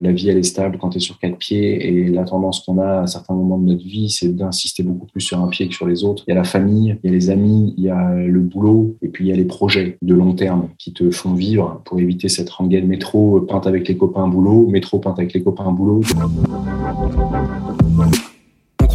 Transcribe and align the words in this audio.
la 0.00 0.12
vie, 0.12 0.28
elle 0.28 0.36
est 0.36 0.42
stable 0.42 0.76
quand 0.78 0.90
tu 0.90 0.98
es 0.98 1.00
sur 1.00 1.18
quatre 1.18 1.38
pieds 1.38 1.86
et 1.86 2.08
la 2.08 2.24
tendance 2.24 2.60
qu'on 2.60 2.78
a 2.78 3.00
à 3.02 3.06
certains 3.06 3.34
moments 3.34 3.58
de 3.58 3.72
notre 3.72 3.84
vie, 3.84 4.10
c'est 4.10 4.28
d'insister 4.28 4.82
beaucoup 4.82 5.06
plus 5.06 5.22
sur 5.22 5.40
un 5.40 5.48
pied 5.48 5.68
que 5.68 5.74
sur 5.74 5.86
les 5.86 6.04
autres. 6.04 6.24
Il 6.26 6.30
y 6.30 6.32
a 6.32 6.36
la 6.36 6.44
famille, 6.44 6.98
il 7.02 7.10
y 7.10 7.12
a 7.12 7.16
les 7.16 7.30
amis, 7.30 7.74
il 7.78 7.84
y 7.84 7.90
a 7.90 8.14
le 8.14 8.40
boulot 8.40 8.96
et 9.00 9.08
puis 9.08 9.24
il 9.24 9.28
y 9.28 9.32
a 9.32 9.36
les 9.36 9.44
projets 9.44 9.96
de 10.02 10.14
long 10.14 10.34
terme 10.34 10.68
qui 10.78 10.92
te 10.92 11.10
font 11.10 11.32
vivre 11.32 11.80
pour 11.84 11.98
éviter 11.98 12.28
cette 12.28 12.50
rengaine 12.50 12.86
métro 12.86 13.40
peinte 13.40 13.66
avec 13.66 13.88
les 13.88 13.96
copains 13.96 14.28
boulot, 14.28 14.66
métro 14.66 14.98
peinte 14.98 15.18
avec 15.18 15.32
les 15.32 15.42
copains 15.42 15.72
boulot 15.72 16.02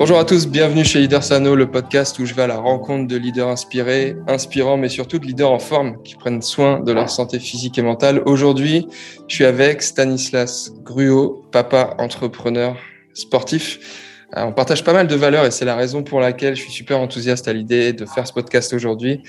Bonjour 0.00 0.18
à 0.18 0.24
tous, 0.24 0.48
bienvenue 0.48 0.82
chez 0.82 0.98
Leader 0.98 1.22
Sano, 1.22 1.54
le 1.54 1.70
podcast 1.70 2.18
où 2.18 2.24
je 2.24 2.32
vais 2.32 2.40
à 2.40 2.46
la 2.46 2.56
rencontre 2.56 3.06
de 3.06 3.16
leaders 3.18 3.48
inspirés, 3.48 4.16
inspirants, 4.28 4.78
mais 4.78 4.88
surtout 4.88 5.18
de 5.18 5.26
leaders 5.26 5.52
en 5.52 5.58
forme 5.58 6.02
qui 6.02 6.14
prennent 6.14 6.40
soin 6.40 6.80
de 6.80 6.90
leur 6.90 7.10
santé 7.10 7.38
physique 7.38 7.76
et 7.76 7.82
mentale. 7.82 8.22
Aujourd'hui, 8.24 8.86
je 9.28 9.34
suis 9.34 9.44
avec 9.44 9.82
Stanislas 9.82 10.72
Gruot, 10.84 11.44
papa 11.52 11.96
entrepreneur 11.98 12.78
sportif. 13.12 14.24
Euh, 14.38 14.44
on 14.44 14.52
partage 14.52 14.84
pas 14.84 14.94
mal 14.94 15.06
de 15.06 15.14
valeurs 15.14 15.44
et 15.44 15.50
c'est 15.50 15.66
la 15.66 15.76
raison 15.76 16.02
pour 16.02 16.18
laquelle 16.18 16.56
je 16.56 16.62
suis 16.62 16.72
super 16.72 16.98
enthousiaste 16.98 17.46
à 17.46 17.52
l'idée 17.52 17.92
de 17.92 18.06
faire 18.06 18.26
ce 18.26 18.32
podcast 18.32 18.72
aujourd'hui. 18.72 19.22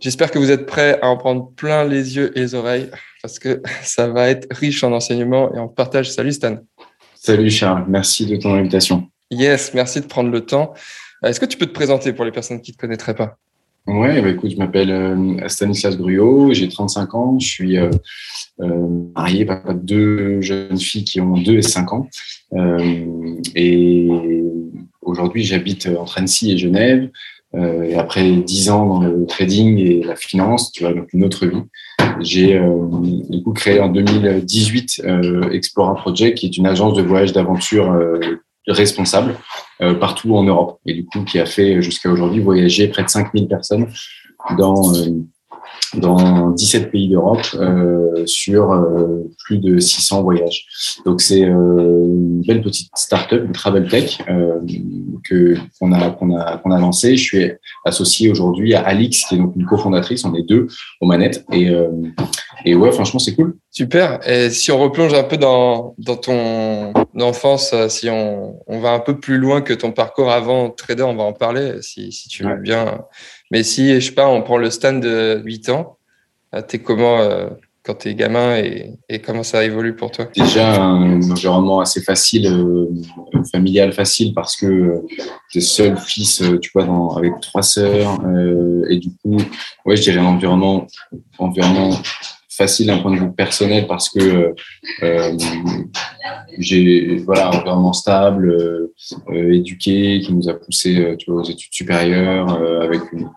J'espère 0.00 0.30
que 0.30 0.38
vous 0.38 0.50
êtes 0.50 0.64
prêts 0.64 0.98
à 1.02 1.08
en 1.08 1.18
prendre 1.18 1.50
plein 1.54 1.84
les 1.84 2.16
yeux 2.16 2.32
et 2.34 2.40
les 2.40 2.54
oreilles 2.54 2.88
parce 3.20 3.38
que 3.38 3.60
ça 3.82 4.08
va 4.08 4.30
être 4.30 4.46
riche 4.56 4.84
en 4.84 4.92
enseignements 4.92 5.54
et 5.54 5.58
en 5.58 5.68
partage. 5.68 6.10
Salut 6.10 6.32
Stan. 6.32 6.56
Salut 7.14 7.50
Charles, 7.50 7.84
merci 7.88 8.24
de 8.24 8.36
ton 8.36 8.54
invitation. 8.54 9.06
Yes, 9.30 9.72
merci 9.74 10.00
de 10.00 10.06
prendre 10.06 10.30
le 10.30 10.42
temps. 10.42 10.74
Euh, 11.24 11.28
est-ce 11.28 11.40
que 11.40 11.46
tu 11.46 11.56
peux 11.56 11.66
te 11.66 11.72
présenter 11.72 12.12
pour 12.12 12.24
les 12.24 12.32
personnes 12.32 12.60
qui 12.60 12.72
ne 12.72 12.74
te 12.74 12.80
connaîtraient 12.80 13.14
pas? 13.14 13.36
Oui, 13.86 14.20
bah 14.22 14.30
écoute, 14.30 14.50
je 14.50 14.56
m'appelle 14.56 14.90
euh, 14.90 15.48
Stanislas 15.48 15.96
Gruot, 15.98 16.54
j'ai 16.54 16.68
35 16.68 17.14
ans, 17.14 17.38
je 17.38 17.46
suis 17.46 17.76
euh, 17.76 17.90
marié, 19.14 19.44
papa 19.44 19.74
de 19.74 19.80
deux 19.80 20.40
jeunes 20.40 20.78
filles 20.78 21.04
qui 21.04 21.20
ont 21.20 21.36
2 21.36 21.58
et 21.58 21.62
5 21.62 21.92
ans. 21.92 22.08
et 23.54 24.08
aujourd'hui, 25.02 25.44
j'habite 25.44 25.86
entre 25.98 26.18
Annecy 26.18 26.52
et 26.52 26.56
Genève. 26.56 27.10
et 27.54 27.94
après 27.96 28.30
10 28.30 28.70
ans 28.70 28.86
dans 28.86 29.00
le 29.00 29.26
trading 29.26 29.76
et 29.78 30.02
la 30.02 30.16
finance, 30.16 30.72
tu 30.72 30.82
vois, 30.82 30.94
donc 30.94 31.12
une 31.12 31.22
autre 31.22 31.46
vie, 31.46 31.62
j'ai 32.20 32.58
du 33.28 33.42
coup 33.42 33.52
créé 33.52 33.80
en 33.80 33.88
2018 33.88 35.02
Explora 35.52 35.94
Project, 35.94 36.38
qui 36.38 36.46
est 36.46 36.56
une 36.56 36.66
agence 36.66 36.94
de 36.94 37.02
voyage 37.02 37.34
d'aventure 37.34 37.92
responsable 38.66 39.36
euh, 39.82 39.94
partout 39.94 40.34
en 40.36 40.44
Europe 40.44 40.78
et 40.86 40.94
du 40.94 41.04
coup 41.04 41.22
qui 41.24 41.38
a 41.38 41.46
fait 41.46 41.82
jusqu'à 41.82 42.10
aujourd'hui 42.10 42.40
voyager 42.40 42.88
près 42.88 43.04
de 43.04 43.08
5000 43.08 43.48
personnes 43.48 43.88
dans 44.56 44.94
euh, 44.94 45.10
dans 45.94 46.50
17 46.50 46.90
pays 46.90 47.08
d'Europe 47.08 47.46
euh, 47.54 48.26
sur 48.26 48.72
euh, 48.72 49.24
plus 49.44 49.58
de 49.58 49.78
600 49.78 50.22
voyages. 50.22 50.66
Donc 51.04 51.20
c'est 51.20 51.44
euh, 51.44 52.04
une 52.04 52.42
belle 52.42 52.62
petite 52.62 52.90
start-up, 52.96 53.44
une 53.46 53.52
travel 53.52 53.88
tech 53.88 54.18
euh, 54.28 54.58
que 55.28 55.56
qu'on 55.78 55.92
a 55.92 56.10
qu'on 56.10 56.36
a 56.36 56.58
qu'on 56.58 56.70
a 56.70 56.80
lancé. 56.80 57.16
Je 57.16 57.22
suis 57.22 57.52
associé 57.84 58.30
aujourd'hui 58.30 58.74
à 58.74 58.82
Alix 58.82 59.24
qui 59.24 59.36
est 59.36 59.38
donc 59.38 59.54
une 59.56 59.66
cofondatrice. 59.66 60.24
On 60.24 60.34
est 60.34 60.42
deux 60.42 60.66
aux 61.00 61.06
manettes 61.06 61.44
et 61.52 61.70
et 62.64 62.74
ouais 62.74 62.92
franchement 62.92 63.20
c'est 63.20 63.34
cool. 63.34 63.56
Super. 63.76 64.20
Et 64.28 64.50
si 64.50 64.70
on 64.70 64.78
replonge 64.78 65.14
un 65.14 65.24
peu 65.24 65.36
dans 65.36 65.96
dans 65.98 66.16
ton 66.16 66.92
enfance, 67.20 67.74
si 67.88 68.08
on 68.08 68.62
on 68.68 68.78
va 68.78 68.92
un 68.92 69.00
peu 69.00 69.18
plus 69.18 69.36
loin 69.36 69.62
que 69.62 69.74
ton 69.74 69.90
parcours 69.90 70.30
avant 70.30 70.70
trader, 70.70 71.02
on 71.02 71.16
va 71.16 71.24
en 71.24 71.32
parler 71.32 71.82
si 71.82 72.12
si 72.12 72.28
tu 72.28 72.44
veux 72.44 72.56
bien. 72.56 73.00
Mais 73.50 73.62
si, 73.62 73.94
je 73.94 74.00
sais 74.00 74.12
pas, 74.12 74.28
on 74.28 74.42
prend 74.42 74.58
le 74.58 74.70
stand 74.70 75.02
de 75.02 75.40
8 75.44 75.68
ans, 75.70 75.98
euh, 76.54 76.62
tu 76.66 76.76
es 76.76 76.78
comment 76.78 77.18
euh, 77.20 77.50
quand 77.84 77.94
tu 77.94 78.08
es 78.08 78.14
gamin 78.14 78.56
et, 78.56 78.94
et, 79.08 79.20
comment 79.20 79.42
ça 79.42 79.64
évolue 79.64 79.94
pour 79.94 80.10
toi? 80.10 80.26
Déjà, 80.34 80.80
un 80.80 81.20
environnement 81.30 81.80
assez 81.80 82.00
facile, 82.00 82.46
euh, 82.46 82.88
familial 83.52 83.92
facile, 83.92 84.32
parce 84.34 84.56
que 84.56 85.02
tu 85.50 85.58
es 85.58 85.60
seul 85.60 85.96
fils, 85.98 86.42
tu 86.62 86.70
vois, 86.74 86.84
dans, 86.84 87.10
avec 87.10 87.32
trois 87.42 87.62
sœurs. 87.62 88.18
et 88.88 88.96
du 88.96 89.10
coup, 89.22 89.36
ouais, 89.84 89.96
je 89.96 90.02
dirais 90.02 90.18
un 90.18 90.26
environnement, 90.26 90.86
environnement 91.38 91.90
facile 92.56 92.86
d'un 92.86 92.98
point 92.98 93.14
de 93.14 93.20
vue 93.20 93.32
personnel 93.32 93.86
parce 93.86 94.08
que 94.08 94.54
euh, 95.02 95.36
j'ai 96.58 97.16
voilà 97.16 97.48
un 97.48 97.58
environnement 97.58 97.92
stable, 97.92 98.48
euh, 98.50 99.52
éduqué, 99.52 100.20
qui 100.20 100.32
nous 100.32 100.48
a 100.48 100.54
poussé 100.54 101.16
tu 101.18 101.30
vois, 101.30 101.42
aux 101.42 101.44
études 101.44 101.72
supérieures 101.72 102.50
avec 102.82 103.00
une 103.12 103.28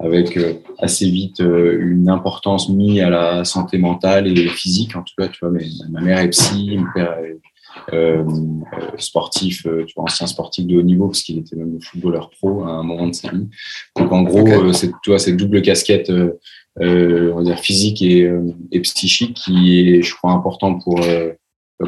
avec 0.00 0.36
euh, 0.36 0.54
assez 0.78 1.08
vite 1.08 1.40
euh, 1.40 1.78
une 1.80 2.08
importance 2.08 2.68
mise 2.68 3.00
à 3.00 3.10
la 3.10 3.44
santé 3.44 3.78
mentale 3.78 4.26
et 4.26 4.48
physique. 4.48 4.96
En 4.96 5.02
tout 5.02 5.14
cas, 5.16 5.28
tu 5.28 5.38
vois, 5.40 5.50
mais, 5.50 5.66
ma 5.90 6.00
mère 6.00 6.18
est 6.18 6.30
psy, 6.30 6.76
mon 6.76 6.86
père 6.94 7.18
est 7.18 7.38
euh, 7.92 8.24
sportif, 8.98 9.62
tu 9.62 9.92
vois, 9.94 10.04
ancien 10.04 10.26
sportif 10.26 10.66
de 10.66 10.78
haut 10.78 10.82
niveau, 10.82 11.08
parce 11.08 11.22
qu'il 11.22 11.38
était 11.38 11.56
même 11.56 11.78
footballeur 11.80 12.30
pro 12.30 12.64
à 12.64 12.70
un 12.70 12.82
moment 12.82 13.08
de 13.08 13.14
sa 13.14 13.30
vie. 13.30 13.48
Donc, 13.96 14.12
en 14.12 14.22
gros, 14.22 14.72
c'est, 14.72 14.90
tu 15.02 15.10
vois, 15.10 15.18
cette 15.18 15.36
double 15.36 15.62
casquette, 15.62 16.10
on 16.80 17.36
va 17.36 17.42
dire 17.42 17.58
physique 17.58 18.02
et, 18.02 18.30
et, 18.72 18.80
psychique, 18.80 19.34
qui 19.34 19.80
est, 19.80 20.02
je 20.02 20.14
crois, 20.14 20.32
important 20.32 20.78
pour 20.78 21.00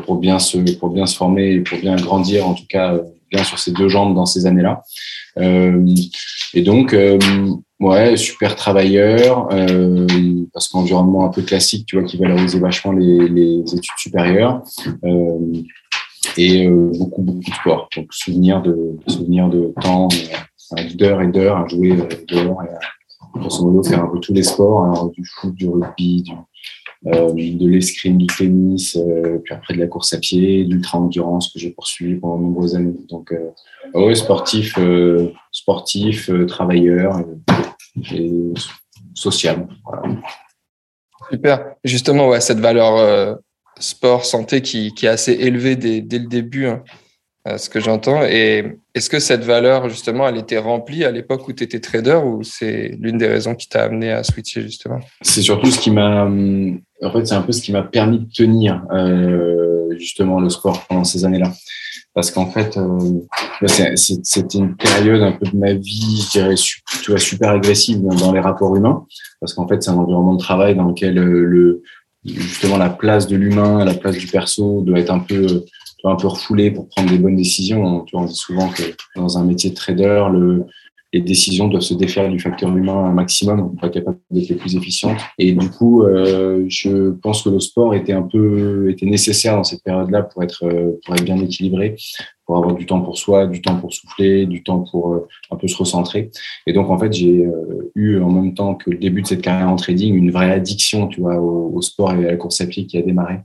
pour 0.05 0.17
bien 0.17 0.39
se 0.39 0.59
pour 0.79 0.91
bien 0.91 1.07
se 1.07 1.17
former 1.17 1.53
et 1.53 1.61
pour 1.61 1.79
bien 1.79 1.97
grandir, 1.97 2.47
en 2.47 2.55
tout 2.55 2.67
cas, 2.69 2.99
bien 3.31 3.45
sur 3.45 3.59
ses 3.59 3.73
deux 3.73 3.89
jambes 3.89 4.15
dans 4.15 4.27
ces 4.27 4.47
années-là. 4.47 4.83
et 6.55 6.63
donc, 6.63 6.95
Ouais, 7.81 8.17
super 8.17 8.57
travailleur, 8.57 9.49
euh, 9.53 10.05
parce 10.53 10.67
qu'environnement 10.67 11.25
un 11.25 11.29
peu 11.29 11.43
classique, 11.43 11.87
tu 11.87 11.97
vois, 11.97 12.05
qui 12.05 12.17
valorisait 12.17 12.59
vachement 12.59 12.91
les, 12.91 13.29
les 13.29 13.61
études 13.61 13.99
supérieures, 13.99 14.65
euh, 15.05 15.39
et 16.37 16.67
euh, 16.67 16.91
beaucoup, 16.99 17.23
beaucoup 17.23 17.39
de 17.39 17.55
sport. 17.55 17.89
Donc, 17.97 18.13
souvenir 18.13 18.63
de, 18.63 18.97
souvenir 19.07 19.49
de 19.49 19.73
temps, 19.81 20.09
euh, 20.73 20.83
d'heures 20.95 21.23
et 21.23 21.29
d'heures 21.29 21.59
à 21.59 21.69
jouer 21.69 21.93
euh, 21.93 22.09
dehors, 22.27 22.65
et 22.65 22.69
à, 22.69 22.81
grosso 23.39 23.65
modo, 23.65 23.83
faire 23.83 24.05
un 24.05 24.09
peu 24.09 24.21
tous 24.21 24.33
les 24.33 24.43
sports, 24.43 24.85
alors, 24.85 25.11
du 25.11 25.25
foot, 25.25 25.55
du 25.55 25.69
rugby, 25.69 26.25
euh, 27.07 27.33
de 27.33 27.69
l'escrime, 27.69 28.19
du 28.19 28.27
tennis, 28.27 28.97
euh, 28.97 29.39
puis 29.45 29.55
après 29.55 29.75
de 29.75 29.79
la 29.79 29.87
course 29.87 30.13
à 30.13 30.19
pied, 30.19 30.65
d'ultra-endurance 30.65 31.53
que 31.53 31.59
j'ai 31.59 31.71
poursuivi 31.71 32.17
pendant 32.17 32.39
de 32.39 32.43
nombreuses 32.43 32.75
années. 32.75 32.95
Donc, 33.09 33.33
euh, 33.33 33.51
ouais, 33.95 34.15
sportif, 34.15 34.77
sportif, 35.53 36.31
travailleur 36.49 37.21
et, 38.13 38.33
social. 39.15 39.69
Super. 41.31 41.75
Justement, 41.85 42.29
ouais, 42.29 42.41
cette 42.41 42.61
valeur 42.61 43.39
sport, 43.79 44.25
santé 44.25 44.61
qui, 44.63 44.93
est 45.03 45.07
assez 45.07 45.33
élevée 45.33 45.77
dès, 45.77 46.01
dès 46.01 46.19
le 46.19 46.27
début. 46.27 46.67
Hein. 46.67 46.83
Euh, 47.49 47.57
ce 47.57 47.69
que 47.69 47.81
j'entends. 47.81 48.23
Et 48.25 48.79
est-ce 48.95 49.09
que 49.09 49.19
cette 49.19 49.45
valeur, 49.45 49.89
justement, 49.89 50.29
elle 50.29 50.39
était 50.39 50.59
remplie 50.59 51.05
à 51.05 51.11
l'époque 51.11 51.47
où 51.49 51.53
tu 51.53 51.65
étais 51.65 51.81
trader 51.81 52.21
ou 52.25 52.43
c'est 52.43 52.97
l'une 53.01 53.17
des 53.17 53.29
raisons 53.29 53.55
qui 53.55 53.69
t'a 53.69 53.85
amené 53.85 54.11
à 54.11 54.23
switcher, 54.23 54.63
justement? 54.63 54.99
C'est 55.23 55.43
surtout 55.43 55.71
ce 55.71 55.79
qui 55.79 55.91
m'a. 55.91 56.25
En 56.25 57.13
fait, 57.13 57.27
c'est 57.27 57.35
un 57.35 57.43
peu 57.43 57.53
ce 57.53 57.63
qui 57.63 57.73
m'a 57.73 57.83
permis 57.83 58.19
de 58.21 58.29
tenir, 58.31 58.83
euh, 58.93 59.95
justement, 59.99 60.41
le 60.41 60.51
sport 60.51 60.85
pendant 60.89 61.05
ces 61.05 61.25
années-là. 61.25 61.53
Parce 62.13 62.33
qu'en 62.33 62.51
fait, 62.51 62.77
euh, 62.77 63.67
c'était 63.95 64.59
une 64.59 64.75
période 64.77 65.23
un 65.23 65.33
peu 65.33 65.47
de 65.47 65.57
ma 65.57 65.75
vie, 65.75 66.25
je 66.27 66.31
dirais, 66.31 66.55
tu 66.57 67.11
vois, 67.11 67.21
super 67.21 67.51
agressive 67.51 68.03
dans, 68.03 68.33
les 68.33 68.41
rapports 68.41 68.75
humains. 68.75 69.07
Parce 69.41 69.55
qu'en 69.55 69.69
fait, 69.69 69.83
c'est 69.83 69.91
un 69.91 69.97
environnement 69.97 70.35
de 70.35 70.41
travail 70.41 70.75
dans 70.75 70.85
lequel 70.85 71.15
le, 71.15 71.83
justement 72.25 72.77
la 72.77 72.91
place 72.91 73.29
de 73.29 73.37
l'humain, 73.37 73.85
la 73.85 73.95
place 73.95 74.17
du 74.17 74.27
perso 74.27 74.83
doit 74.83 74.99
être 74.99 75.13
un 75.13 75.21
peu 75.21 75.65
un 76.05 76.17
peu 76.17 76.29
refoulé 76.29 76.71
pour 76.71 76.89
prendre 76.89 77.11
des 77.11 77.19
bonnes 77.19 77.37
décisions. 77.37 78.03
Tu 78.03 78.17
vois, 78.17 78.25
on 78.25 78.29
dit 78.29 78.35
souvent 78.35 78.69
que 78.69 78.83
dans 79.17 79.39
un 79.39 79.45
métier 79.45 79.71
de 79.71 79.75
trader, 79.75 80.27
le, 80.33 80.67
les 81.13 81.21
décisions 81.21 81.69
doivent 81.69 81.83
se 81.83 81.95
défaire 81.95 82.29
du 82.29 82.39
facteur 82.39 82.77
humain 82.77 83.07
un 83.07 83.13
maximum 83.13 83.75
pour 83.75 83.87
être 83.87 83.95
capable 83.95 84.19
d'être 84.31 84.55
plus 84.55 84.77
efficientes. 84.77 85.19
Et 85.39 85.53
du 85.53 85.71
coup, 85.71 86.03
euh, 86.03 86.67
je 86.69 87.11
pense 87.11 87.43
que 87.43 87.49
le 87.49 87.61
sport 87.61 87.95
était 87.95 88.13
un 88.13 88.23
peu 88.23 88.91
était 88.91 89.07
nécessaire 89.07 89.57
dans 89.57 89.65
cette 89.65 89.83
période-là 89.83 90.23
pour 90.23 90.43
être 90.43 90.67
euh, 90.67 91.01
pour 91.05 91.15
être 91.15 91.25
bien 91.25 91.39
équilibré, 91.39 91.97
pour 92.45 92.59
avoir 92.59 92.75
du 92.75 92.85
temps 92.85 93.01
pour 93.01 93.17
soi, 93.17 93.47
du 93.47 93.63
temps 93.63 93.77
pour 93.77 93.93
souffler, 93.95 94.45
du 94.45 94.63
temps 94.63 94.81
pour 94.81 95.15
euh, 95.15 95.27
un 95.51 95.57
peu 95.57 95.67
se 95.67 95.77
recentrer. 95.77 96.31
Et 96.67 96.75
donc 96.75 96.91
en 96.91 96.99
fait, 96.99 97.13
j'ai 97.13 97.47
euh, 97.47 97.91
eu 97.95 98.21
en 98.21 98.31
même 98.31 98.53
temps 98.53 98.75
que 98.75 98.91
le 98.91 98.99
début 98.99 99.23
de 99.23 99.27
cette 99.27 99.43
carrière 99.43 99.71
en 99.71 99.77
trading 99.77 100.15
une 100.15 100.31
vraie 100.31 100.51
addiction, 100.51 101.09
tu 101.09 101.23
vois, 101.23 101.37
au, 101.37 101.73
au 101.75 101.81
sport 101.81 102.13
et 102.13 102.27
à 102.27 102.33
la 102.33 102.37
course 102.37 102.61
à 102.61 102.67
pied 102.67 102.85
qui 102.85 102.99
a 102.99 103.03
démarré 103.03 103.39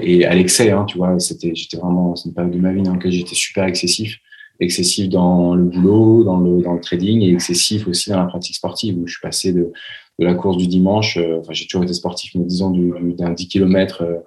et 0.00 0.24
à 0.24 0.34
l'excès, 0.34 0.70
hein, 0.70 0.84
tu 0.86 0.98
vois, 0.98 1.18
c'était, 1.18 1.54
j'étais 1.54 1.76
vraiment, 1.76 2.16
c'est 2.16 2.28
une 2.28 2.34
période 2.34 2.52
de 2.52 2.58
ma 2.58 2.72
vie 2.72 2.82
dans 2.82 2.94
laquelle 2.94 3.12
j'étais 3.12 3.34
super 3.34 3.64
excessif 3.64 4.18
excessif 4.60 5.08
dans 5.08 5.54
le 5.54 5.64
boulot, 5.64 6.24
dans 6.24 6.38
le, 6.38 6.62
dans 6.62 6.74
le 6.74 6.80
trading 6.80 7.22
et 7.22 7.32
excessif 7.32 7.88
aussi 7.88 8.10
dans 8.10 8.18
la 8.18 8.26
pratique 8.26 8.56
sportive 8.56 8.96
où 8.98 9.06
je 9.06 9.12
suis 9.12 9.20
passé 9.20 9.52
de, 9.52 9.72
de 10.18 10.24
la 10.24 10.34
course 10.34 10.56
du 10.56 10.66
dimanche, 10.66 11.16
euh, 11.16 11.38
enfin 11.40 11.52
j'ai 11.52 11.66
toujours 11.66 11.84
été 11.84 11.94
sportif, 11.94 12.32
mais 12.34 12.44
disons 12.44 12.70
d'un 12.70 13.30
10 13.30 13.48
km 13.48 14.02
euh, 14.02 14.18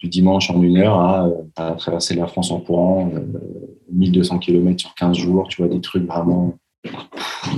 du 0.00 0.08
dimanche 0.08 0.50
en 0.50 0.60
une 0.62 0.76
heure 0.76 0.98
à, 0.98 1.72
traverser 1.78 2.14
la 2.14 2.26
France 2.26 2.50
en 2.50 2.60
courant, 2.60 3.10
1200 3.90 4.40
km 4.40 4.78
sur 4.78 4.94
15 4.94 5.16
jours, 5.16 5.48
tu 5.48 5.62
vois, 5.62 5.72
des 5.72 5.80
trucs 5.80 6.04
vraiment, 6.04 6.58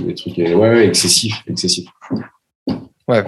des 0.05 0.13
trucs, 0.13 0.37
ouais, 0.37 0.55
ouais 0.55 0.87
excessifs, 0.87 1.43
excessifs. 1.47 1.89
Ouais, 3.09 3.25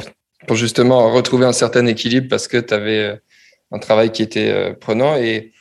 pour 0.47 0.55
justement 0.55 1.11
retrouver 1.11 1.45
un 1.45 1.51
certain 1.51 1.85
équilibre 1.87 2.27
parce 2.29 2.47
que 2.47 2.57
tu 2.57 2.73
avais 2.73 2.99
euh, 2.99 3.15
un 3.71 3.79
travail 3.79 4.11
qui 4.11 4.21
était 4.21 4.73
prenant 4.79 5.15
et 5.15 5.51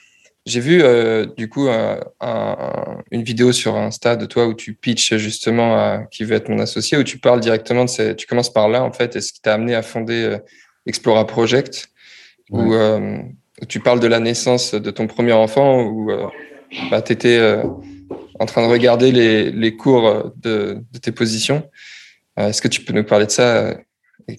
j'ai 0.46 0.60
vu 0.60 0.82
euh, 0.82 1.26
du 1.36 1.48
coup 1.48 1.68
une 1.68 3.22
vidéo 3.22 3.52
sur 3.52 3.76
Insta 3.76 4.16
de 4.16 4.26
toi 4.26 4.46
où 4.46 4.54
tu 4.54 4.74
pitches 4.74 5.16
justement 5.16 5.76
à 5.76 6.04
qui 6.10 6.24
veut 6.24 6.34
être 6.34 6.48
mon 6.48 6.58
associé, 6.58 6.96
où 6.98 7.04
tu 7.04 7.18
parles 7.18 7.40
directement 7.40 7.84
de 7.84 7.90
ces, 7.90 8.16
tu 8.16 8.26
commences 8.26 8.52
par 8.52 8.68
là 8.68 8.82
en 8.82 8.92
fait, 8.92 9.16
et 9.16 9.20
ce 9.20 9.32
qui 9.32 9.40
t'a 9.40 9.54
amené 9.54 9.74
à 9.74 9.82
fonder 9.82 10.24
euh, 10.24 10.38
Explora 10.86 11.26
Project, 11.26 11.90
euh, 12.52 13.18
où, 13.60 13.66
tu 13.66 13.80
parles 13.80 14.00
de 14.00 14.06
la 14.06 14.18
naissance 14.18 14.74
de 14.74 14.90
ton 14.90 15.06
premier 15.06 15.32
enfant, 15.32 15.82
où 15.82 16.10
bah, 16.90 17.02
tu 17.02 17.12
étais 17.12 17.62
en 18.38 18.46
train 18.46 18.66
de 18.66 18.72
regarder 18.72 19.12
les, 19.12 19.50
les 19.50 19.76
cours 19.76 20.32
de, 20.36 20.82
de, 20.90 20.98
tes 20.98 21.12
positions. 21.12 21.68
Est-ce 22.38 22.62
que 22.62 22.68
tu 22.68 22.82
peux 22.82 22.94
nous 22.94 23.04
parler 23.04 23.26
de 23.26 23.30
ça 23.30 23.76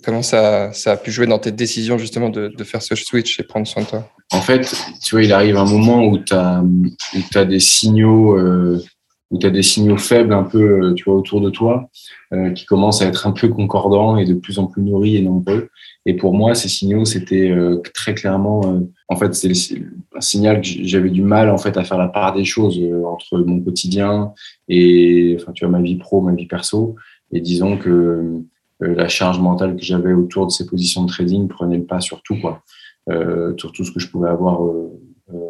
comment 0.04 0.22
ça, 0.22 0.72
a 0.86 0.98
pu 0.98 1.12
jouer 1.12 1.28
dans 1.28 1.40
tes 1.40 1.52
décisions 1.52 1.98
justement 1.98 2.30
de, 2.30 2.52
faire 2.64 2.82
ce 2.82 2.96
switch 2.96 3.40
et 3.40 3.44
prendre 3.44 3.68
soin 3.68 3.84
de 3.84 3.88
toi? 3.88 4.10
En 4.32 4.42
fait, 4.42 4.74
tu 5.04 5.16
vois, 5.16 5.24
il 5.24 5.34
arrive 5.34 5.58
un 5.58 5.66
moment 5.66 6.06
où 6.06 6.18
tu 6.18 6.34
as, 6.34 7.46
des 7.46 7.60
signaux 7.60 8.38
euh, 8.38 8.82
où 9.30 9.38
des 9.38 9.64
signaux 9.64 9.98
faibles 9.98 10.34
un 10.34 10.44
peu 10.44 10.60
euh, 10.62 10.94
tu 10.94 11.06
vois, 11.06 11.16
autour 11.16 11.42
de 11.42 11.50
toi 11.50 11.90
euh, 12.34 12.52
qui 12.52 12.66
commencent 12.66 13.02
à 13.02 13.08
être 13.08 13.28
un 13.28 13.32
peu 13.32 13.48
concordants 13.48 14.18
et 14.18 14.26
de 14.26 14.34
plus 14.34 14.60
en 14.60 14.68
plus 14.68 14.82
nourris 14.82 15.18
et 15.18 15.22
nombreux. 15.22 15.70
Et 16.06 16.16
pour 16.16 16.34
moi, 16.34 16.56
ces 16.56 16.70
signaux, 16.70 17.06
c'était 17.06 17.54
très 17.94 18.16
clairement, 18.16 18.82
en 19.08 19.16
fait, 19.16 19.36
c'est 19.36 19.52
un 20.16 20.22
signal 20.22 20.62
que 20.62 20.68
j'avais 20.84 21.12
du 21.12 21.22
mal 21.22 21.50
en 21.50 21.58
fait 21.58 21.78
à 21.78 21.84
faire 21.84 22.00
la 22.00 22.08
part 22.08 22.34
des 22.34 22.44
choses 22.44 22.80
entre 23.06 23.38
mon 23.38 23.60
quotidien 23.60 24.34
et 24.68 25.38
enfin, 25.40 25.52
tu 25.52 25.64
vois, 25.64 25.78
ma 25.78 25.84
vie 25.84 25.98
pro, 25.98 26.22
ma 26.22 26.34
vie 26.34 26.48
perso. 26.48 26.96
Et 27.32 27.40
disons 27.40 27.78
que 27.78 28.42
la 28.82 29.08
charge 29.08 29.40
mentale 29.40 29.76
que 29.76 29.84
j'avais 29.84 30.14
autour 30.14 30.48
de 30.48 30.52
ces 30.52 30.66
positions 30.66 31.04
de 31.04 31.10
trading 31.10 31.48
prenait 31.48 31.78
le 31.78 31.86
pas 31.86 32.02
sur 32.02 32.22
tout, 32.24 32.40
quoi. 32.40 32.64
Euh, 33.10 33.54
sur 33.58 33.72
tout 33.72 33.84
ce 33.84 33.92
que 33.92 34.00
je 34.00 34.08
pouvais 34.08 34.30
avoir, 34.30 34.64
euh, 34.64 34.92
euh 35.34 35.50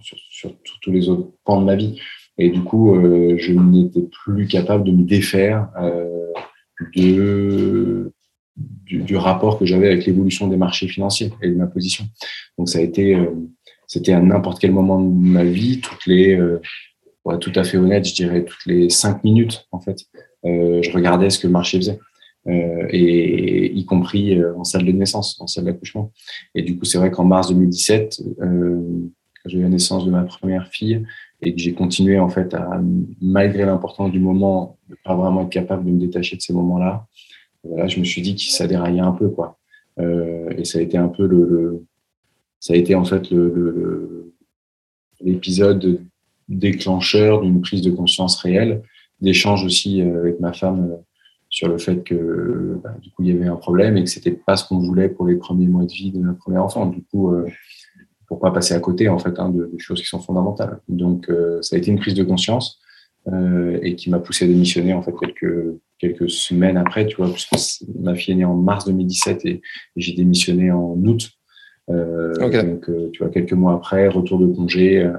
sur, 0.00 0.50
tous 0.82 0.90
les 0.90 1.08
autres 1.08 1.28
pans 1.44 1.60
de 1.60 1.64
ma 1.64 1.76
vie. 1.76 2.00
Et 2.36 2.50
du 2.50 2.62
coup, 2.62 2.94
je 2.96 3.52
n'étais 3.52 4.02
plus 4.02 4.48
capable 4.48 4.82
de 4.84 4.90
me 4.90 5.04
défaire 5.04 5.68
du, 6.92 8.10
rapport 9.16 9.58
que 9.58 9.66
j'avais 9.66 9.86
avec 9.86 10.06
l'évolution 10.06 10.48
des 10.48 10.56
marchés 10.56 10.88
financiers 10.88 11.32
et 11.42 11.48
de 11.48 11.54
ma 11.54 11.68
position. 11.68 12.06
Donc, 12.58 12.68
ça 12.68 12.80
a 12.80 12.82
été, 12.82 13.16
c'était 13.86 14.12
à 14.12 14.20
n'importe 14.20 14.60
quel 14.60 14.72
moment 14.72 15.00
de 15.00 15.08
ma 15.08 15.44
vie, 15.44 15.80
toutes 15.80 16.06
les, 16.06 16.36
tout 17.40 17.52
à 17.54 17.62
fait 17.62 17.78
honnête, 17.78 18.04
je 18.04 18.14
dirais 18.14 18.44
toutes 18.44 18.66
les 18.66 18.90
cinq 18.90 19.22
minutes, 19.22 19.68
en 19.70 19.80
fait, 19.80 20.06
je 20.44 20.92
regardais 20.92 21.30
ce 21.30 21.38
que 21.38 21.46
le 21.46 21.52
marché 21.52 21.78
faisait. 21.78 22.00
Euh, 22.48 22.86
et 22.90 23.72
y 23.74 23.84
compris 23.84 24.38
euh, 24.38 24.56
en 24.56 24.64
salle 24.64 24.86
de 24.86 24.92
naissance, 24.92 25.38
en 25.40 25.46
salle 25.46 25.64
d'accouchement. 25.64 26.12
Et 26.54 26.62
du 26.62 26.78
coup, 26.78 26.86
c'est 26.86 26.96
vrai 26.96 27.10
qu'en 27.10 27.24
mars 27.24 27.48
2017, 27.48 28.22
euh, 28.40 28.80
quand 29.42 29.48
j'ai 29.50 29.58
eu 29.58 29.62
la 29.62 29.68
naissance 29.68 30.06
de 30.06 30.10
ma 30.10 30.22
première 30.22 30.68
fille 30.68 31.04
et 31.42 31.54
que 31.54 31.60
j'ai 31.60 31.74
continué 31.74 32.18
en 32.18 32.30
fait 32.30 32.54
à, 32.54 32.80
malgré 33.20 33.66
l'importance 33.66 34.10
du 34.12 34.18
moment, 34.18 34.78
ne 34.88 34.94
pas 35.04 35.14
vraiment 35.14 35.42
être 35.42 35.50
capable 35.50 35.84
de 35.84 35.90
me 35.90 36.00
détacher 36.00 36.36
de 36.36 36.40
ces 36.40 36.54
moments-là, 36.54 37.06
voilà, 37.64 37.86
je 37.86 38.00
me 38.00 38.04
suis 38.04 38.22
dit 38.22 38.34
que 38.34 38.42
ça 38.42 38.66
déraillait 38.66 39.00
un 39.00 39.12
peu, 39.12 39.28
quoi. 39.28 39.58
Et 40.00 40.64
ça 40.64 40.78
a 40.78 40.82
été 40.82 40.96
un 40.96 41.08
peu 41.08 41.26
le, 41.26 41.44
le 41.44 41.84
ça 42.60 42.72
a 42.72 42.76
été 42.76 42.94
en 42.94 43.04
fait 43.04 43.30
le, 43.30 44.32
l'épisode 45.20 46.00
déclencheur 46.48 47.40
d'une 47.40 47.60
prise 47.60 47.82
de 47.82 47.90
conscience 47.90 48.36
réelle, 48.36 48.82
d'échange 49.20 49.64
aussi 49.64 50.00
avec 50.00 50.38
ma 50.38 50.52
femme 50.52 50.98
sur 51.50 51.68
le 51.68 51.78
fait 51.78 52.02
que 52.02 52.78
bah, 52.82 52.94
du 53.00 53.10
coup 53.10 53.22
il 53.22 53.34
y 53.34 53.36
avait 53.36 53.48
un 53.48 53.56
problème 53.56 53.96
et 53.96 54.04
que 54.04 54.10
c'était 54.10 54.32
pas 54.32 54.56
ce 54.56 54.66
qu'on 54.66 54.78
voulait 54.78 55.08
pour 55.08 55.26
les 55.26 55.36
premiers 55.36 55.66
mois 55.66 55.84
de 55.84 55.92
vie 55.92 56.12
de 56.12 56.18
notre 56.18 56.38
premier 56.38 56.58
enfant. 56.58 56.86
Du 56.86 57.02
coup, 57.04 57.32
euh, 57.32 57.46
pourquoi 58.26 58.52
passer 58.52 58.74
à 58.74 58.80
côté 58.80 59.08
en 59.08 59.18
fait 59.18 59.38
hein, 59.38 59.48
de, 59.48 59.66
des 59.66 59.78
choses 59.78 60.00
qui 60.00 60.06
sont 60.06 60.20
fondamentales. 60.20 60.80
Donc 60.88 61.30
euh, 61.30 61.62
ça 61.62 61.76
a 61.76 61.78
été 61.78 61.90
une 61.90 61.98
prise 61.98 62.14
de 62.14 62.24
conscience 62.24 62.80
euh, 63.28 63.78
et 63.82 63.96
qui 63.96 64.10
m'a 64.10 64.18
poussé 64.18 64.44
à 64.44 64.48
démissionner 64.48 64.92
en 64.92 65.02
fait 65.02 65.14
quelques 65.18 65.78
quelques 65.98 66.30
semaines 66.30 66.76
après, 66.76 67.06
tu 67.06 67.16
vois, 67.16 67.30
puisque 67.30 67.82
ma 67.98 68.14
fille 68.14 68.34
est 68.34 68.36
née 68.36 68.44
en 68.44 68.54
mars 68.54 68.86
2017 68.86 69.44
et, 69.46 69.60
j'ai 69.96 70.14
démissionné 70.14 70.70
en 70.70 70.94
août. 71.04 71.30
Euh, 71.90 72.34
Donc 72.34 72.88
euh, 72.88 73.10
tu 73.12 73.22
vois 73.22 73.32
quelques 73.32 73.52
mois 73.52 73.74
après, 73.74 74.08
retour 74.08 74.38
de 74.38 74.46
congé, 74.46 75.02
euh, 75.02 75.16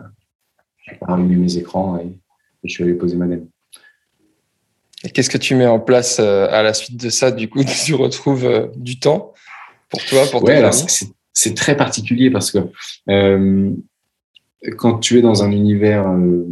j'ai 0.85 0.95
pas 0.95 1.13
allumé 1.13 1.35
mes 1.35 1.57
écrans 1.57 1.97
et, 1.97 2.05
et 2.05 2.67
je 2.67 2.71
suis 2.71 2.83
allé 2.83 2.93
poser 2.93 3.17
ma 3.17 3.27
dème. 3.27 3.47
Et 5.03 5.09
qu'est-ce 5.09 5.29
que 5.29 5.37
tu 5.37 5.55
mets 5.55 5.65
en 5.65 5.79
place 5.79 6.17
euh, 6.19 6.47
à 6.51 6.61
la 6.61 6.73
suite 6.73 6.99
de 7.01 7.09
ça 7.09 7.31
Du 7.31 7.49
coup, 7.49 7.63
tu 7.85 7.93
retrouves 7.93 8.45
euh, 8.45 8.67
du 8.75 8.99
temps 8.99 9.33
pour 9.89 10.03
toi, 10.05 10.25
pour 10.31 10.43
ouais, 10.43 10.55
alors 10.55 10.73
c'est 11.33 11.53
très 11.53 11.75
particulier 11.75 12.29
parce 12.29 12.51
que 12.51 12.59
euh, 13.09 13.71
quand 14.77 14.99
tu 14.99 15.17
es 15.17 15.21
dans 15.21 15.43
un 15.43 15.51
univers, 15.51 16.07
euh, 16.09 16.45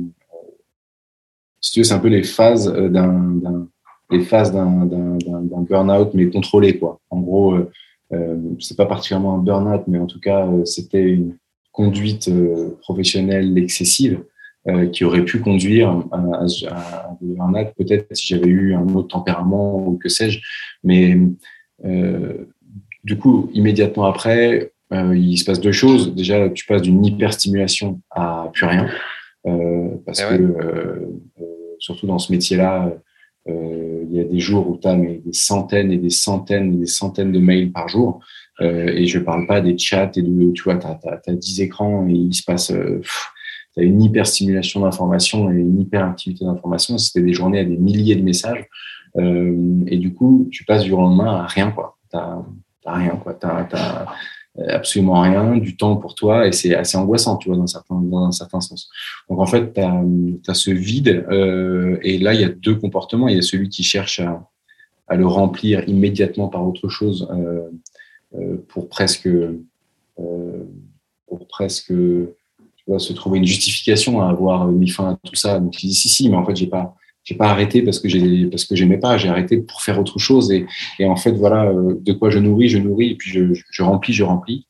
si 1.62 1.72
tu 1.72 1.80
veux, 1.80 1.84
c'est 1.84 1.94
un 1.94 2.00
peu 2.00 2.08
les 2.08 2.24
phases 2.24 2.72
d'un 2.72 3.68
les 4.10 4.22
phases 4.22 4.54
d'un 4.54 4.88
burn-out 5.70 6.12
mais 6.14 6.30
contrôlé 6.30 6.80
quoi. 6.80 7.02
En 7.10 7.20
gros, 7.20 7.58
euh, 8.14 8.36
c'est 8.60 8.78
pas 8.78 8.86
particulièrement 8.86 9.36
un 9.36 9.40
burn-out, 9.40 9.84
mais 9.88 10.00
en 10.00 10.06
tout 10.06 10.22
cas, 10.22 10.48
c'était 10.64 11.04
une 11.04 11.38
conduite 11.72 12.32
professionnelle 12.82 13.58
excessive. 13.58 14.24
Qui 14.92 15.06
aurait 15.06 15.24
pu 15.24 15.40
conduire 15.40 16.04
à, 16.12 16.42
à, 16.42 17.07
un 17.40 17.54
acte, 17.54 17.76
peut-être 17.78 18.16
si 18.16 18.28
j'avais 18.28 18.48
eu 18.48 18.74
un 18.74 18.88
autre 18.96 19.10
tempérament 19.10 19.88
ou 19.88 19.98
que 19.98 20.10
sais-je. 20.10 20.40
Mais 20.84 21.18
euh, 21.86 22.46
du 23.04 23.18
coup, 23.18 23.50
immédiatement 23.54 24.06
après, 24.06 24.72
euh, 24.94 25.16
il 25.16 25.38
se 25.38 25.46
passe 25.46 25.60
deux 25.60 25.72
choses. 25.72 26.14
Déjà, 26.16 26.50
tu 26.50 26.66
passes 26.66 26.82
d'une 26.82 27.06
hyperstimulation 27.06 28.02
à 28.12 28.50
plus 28.54 28.66
rien, 28.66 28.90
euh, 29.46 29.90
parce 30.06 30.22
eh 30.22 30.38
que 30.38 30.54
surtout 31.80 32.08
dans 32.08 32.20
ce 32.20 32.32
métier-là, 32.32 32.94
il 33.50 34.10
y 34.12 34.20
a 34.20 34.26
des 34.26 34.40
jours 34.40 34.70
où 34.70 34.78
tu 34.78 34.88
as 34.88 34.96
des 34.96 35.22
centaines 35.32 35.92
et 35.92 35.98
des 35.98 36.10
centaines 36.10 36.74
et 36.74 36.78
des 36.78 36.86
centaines 36.86 37.32
de 37.32 37.40
mails 37.40 37.72
par 37.72 37.88
jour. 37.88 38.20
et 38.60 39.06
je 39.06 39.20
parle 39.20 39.48
pas 39.48 39.62
des 39.62 39.78
chats 39.78 40.12
et 40.16 40.22
de, 40.22 40.52
tu 40.52 40.64
vois, 40.64 40.76
tu 40.76 40.88
as, 40.88 41.00
as, 41.06 41.34
10 41.34 41.62
écrans 41.62 42.08
et 42.10 42.14
il 42.14 42.34
se 42.34 42.44
passe 42.44 42.74
tu 43.78 43.84
as 43.84 43.86
une 43.86 44.02
hyperstimulation 44.02 44.82
d'informations 44.82 45.52
et 45.52 45.56
une 45.56 45.80
hyperactivité 45.82 46.46
d'informations. 46.46 46.98
C'était 46.98 47.22
des 47.24 47.34
journées 47.34 47.60
à 47.60 47.64
des 47.64 47.78
milliers 47.78 48.16
de 48.16 48.24
messages. 48.24 48.66
Euh, 49.18 49.84
et 49.88 49.98
du 49.98 50.14
coup, 50.14 50.48
tu 50.52 50.64
passes 50.64 50.84
du 50.84 50.92
lendemain 50.92 51.36
à 51.38 51.46
rien, 51.46 51.72
quoi. 51.72 51.98
T'as 52.10 52.42
rien, 52.86 53.16
quoi. 53.18 53.34
T'as 53.34 53.68
as 53.70 54.06
absolument 54.70 55.22
rien, 55.22 55.58
du 55.58 55.78
temps 55.78 55.98
pour 55.98 56.16
toi, 56.16 56.48
et 56.48 56.52
c'est 56.52 56.74
assez 56.74 56.98
angoissant, 56.98 57.38
tu 57.38 57.50
vois, 57.50 57.58
dans 57.58 57.64
un 57.64 57.68
certain, 57.68 58.02
dans 58.02 58.26
un 58.26 58.32
certain 58.32 58.60
sens. 58.60 58.90
Donc, 59.30 59.40
en 59.40 59.46
fait, 59.46 59.72
tu 59.74 59.80
as, 59.80 60.54
ce 60.56 60.72
vide, 60.72 61.28
euh, 61.30 62.00
et 62.02 62.18
là, 62.18 62.34
il 62.34 62.42
y 62.42 62.44
a 62.44 62.50
deux 62.50 62.74
comportements. 62.74 63.28
Il 63.28 63.36
y 63.36 63.40
a 63.40 63.44
celui 63.44 63.70
qui 63.70 63.84
cherche 63.84 64.20
à, 64.20 64.50
à 65.08 65.16
le 65.16 65.28
remplir 65.28 65.88
immédiatement 65.88 66.48
par 66.48 66.68
autre 66.68 66.90
chose 66.90 67.30
euh, 67.32 68.58
pour 68.68 68.90
presque, 68.90 69.30
pour 70.16 71.48
presque 71.48 71.94
se 72.98 73.14
trouver 73.14 73.40
une 73.40 73.46
justification 73.46 74.22
à 74.22 74.30
avoir 74.30 74.68
mis 74.68 74.90
fin 74.90 75.12
à 75.12 75.18
tout 75.24 75.36
ça. 75.36 75.60
Donc, 75.60 75.74
je 75.74 75.88
dis 75.88 75.94
si, 75.94 76.10
si, 76.10 76.30
mais 76.30 76.38
en 76.38 76.46
fait, 76.46 76.56
j'ai 76.56 76.68
pas, 76.68 76.96
j'ai 77.24 77.36
pas 77.36 77.50
arrêté 77.50 77.82
parce 77.82 78.00
que 78.00 78.08
j'ai, 78.08 78.46
parce 78.46 78.64
que 78.64 78.76
j'aimais 78.76 78.98
pas. 78.98 79.18
J'ai 79.18 79.28
arrêté 79.28 79.58
pour 79.58 79.82
faire 79.82 80.00
autre 80.00 80.18
chose. 80.18 80.52
Et, 80.52 80.66
et 81.00 81.06
en 81.06 81.18
fait, 81.18 81.32
voilà, 81.32 81.66
euh, 81.66 81.96
de 82.00 82.14
quoi 82.14 82.30
je 82.30 82.40
nourris, 82.40 82.70
je 82.70 82.78
nourris, 82.78 83.12
et 83.12 83.16
puis 83.16 83.32
je, 83.32 83.54
je 83.70 83.84
remplis, 83.84 84.14
je 84.14 84.24
remplis. 84.24 84.66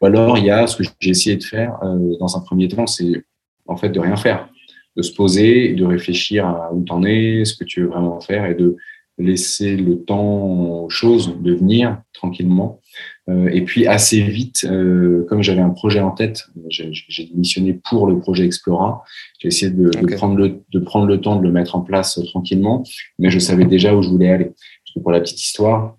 Ou 0.00 0.06
alors, 0.06 0.36
il 0.36 0.44
y 0.44 0.50
a 0.50 0.66
ce 0.66 0.76
que 0.76 0.84
j'ai 1.00 1.10
essayé 1.10 1.36
de 1.36 1.44
faire 1.44 1.78
euh, 1.82 2.16
dans 2.20 2.36
un 2.36 2.40
premier 2.40 2.68
temps, 2.68 2.86
c'est 2.86 3.24
en 3.66 3.76
fait 3.76 3.88
de 3.88 4.00
rien 4.00 4.16
faire, 4.16 4.48
de 4.96 5.02
se 5.02 5.12
poser, 5.14 5.72
de 5.72 5.84
réfléchir 5.84 6.46
à 6.46 6.70
où 6.74 6.84
t'en 6.84 7.02
es, 7.02 7.44
ce 7.46 7.56
que 7.56 7.64
tu 7.64 7.80
veux 7.80 7.88
vraiment 7.88 8.20
faire, 8.20 8.44
et 8.44 8.54
de 8.54 8.76
laisser 9.18 9.76
le 9.76 10.02
temps 10.02 10.42
aux 10.42 10.88
choses 10.88 11.36
de 11.40 11.54
venir 11.54 12.02
tranquillement. 12.12 12.80
Euh, 13.28 13.48
et 13.48 13.62
puis 13.62 13.86
assez 13.86 14.20
vite, 14.20 14.66
euh, 14.68 15.24
comme 15.28 15.42
j'avais 15.42 15.60
un 15.60 15.70
projet 15.70 16.00
en 16.00 16.10
tête, 16.10 16.46
j'ai 16.68 17.24
démissionné 17.24 17.72
pour 17.72 18.06
le 18.06 18.18
projet 18.18 18.44
Explora. 18.44 19.02
J'ai 19.38 19.48
essayé 19.48 19.70
de, 19.70 19.88
de, 19.88 20.14
prendre 20.14 20.36
le, 20.36 20.62
de 20.70 20.78
prendre 20.78 21.06
le 21.06 21.20
temps 21.20 21.36
de 21.36 21.42
le 21.42 21.50
mettre 21.50 21.76
en 21.76 21.80
place 21.80 22.20
tranquillement, 22.26 22.84
mais 23.18 23.30
je 23.30 23.38
savais 23.38 23.64
déjà 23.64 23.94
où 23.94 24.02
je 24.02 24.08
voulais 24.08 24.30
aller. 24.30 24.46
Parce 24.46 24.94
que 24.94 25.00
pour 25.00 25.12
la 25.12 25.20
petite 25.20 25.42
histoire, 25.42 25.96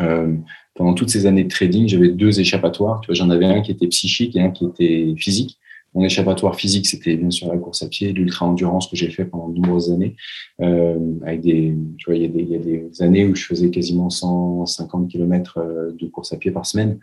euh, 0.00 0.34
pendant 0.74 0.94
toutes 0.94 1.10
ces 1.10 1.26
années 1.26 1.44
de 1.44 1.48
trading, 1.48 1.88
j'avais 1.88 2.10
deux 2.10 2.40
échappatoires. 2.40 3.00
Tu 3.00 3.06
vois, 3.06 3.14
j'en 3.14 3.30
avais 3.30 3.46
un 3.46 3.62
qui 3.62 3.70
était 3.70 3.86
psychique 3.86 4.36
et 4.36 4.40
un 4.40 4.50
qui 4.50 4.66
était 4.66 5.14
physique. 5.16 5.58
Mon 5.94 6.04
échappatoire 6.04 6.56
physique, 6.56 6.86
c'était 6.86 7.16
bien 7.16 7.30
sûr 7.30 7.48
la 7.52 7.58
course 7.58 7.82
à 7.82 7.88
pied, 7.88 8.12
l'ultra-endurance 8.12 8.88
que 8.88 8.96
j'ai 8.96 9.10
fait 9.10 9.24
pendant 9.24 9.48
de 9.48 9.60
nombreuses 9.60 9.92
années. 9.92 10.16
Euh, 10.60 10.98
avec 11.24 11.42
des, 11.42 11.74
tu 11.98 12.06
vois, 12.06 12.16
il 12.16 12.22
y, 12.22 12.24
a 12.24 12.28
des, 12.28 12.42
il 12.42 12.48
y, 12.48 12.56
a 12.56 12.58
des 12.58 13.02
années 13.02 13.24
où 13.24 13.34
je 13.34 13.44
faisais 13.44 13.70
quasiment 13.70 14.10
150 14.10 15.08
km 15.08 15.58
euh, 15.58 15.92
de 15.98 16.06
course 16.06 16.32
à 16.32 16.36
pied 16.36 16.50
par 16.50 16.66
semaine. 16.66 16.98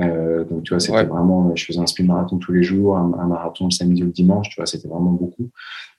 Euh, 0.00 0.44
donc, 0.44 0.64
tu 0.64 0.70
vois, 0.70 0.80
c'était 0.80 1.04
vraiment, 1.04 1.54
je 1.54 1.64
faisais 1.64 1.78
un 1.78 1.86
speed 1.86 2.06
marathon 2.06 2.38
tous 2.38 2.52
les 2.52 2.62
jours, 2.62 2.96
un, 2.96 3.26
marathon 3.26 3.66
le 3.66 3.70
samedi 3.70 4.02
ou 4.02 4.06
le 4.06 4.12
dimanche, 4.12 4.48
tu 4.48 4.56
vois, 4.56 4.66
c'était 4.66 4.88
vraiment 4.88 5.12
beaucoup. 5.12 5.50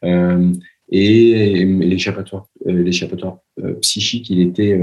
Euh, 0.03 0.51
et, 0.89 1.65
l'échappatoire, 1.65 2.47
euh, 2.67 2.83
l'échappatoire 2.83 3.37
euh, 3.63 3.73
psychique, 3.75 4.29
il 4.29 4.41
était 4.41 4.79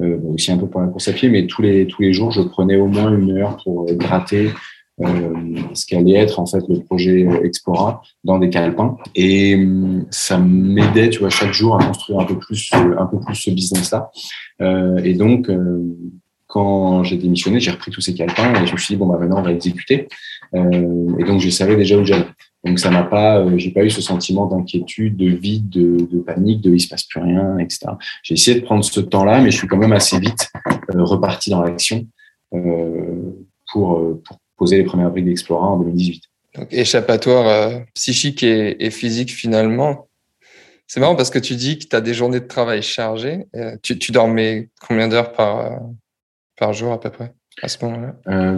euh, 0.00 0.18
aussi 0.28 0.52
un 0.52 0.58
peu 0.58 0.68
pour 0.68 0.80
la 0.80 0.88
course 0.88 1.08
à 1.08 1.12
pied, 1.12 1.28
mais 1.28 1.46
tous 1.46 1.62
les, 1.62 1.86
tous 1.86 2.02
les 2.02 2.12
jours, 2.12 2.30
je 2.30 2.42
prenais 2.42 2.76
au 2.76 2.86
moins 2.86 3.16
une 3.16 3.30
heure 3.36 3.56
pour 3.62 3.86
gratter 3.94 4.50
ce 4.98 5.84
qu'allait 5.84 6.14
être 6.14 6.40
en 6.40 6.46
fait 6.46 6.62
le 6.68 6.80
projet 6.80 7.26
Explora 7.44 8.02
dans 8.24 8.38
des 8.38 8.48
calepins 8.48 8.96
et 9.14 9.54
hum, 9.54 10.06
ça 10.10 10.38
m'aidait 10.38 11.10
tu 11.10 11.18
vois 11.18 11.28
chaque 11.28 11.52
jour 11.52 11.78
à 11.78 11.84
construire 11.84 12.20
un 12.20 12.24
peu 12.24 12.38
plus 12.38 12.70
un 12.72 13.06
peu 13.06 13.20
plus 13.20 13.34
ce 13.34 13.50
business 13.50 13.90
là 13.90 14.10
euh, 14.62 14.96
et 15.04 15.14
donc 15.14 15.50
euh, 15.50 15.82
quand 16.46 17.02
j'ai 17.04 17.16
démissionné 17.16 17.60
j'ai 17.60 17.70
repris 17.70 17.90
tous 17.90 18.00
ces 18.00 18.14
calepins 18.14 18.54
et 18.62 18.66
je 18.66 18.72
me 18.72 18.78
suis 18.78 18.94
dit 18.94 18.98
bon 18.98 19.06
bah 19.06 19.18
maintenant 19.18 19.40
on 19.40 19.42
va 19.42 19.52
exécuter. 19.52 20.08
Euh, 20.54 21.18
et 21.18 21.24
donc 21.24 21.40
je 21.40 21.50
savais 21.50 21.76
déjà 21.76 21.98
où 21.98 22.04
j'allais. 22.04 22.24
Donc 22.64 22.78
ça 22.78 22.90
m'a 22.90 23.02
pas 23.02 23.40
euh, 23.40 23.58
j'ai 23.58 23.70
pas 23.70 23.84
eu 23.84 23.90
ce 23.90 24.00
sentiment 24.00 24.46
d'inquiétude 24.46 25.16
de 25.16 25.28
vide 25.28 25.68
de, 25.68 26.18
panique 26.20 26.60
de 26.62 26.72
il 26.72 26.80
se 26.80 26.88
passe 26.88 27.04
plus 27.04 27.20
rien 27.20 27.58
etc 27.58 27.86
j'ai 28.22 28.34
essayé 28.34 28.60
de 28.60 28.64
prendre 28.64 28.82
ce 28.82 29.00
temps 29.00 29.24
là 29.24 29.40
mais 29.40 29.50
je 29.50 29.58
suis 29.58 29.68
quand 29.68 29.76
même 29.76 29.92
assez 29.92 30.18
vite 30.18 30.50
reparti 30.88 31.50
dans 31.50 31.62
l'action 31.62 32.06
pour, 32.50 34.20
pour 34.24 34.38
poser 34.56 34.78
les 34.78 34.84
premières 34.84 35.10
briques 35.10 35.24
d'Explora 35.24 35.68
en 35.68 35.78
2018. 35.78 36.22
Donc, 36.56 36.72
échappatoire 36.72 37.48
euh, 37.48 37.78
psychique 37.94 38.42
et, 38.42 38.84
et, 38.84 38.90
physique 38.90 39.30
finalement. 39.30 40.08
C'est 40.86 41.00
marrant 41.00 41.16
parce 41.16 41.30
que 41.30 41.38
tu 41.38 41.54
dis 41.54 41.78
que 41.78 41.86
tu 41.86 41.96
as 41.96 42.00
des 42.00 42.14
journées 42.14 42.40
de 42.40 42.46
travail 42.46 42.82
chargées. 42.82 43.46
Euh, 43.56 43.76
tu, 43.82 43.98
tu, 43.98 44.12
dormais 44.12 44.70
combien 44.86 45.08
d'heures 45.08 45.32
par, 45.32 45.58
euh, 45.58 45.76
par 46.56 46.72
jour 46.72 46.92
à 46.92 47.00
peu 47.00 47.10
près 47.10 47.32
à 47.62 47.68
ce 47.68 47.84
moment-là? 47.84 48.56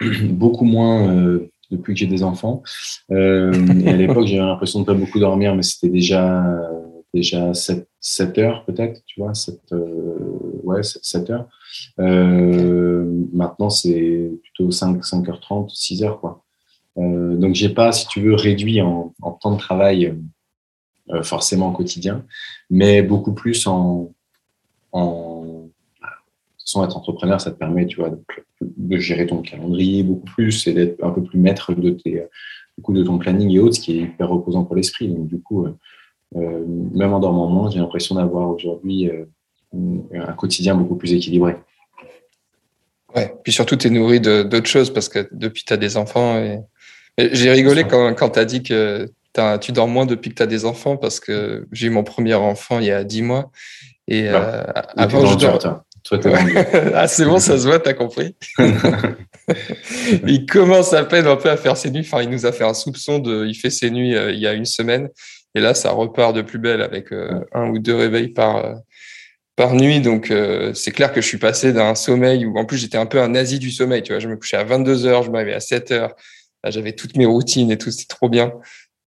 Beaucoup 0.30 0.64
moins 0.64 1.38
depuis 1.70 1.94
que 1.94 2.00
j'ai 2.00 2.06
des 2.06 2.22
enfants. 2.22 2.62
à 3.10 3.14
l'époque, 3.14 4.26
j'avais 4.26 4.40
l'impression 4.40 4.80
de 4.80 4.86
pas 4.86 4.94
beaucoup 4.94 5.20
dormir, 5.20 5.54
mais 5.54 5.62
c'était 5.62 5.90
déjà 5.90 6.42
déjà 7.12 7.52
7, 7.54 7.88
7 8.00 8.38
heures 8.38 8.64
peut-être, 8.64 9.02
tu 9.06 9.20
vois, 9.20 9.34
7, 9.34 9.60
ouais, 10.70 10.82
7 10.82 11.30
heures. 11.30 11.48
Euh, 11.98 13.04
maintenant, 13.32 13.70
c'est 13.70 14.30
plutôt 14.42 14.70
5, 14.70 15.02
5h30, 15.02 15.70
6h, 15.74 16.18
quoi. 16.20 16.44
Euh, 16.98 17.36
donc, 17.36 17.54
j'ai 17.54 17.68
pas, 17.68 17.92
si 17.92 18.06
tu 18.08 18.20
veux, 18.20 18.34
réduit 18.34 18.80
en, 18.80 19.14
temps 19.40 19.52
de 19.52 19.58
travail 19.58 20.16
euh, 21.10 21.22
forcément 21.22 21.70
au 21.70 21.72
quotidien, 21.72 22.24
mais 22.68 23.02
beaucoup 23.02 23.32
plus 23.32 23.66
en, 23.66 24.12
en 24.92 25.68
sans 26.56 26.84
être 26.84 26.96
entrepreneur, 26.96 27.40
ça 27.40 27.50
te 27.50 27.56
permet, 27.56 27.86
tu 27.86 27.96
vois, 27.96 28.10
de, 28.60 28.98
gérer 28.98 29.26
ton 29.26 29.42
calendrier 29.42 30.04
beaucoup 30.04 30.26
plus 30.26 30.68
et 30.68 30.72
d'être 30.72 31.02
un 31.02 31.10
peu 31.10 31.22
plus 31.22 31.38
maître 31.38 31.74
de 31.74 31.90
tes, 31.90 32.26
du 32.76 32.82
coup, 32.82 32.92
de 32.92 33.02
ton 33.02 33.18
planning 33.18 33.50
et 33.50 33.58
autres, 33.58 33.76
ce 33.76 33.80
qui 33.80 33.98
est 33.98 34.02
hyper 34.02 34.28
reposant 34.28 34.64
pour 34.64 34.76
l'esprit. 34.76 35.08
Donc, 35.08 35.26
du 35.26 35.40
coup, 35.40 35.66
euh, 36.36 36.64
même 36.66 37.12
en 37.12 37.18
dormant 37.18 37.48
moins, 37.48 37.70
j'ai 37.70 37.80
l'impression 37.80 38.14
d'avoir 38.14 38.50
aujourd'hui 38.50 39.10
un 39.72 40.32
quotidien 40.32 40.74
beaucoup 40.74 40.96
plus 40.96 41.12
équilibré. 41.12 41.56
Ouais, 43.14 43.34
puis 43.42 43.52
surtout, 43.52 43.76
tu 43.76 43.88
es 43.88 43.90
nourri 43.90 44.20
d'autres 44.20 44.66
choses 44.66 44.92
parce 44.92 45.08
que 45.08 45.28
depuis, 45.32 45.64
tu 45.64 45.72
as 45.72 45.76
des 45.76 45.96
enfants. 45.96 46.38
Et... 46.38 46.60
J'ai 47.18 47.50
rigolé 47.50 47.84
quand, 47.84 48.14
quand 48.14 48.30
tu 48.30 48.38
as 48.38 48.44
dit 48.44 48.62
que 48.62 49.10
tu 49.60 49.72
dors 49.72 49.88
moins 49.88 50.06
depuis 50.06 50.30
que 50.30 50.36
tu 50.36 50.42
as 50.42 50.46
des 50.46 50.64
enfants 50.64 50.96
parce 50.96 51.20
que 51.20 51.66
j'ai 51.72 51.88
eu 51.88 51.90
mon 51.90 52.04
premier 52.04 52.34
enfant 52.34 52.78
il 52.78 52.86
y 52.86 52.92
a 52.92 53.04
10 53.04 53.22
mois. 53.22 53.50
Et 54.08 54.28
euh, 54.28 54.64
avant, 54.96 55.26
je 55.26 55.36
dors... 55.36 55.84
ah, 56.94 57.06
c'est 57.06 57.26
bon, 57.26 57.38
ça 57.38 57.58
se 57.58 57.66
voit, 57.66 57.78
t'as 57.78 57.92
compris. 57.92 58.34
il 60.26 60.46
commence 60.46 60.94
à 60.94 61.04
peine 61.04 61.26
un 61.26 61.36
peu 61.36 61.50
à 61.50 61.56
faire 61.56 61.76
ses 61.76 61.90
nuits. 61.90 62.00
Enfin, 62.00 62.22
il 62.22 62.30
nous 62.30 62.46
a 62.46 62.52
fait 62.52 62.64
un 62.64 62.74
soupçon 62.74 63.18
de. 63.18 63.46
Il 63.46 63.54
fait 63.54 63.70
ses 63.70 63.90
nuits 63.90 64.16
il 64.16 64.38
y 64.38 64.46
a 64.46 64.54
une 64.54 64.64
semaine. 64.64 65.10
Et 65.54 65.60
là, 65.60 65.74
ça 65.74 65.90
repart 65.90 66.34
de 66.34 66.42
plus 66.42 66.58
belle 66.58 66.80
avec 66.80 67.12
un 67.52 67.68
ou 67.68 67.78
deux 67.78 67.94
réveils 67.94 68.28
par, 68.28 68.76
par 69.60 69.74
nuit. 69.74 70.00
Donc, 70.00 70.30
euh, 70.30 70.72
c'est 70.72 70.90
clair 70.90 71.12
que 71.12 71.20
je 71.20 71.26
suis 71.26 71.36
passé 71.36 71.74
d'un 71.74 71.94
sommeil 71.94 72.46
où, 72.46 72.56
en 72.56 72.64
plus, 72.64 72.78
j'étais 72.78 72.96
un 72.96 73.04
peu 73.04 73.20
un 73.20 73.28
nazi 73.28 73.58
du 73.58 73.70
sommeil. 73.70 74.02
Tu 74.02 74.10
vois, 74.10 74.18
je 74.18 74.26
me 74.26 74.36
couchais 74.36 74.56
à 74.56 74.64
22 74.64 75.04
heures, 75.04 75.22
je 75.22 75.30
m'avais 75.30 75.52
à 75.52 75.60
7 75.60 75.90
heures. 75.90 76.14
J'avais 76.66 76.92
toutes 76.92 77.14
mes 77.18 77.26
routines 77.26 77.70
et 77.70 77.76
tout, 77.76 77.90
c'était 77.90 78.06
trop 78.14 78.30
bien. 78.30 78.54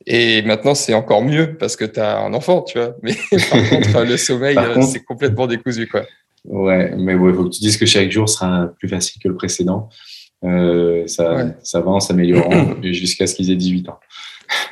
Et 0.06 0.44
maintenant, 0.44 0.76
c'est 0.76 0.94
encore 0.94 1.24
mieux 1.24 1.58
parce 1.58 1.76
que 1.76 1.86
tu 1.86 2.00
as 2.00 2.20
un 2.20 2.36
enfant, 2.36 2.62
tu 2.62 2.78
vois. 2.78 2.96
Mais 3.02 3.16
par 3.50 3.70
contre, 3.70 4.04
le 4.04 4.16
sommeil, 4.16 4.56
c'est 4.92 5.04
complètement 5.04 5.48
décousu, 5.48 5.88
quoi. 5.88 6.06
Ouais, 6.46 6.94
mais 6.98 7.14
il 7.14 7.34
faut 7.36 7.46
que 7.46 7.56
tu 7.56 7.62
dises 7.62 7.78
que 7.78 7.88
chaque 7.88 8.12
jour 8.12 8.30
sera 8.30 8.70
plus 8.78 8.90
facile 8.90 9.20
que 9.24 9.30
le 9.30 9.36
précédent. 9.36 9.90
Euh, 10.44 11.08
ça, 11.08 11.56
ça 11.64 11.80
va 11.80 11.90
en 11.90 12.00
s'améliorant 12.00 12.76
jusqu'à 12.84 13.26
ce 13.26 13.34
qu'ils 13.34 13.50
aient 13.50 13.56
18 13.56 13.90
ans. 13.90 14.00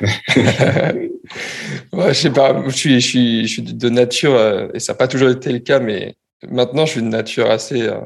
ouais, 1.92 2.08
je 2.08 2.12
sais 2.12 2.30
pas, 2.30 2.62
je 2.66 2.76
suis, 2.76 3.00
je 3.00 3.06
suis, 3.06 3.46
je 3.46 3.52
suis 3.52 3.62
de 3.62 3.88
nature, 3.88 4.34
euh, 4.34 4.68
et 4.74 4.80
ça 4.80 4.92
n'a 4.92 4.96
pas 4.96 5.08
toujours 5.08 5.30
été 5.30 5.52
le 5.52 5.60
cas, 5.60 5.78
mais 5.78 6.14
maintenant 6.48 6.86
je 6.86 6.92
suis 6.92 7.02
de 7.02 7.06
nature 7.06 7.50
assez 7.50 7.82
euh, 7.82 8.00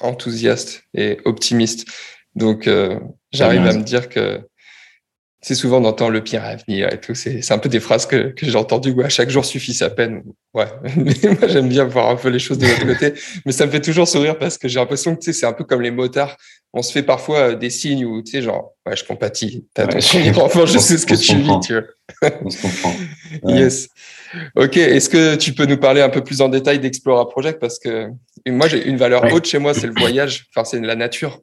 enthousiaste 0.00 0.82
et 0.94 1.18
optimiste. 1.24 1.86
Donc 2.34 2.66
euh, 2.66 2.98
j'arrive 3.32 3.66
à 3.66 3.72
me 3.72 3.82
dire 3.82 4.08
que 4.08 4.40
c'est 5.48 5.54
souvent 5.54 5.80
d'entendre 5.80 6.10
le 6.10 6.22
pire 6.22 6.44
à 6.44 6.56
venir 6.56 6.92
et 6.92 7.00
tout. 7.00 7.14
C'est 7.14 7.50
un 7.52 7.56
peu 7.58 7.70
des 7.70 7.80
phrases 7.80 8.04
que, 8.04 8.34
que 8.34 8.44
j'ai 8.44 8.56
entendues 8.56 8.90
où 8.90 9.00
à 9.00 9.08
chaque 9.08 9.30
jour 9.30 9.46
suffit 9.46 9.72
sa 9.72 9.88
peine. 9.88 10.22
Ouais, 10.52 10.66
mais 10.96 11.14
moi 11.24 11.48
j'aime 11.48 11.70
bien 11.70 11.84
voir 11.84 12.10
un 12.10 12.16
peu 12.16 12.28
les 12.28 12.38
choses 12.38 12.58
de 12.58 12.66
l'autre 12.66 12.86
côté, 12.86 13.14
mais 13.46 13.52
ça 13.52 13.64
me 13.64 13.70
fait 13.70 13.80
toujours 13.80 14.06
sourire 14.06 14.38
parce 14.38 14.58
que 14.58 14.68
j'ai 14.68 14.78
l'impression 14.78 15.16
que 15.16 15.32
c'est 15.32 15.46
un 15.46 15.54
peu 15.54 15.64
comme 15.64 15.80
les 15.80 15.90
motards. 15.90 16.36
On 16.74 16.82
se 16.82 16.92
fait 16.92 17.02
parfois 17.02 17.54
des 17.54 17.70
signes 17.70 18.04
où 18.04 18.22
tu 18.22 18.32
sais 18.32 18.42
genre 18.42 18.74
ouais 18.84 18.94
je 18.94 19.04
compatis. 19.04 19.66
T'as 19.72 19.86
ouais, 19.86 20.00
ton 20.00 20.06
premier 20.06 20.38
enfant, 20.38 20.66
je 20.66 20.76
sais 20.78 20.98
ce 20.98 21.06
que 21.06 21.14
tu 21.14 21.36
vis, 21.36 21.60
tu 21.60 21.72
vois. 21.72 22.30
On 22.44 22.50
se 22.50 22.60
comprend. 22.60 22.94
Ouais. 23.44 23.54
Yes. 23.54 23.88
Ok. 24.54 24.76
Est-ce 24.76 25.08
que 25.08 25.36
tu 25.36 25.54
peux 25.54 25.64
nous 25.64 25.78
parler 25.78 26.02
un 26.02 26.10
peu 26.10 26.22
plus 26.22 26.42
en 26.42 26.50
détail 26.50 26.78
d'Explora 26.78 27.26
Project? 27.26 27.58
Parce 27.58 27.78
que 27.78 28.08
moi 28.46 28.68
j'ai 28.68 28.86
une 28.86 28.98
valeur 28.98 29.32
haute 29.32 29.46
chez 29.46 29.58
moi, 29.58 29.72
c'est 29.72 29.86
le 29.86 29.94
voyage. 29.98 30.44
Enfin 30.54 30.66
c'est 30.66 30.78
la 30.78 30.94
nature. 30.94 31.40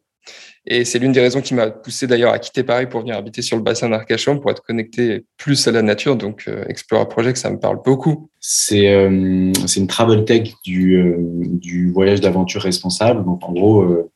Et 0.68 0.84
c'est 0.84 0.98
l'une 0.98 1.12
des 1.12 1.22
raisons 1.22 1.42
qui 1.42 1.54
m'a 1.54 1.70
poussé 1.70 2.08
d'ailleurs 2.08 2.34
à 2.34 2.40
quitter 2.40 2.64
Paris 2.64 2.88
pour 2.88 3.02
venir 3.02 3.16
habiter 3.16 3.42
sur 3.42 3.56
le 3.56 3.64
bassin 3.64 3.90
d'Arcachon 3.90 4.40
pour 4.40 4.50
être 4.50 4.64
connecté 4.64 5.26
plus 5.38 5.68
à 5.68 5.72
la 5.72 5.82
nature. 5.82 6.16
Donc, 6.16 6.46
euh, 6.48 6.66
Explora 6.68 7.08
Project, 7.08 7.38
ça 7.38 7.52
me 7.52 7.60
parle 7.60 7.80
beaucoup. 7.84 8.30
C'est 8.40 8.94
euh, 8.94 9.52
une 9.78 9.88
travel 9.88 10.26
tech 10.26 10.54
du, 10.64 10.98
euh, 10.98 11.18
du 11.20 11.92
voyage 11.92 12.22
d'aventure 12.22 12.62
responsable. 12.62 13.24
Donc, 13.26 13.48
en 13.48 13.54
gros, 13.54 13.82
euh, 13.82 14.12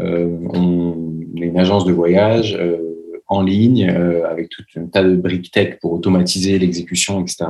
euh, 0.00 0.36
on 0.52 1.20
est 1.36 1.46
une 1.46 1.58
agence 1.58 1.84
de 1.84 1.92
voyage 1.92 2.58
en 3.30 3.42
ligne 3.42 3.88
avec 3.88 4.48
tout 4.48 4.64
un 4.76 4.86
tas 4.86 5.02
de 5.02 5.14
briques 5.14 5.50
tech 5.50 5.78
pour 5.80 5.92
automatiser 5.92 6.58
l'exécution, 6.58 7.20
etc. 7.20 7.44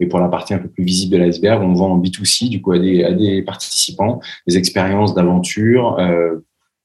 Et 0.00 0.06
pour 0.06 0.18
la 0.18 0.28
partie 0.28 0.52
un 0.52 0.58
peu 0.58 0.68
plus 0.68 0.82
visible 0.82 1.12
de 1.12 1.18
l'iceberg, 1.18 1.62
on 1.62 1.74
vend 1.74 1.92
en 1.92 1.98
B2C, 1.98 2.48
du 2.48 2.60
coup, 2.60 2.72
à 2.72 2.78
des, 2.78 3.04
à 3.04 3.12
des 3.12 3.42
participants, 3.42 4.20
des 4.48 4.58
expériences 4.58 5.14
d'aventure 5.14 5.96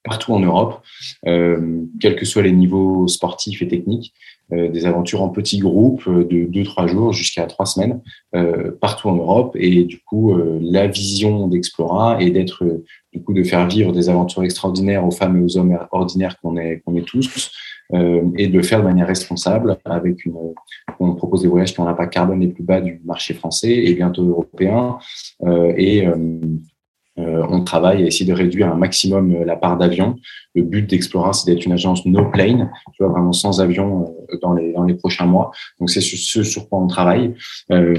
partout 0.07 0.33
en 0.33 0.39
Europe, 0.39 0.81
euh, 1.27 1.81
quels 1.99 2.15
que 2.15 2.25
soient 2.25 2.41
les 2.41 2.51
niveaux 2.51 3.07
sportifs 3.07 3.61
et 3.61 3.67
techniques, 3.67 4.13
euh, 4.53 4.69
des 4.69 4.85
aventures 4.85 5.21
en 5.21 5.29
petits 5.29 5.59
groupes 5.59 6.07
euh, 6.07 6.23
de 6.23 6.45
deux 6.45 6.63
trois 6.63 6.87
jours 6.87 7.11
jusqu'à 7.11 7.45
trois 7.45 7.65
semaines 7.65 8.01
partout 8.79 9.09
en 9.09 9.15
Europe. 9.15 9.55
Et 9.59 9.83
du 9.83 9.99
coup, 9.99 10.35
la 10.61 10.87
vision 10.87 11.47
d'Explora 11.47 12.21
est 12.21 12.29
d'être 12.29 12.63
du 13.11 13.21
coup 13.23 13.33
de 13.33 13.43
faire 13.43 13.67
vivre 13.67 13.91
des 13.91 14.09
aventures 14.09 14.43
extraordinaires 14.43 15.05
aux 15.05 15.11
femmes 15.11 15.37
et 15.37 15.43
aux 15.43 15.57
hommes 15.57 15.77
ordinaires 15.91 16.37
qu'on 16.39 16.55
est 16.57 16.81
qu'on 16.85 16.95
est 16.95 17.07
tous. 17.07 17.51
et 17.93 18.47
de 18.47 18.57
le 18.57 18.63
faire 18.63 18.79
de 18.79 18.83
manière 18.83 19.07
responsable 19.07 19.77
avec 19.85 20.25
une 20.25 20.35
on 20.99 21.15
propose 21.15 21.41
des 21.41 21.47
voyages 21.47 21.73
qui 21.73 21.79
ont 21.79 21.85
l'impact 21.85 22.13
carbone 22.13 22.41
les 22.41 22.49
plus 22.49 22.63
bas 22.63 22.81
du 22.81 23.01
marché 23.05 23.33
français 23.33 23.73
et 23.73 23.93
bientôt 23.95 24.23
européen 24.23 24.97
et 25.77 26.05
on 27.17 27.63
travaille 27.63 28.03
à 28.03 28.07
essayer 28.07 28.25
de 28.25 28.33
réduire 28.33 28.71
un 28.71 28.75
maximum 28.75 29.33
euh, 29.33 29.45
la 29.45 29.55
part 29.55 29.77
d'avion. 29.77 30.15
Le 30.53 30.63
but 30.63 30.87
d'Explora, 30.87 31.33
c'est 31.33 31.51
d'être 31.51 31.65
une 31.65 31.71
agence 31.71 32.05
no 32.05 32.25
plane, 32.29 32.71
tu 32.93 33.03
vois, 33.03 33.11
vraiment 33.11 33.33
sans 33.33 33.61
avion 33.61 34.15
euh, 34.31 34.37
dans 34.41 34.53
les, 34.53 34.73
dans 34.73 34.83
les 34.83 34.95
prochains 34.95 35.25
mois. 35.25 35.51
Donc, 35.79 35.89
c'est 35.89 36.01
ce 36.01 36.43
sur 36.43 36.69
quoi 36.69 36.79
on 36.79 36.87
travaille 36.87 37.33
euh, 37.71 37.95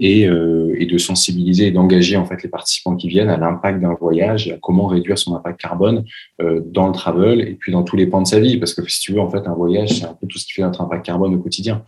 et, 0.00 0.26
euh, 0.28 0.74
et, 0.78 0.86
de 0.86 0.98
sensibiliser 0.98 1.68
et 1.68 1.70
d'engager 1.70 2.16
en 2.16 2.24
fait 2.24 2.42
les 2.42 2.48
participants 2.48 2.96
qui 2.96 3.08
viennent 3.08 3.28
à 3.28 3.36
l'impact 3.36 3.80
d'un 3.80 3.94
voyage 3.94 4.48
et 4.48 4.52
à 4.52 4.58
comment 4.60 4.86
réduire 4.86 5.18
son 5.18 5.34
impact 5.34 5.60
carbone 5.60 6.04
euh, 6.40 6.60
dans 6.64 6.86
le 6.86 6.92
travel 6.92 7.40
et 7.40 7.54
puis 7.54 7.72
dans 7.72 7.82
tous 7.82 7.96
les 7.96 8.06
pans 8.06 8.22
de 8.22 8.26
sa 8.26 8.40
vie. 8.40 8.58
Parce 8.58 8.74
que 8.74 8.88
si 8.88 9.00
tu 9.00 9.12
veux, 9.12 9.20
en 9.20 9.30
fait, 9.30 9.46
un 9.46 9.54
voyage, 9.54 9.90
c'est 9.90 10.04
un 10.04 10.14
peu 10.14 10.26
tout 10.26 10.38
ce 10.38 10.46
qui 10.46 10.52
fait 10.52 10.62
notre 10.62 10.80
impact 10.80 11.04
carbone 11.04 11.34
au 11.34 11.38
quotidien. 11.38 11.84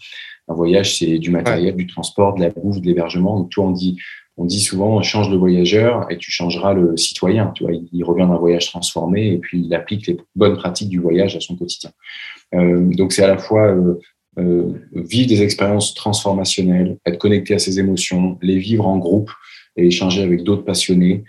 Un 0.49 0.55
voyage, 0.55 0.99
c'est 0.99 1.19
du 1.19 1.31
matériel, 1.31 1.77
du 1.77 1.87
transport, 1.87 2.35
de 2.35 2.41
la 2.41 2.51
bouffe, 2.51 2.81
de 2.81 2.87
l'hébergement. 2.87 3.39
Donc, 3.39 3.51
toi, 3.51 3.65
on 3.65 3.71
dit, 3.71 3.99
on 4.37 4.45
dit 4.45 4.61
souvent, 4.61 5.03
change 5.03 5.31
le 5.31 5.37
voyageur 5.37 6.07
et 6.11 6.17
tu 6.17 6.31
changeras 6.31 6.73
le 6.73 6.97
citoyen. 6.97 7.53
Tu 7.55 7.65
vois, 7.65 7.73
il 7.75 8.05
revient 8.05 8.27
d'un 8.29 8.39
voyage 8.39 8.71
transformé 8.71 9.27
et 9.29 9.39
puis 9.39 9.63
il 9.65 9.75
applique 9.75 10.07
les 10.07 10.17
bonnes 10.35 10.57
pratiques 10.57 10.89
du 10.89 10.99
voyage 10.99 11.37
à 11.37 11.41
son 11.41 11.57
quotidien. 11.57 11.91
Euh, 12.55 12.89
donc, 12.95 13.13
c'est 13.13 13.23
à 13.23 13.29
la 13.29 13.39
fois 13.39 13.69
euh, 13.69 14.01
euh, 14.39 14.73
vivre 14.95 15.29
des 15.29 15.43
expériences 15.43 15.95
transformationnelles, 15.95 16.97
être 17.05 17.19
connecté 17.19 17.55
à 17.55 17.59
ses 17.59 17.79
émotions, 17.79 18.39
les 18.41 18.59
vivre 18.59 18.87
en 18.87 18.97
groupe 18.99 19.31
et 19.77 19.87
échanger 19.87 20.23
avec 20.23 20.43
d'autres 20.43 20.65
passionnés, 20.65 21.25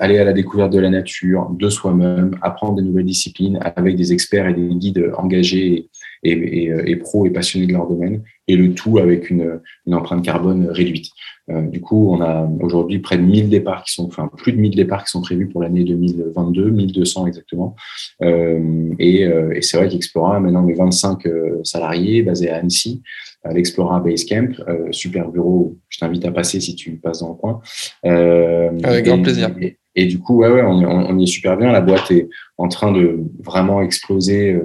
aller 0.00 0.18
à 0.18 0.24
la 0.24 0.32
découverte 0.32 0.72
de 0.72 0.78
la 0.78 0.88
nature, 0.88 1.50
de 1.50 1.68
soi-même, 1.68 2.30
apprendre 2.40 2.76
des 2.76 2.82
nouvelles 2.82 3.04
disciplines 3.04 3.58
avec 3.76 3.94
des 3.94 4.14
experts 4.14 4.48
et 4.48 4.54
des 4.54 4.74
guides 4.74 5.12
engagés 5.18 5.90
et, 6.22 6.32
et, 6.32 6.72
et, 6.86 6.96
pros 6.96 7.26
et 7.26 7.30
passionnés 7.30 7.66
de 7.66 7.72
leur 7.72 7.88
domaine, 7.88 8.22
et 8.46 8.56
le 8.56 8.74
tout 8.74 8.98
avec 8.98 9.30
une, 9.30 9.60
une 9.86 9.94
empreinte 9.94 10.24
carbone 10.24 10.68
réduite. 10.70 11.10
Euh, 11.50 11.62
du 11.62 11.80
coup, 11.80 12.10
on 12.12 12.20
a 12.20 12.48
aujourd'hui 12.60 12.98
près 12.98 13.16
de 13.16 13.22
1000 13.22 13.48
départs 13.48 13.84
qui 13.84 13.94
sont, 13.94 14.04
enfin 14.04 14.30
plus 14.36 14.52
de 14.52 14.58
1000 14.58 14.76
départs 14.76 15.04
qui 15.04 15.10
sont 15.10 15.22
prévus 15.22 15.48
pour 15.48 15.62
l'année 15.62 15.84
2022, 15.84 16.70
1200 16.70 17.26
exactement. 17.26 17.74
Euh, 18.22 18.92
et, 18.98 19.24
euh, 19.24 19.54
et 19.54 19.62
c'est 19.62 19.78
vrai 19.78 19.88
qu'Explora 19.88 20.36
a 20.36 20.40
maintenant 20.40 20.66
25 20.66 21.26
euh, 21.26 21.60
salariés 21.64 22.22
basés 22.22 22.50
à 22.50 22.56
Annecy, 22.56 23.02
à 23.44 23.52
l'Explora 23.52 24.00
Basecamp, 24.00 24.52
euh, 24.68 24.88
super 24.90 25.28
bureau. 25.28 25.76
Je 25.88 25.98
t'invite 25.98 26.24
à 26.26 26.32
passer 26.32 26.60
si 26.60 26.74
tu 26.74 26.92
passes 26.96 27.20
dans 27.20 27.30
le 27.30 27.34
coin. 27.34 27.60
Avec 28.02 29.06
grand 29.06 29.22
plaisir. 29.22 29.50
Et, 29.94 30.06
du 30.06 30.20
coup, 30.20 30.38
ouais, 30.38 30.48
ouais, 30.48 30.62
on, 30.62 30.76
on, 30.84 31.18
y 31.18 31.24
est 31.24 31.26
super 31.26 31.56
bien. 31.56 31.72
La 31.72 31.80
boîte 31.80 32.12
est 32.12 32.28
en 32.56 32.68
train 32.68 32.92
de 32.92 33.18
vraiment 33.42 33.82
exploser, 33.82 34.56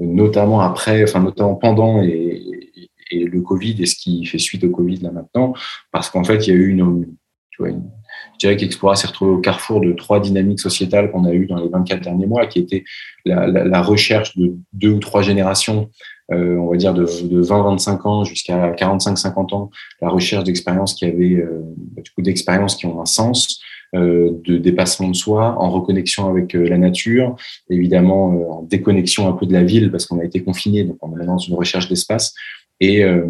notamment 0.00 0.60
après, 0.60 1.04
enfin 1.04 1.20
notamment 1.20 1.54
pendant 1.54 2.02
et, 2.02 2.60
et 3.10 3.24
le 3.24 3.40
Covid 3.42 3.76
et 3.82 3.86
ce 3.86 3.96
qui 3.96 4.24
fait 4.24 4.38
suite 4.38 4.64
au 4.64 4.70
Covid 4.70 4.98
là 4.98 5.10
maintenant, 5.10 5.54
parce 5.92 6.10
qu'en 6.10 6.24
fait, 6.24 6.46
il 6.46 6.50
y 6.50 6.52
a 6.52 6.56
eu 6.56 6.68
une, 6.68 7.06
tu 7.50 7.62
vois, 7.62 7.70
je 7.70 8.38
dirais 8.38 8.56
qu'Explora 8.56 8.96
s'est 8.96 9.06
retrouvé 9.06 9.32
au 9.32 9.38
carrefour 9.38 9.80
de 9.80 9.92
trois 9.92 10.20
dynamiques 10.20 10.60
sociétales 10.60 11.10
qu'on 11.10 11.24
a 11.24 11.32
eues 11.32 11.46
dans 11.46 11.56
les 11.56 11.68
24 11.68 12.00
derniers 12.00 12.26
mois, 12.26 12.46
qui 12.46 12.60
étaient 12.60 12.84
la, 13.24 13.82
recherche 13.82 14.36
de 14.36 14.56
deux 14.72 14.90
ou 14.90 14.98
trois 14.98 15.22
générations, 15.22 15.90
euh, 16.32 16.56
on 16.56 16.70
va 16.70 16.76
dire 16.76 16.94
de, 16.94 17.02
de 17.02 17.42
20-25 17.42 18.08
ans 18.08 18.24
jusqu'à 18.24 18.72
45-50 18.72 19.54
ans, 19.54 19.70
la 20.00 20.08
recherche 20.08 20.44
d'expériences 20.44 20.94
qui 20.94 21.04
avaient, 21.04 21.34
euh, 21.34 21.62
du 22.02 22.10
coup, 22.12 22.22
d'expériences 22.22 22.76
qui 22.76 22.86
ont 22.86 23.00
un 23.00 23.06
sens, 23.06 23.60
de 23.92 24.56
dépassement 24.56 25.08
de 25.08 25.16
soi, 25.16 25.56
en 25.58 25.70
reconnexion 25.70 26.28
avec 26.28 26.54
euh, 26.54 26.68
la 26.68 26.78
nature, 26.78 27.34
évidemment 27.70 28.32
euh, 28.32 28.52
en 28.52 28.62
déconnexion 28.62 29.28
un 29.28 29.32
peu 29.32 29.46
de 29.46 29.52
la 29.52 29.64
ville 29.64 29.90
parce 29.90 30.06
qu'on 30.06 30.20
a 30.20 30.24
été 30.24 30.42
confiné, 30.42 30.84
donc 30.84 30.98
on 31.02 31.18
est 31.18 31.26
dans 31.26 31.38
une 31.38 31.56
recherche 31.56 31.88
d'espace 31.88 32.34
et, 32.80 33.02
euh, 33.02 33.26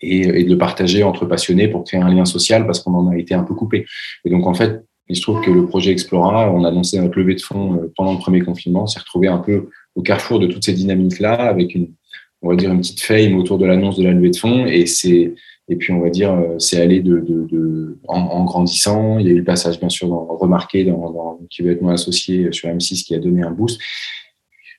et, 0.00 0.44
de 0.44 0.50
le 0.50 0.58
partager 0.58 1.02
entre 1.02 1.26
passionnés 1.26 1.68
pour 1.68 1.84
créer 1.84 2.00
un 2.00 2.12
lien 2.12 2.24
social 2.24 2.66
parce 2.66 2.80
qu'on 2.80 2.94
en 2.94 3.08
a 3.08 3.16
été 3.16 3.34
un 3.34 3.42
peu 3.42 3.54
coupé. 3.54 3.86
Et 4.24 4.30
donc, 4.30 4.46
en 4.46 4.54
fait, 4.54 4.84
il 5.08 5.16
se 5.16 5.22
trouve 5.22 5.40
que 5.40 5.50
le 5.50 5.66
projet 5.66 5.92
Explora, 5.92 6.52
on 6.52 6.64
a 6.64 6.70
lancé 6.70 6.98
notre 7.00 7.18
levée 7.18 7.34
de 7.34 7.40
fonds 7.40 7.74
euh, 7.74 7.92
pendant 7.96 8.12
le 8.12 8.18
premier 8.18 8.40
confinement, 8.40 8.86
s'est 8.86 9.00
retrouvé 9.00 9.28
un 9.28 9.38
peu 9.38 9.68
au 9.94 10.02
carrefour 10.02 10.38
de 10.38 10.46
toutes 10.46 10.64
ces 10.64 10.74
dynamiques-là 10.74 11.34
avec 11.34 11.74
une, 11.74 11.92
on 12.42 12.50
va 12.50 12.56
dire, 12.56 12.70
une 12.70 12.80
petite 12.80 13.00
fame 13.00 13.36
autour 13.36 13.58
de 13.58 13.66
l'annonce 13.66 13.98
de 13.98 14.04
la 14.04 14.12
levée 14.12 14.30
de 14.30 14.36
fonds. 14.36 14.66
Et 14.66 14.86
c'est, 14.86 15.34
et 15.68 15.76
puis, 15.76 15.92
on 15.92 16.00
va 16.00 16.08
dire, 16.08 16.32
euh, 16.32 16.58
c'est 16.58 16.80
allé 16.80 17.00
de, 17.00 17.18
de, 17.18 17.46
de 17.46 17.98
en, 18.08 18.18
en, 18.18 18.44
grandissant. 18.44 19.18
Il 19.18 19.26
y 19.26 19.28
a 19.28 19.32
eu 19.32 19.38
le 19.38 19.44
passage, 19.44 19.78
bien 19.78 19.90
sûr, 19.90 20.08
dans, 20.08 20.24
remarqué 20.24 20.84
dans, 20.84 21.10
dans, 21.10 21.40
qui 21.50 21.62
va 21.62 21.72
être 21.72 21.82
mon 21.82 21.90
associé 21.90 22.50
sur 22.52 22.68
M6 22.68 23.04
qui 23.04 23.14
a 23.14 23.18
donné 23.18 23.42
un 23.42 23.50
boost. 23.50 23.78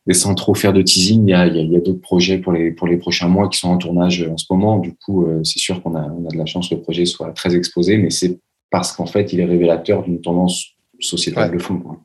Mais 0.08 0.16
sans 0.16 0.34
trop 0.34 0.56
faire 0.56 0.74
de 0.74 0.82
teasing, 0.82 1.28
il 1.28 1.30
y 1.30 1.34
a, 1.34 1.46
il 1.46 1.72
y 1.72 1.76
a, 1.76 1.80
d'autres 1.80 2.02
projets 2.02 2.40
pour 2.40 2.54
les, 2.54 2.72
pour 2.72 2.88
les 2.88 2.98
prochains 2.98 3.28
mois 3.28 3.50
qui 3.50 3.60
sont 3.60 3.70
en 3.70 3.78
tournage 3.78 4.28
en 4.28 4.38
ce 4.38 4.46
moment. 4.50 4.80
Du 4.80 4.96
coup, 4.96 5.28
euh, 5.28 5.44
c'est 5.44 5.60
sûr 5.60 5.84
qu'on 5.84 5.94
a, 5.94 6.02
on 6.02 6.26
a 6.26 6.32
de 6.32 6.38
la 6.38 6.48
chance 6.48 6.70
que 6.70 6.76
le 6.76 6.82
projet 6.82 7.06
soit 7.06 7.32
très 7.34 7.56
exposé, 7.56 7.98
mais 7.98 8.10
c'est 8.10 8.40
parce 8.72 8.92
qu'en 8.92 9.06
fait, 9.06 9.32
il 9.34 9.40
est 9.40 9.46
révélateur 9.46 10.04
d'une 10.04 10.22
tendance 10.22 10.74
sociétale 11.00 11.52
ouais. 11.52 11.58
de 11.58 11.62
fond. 11.62 11.78
Quoi. 11.78 12.00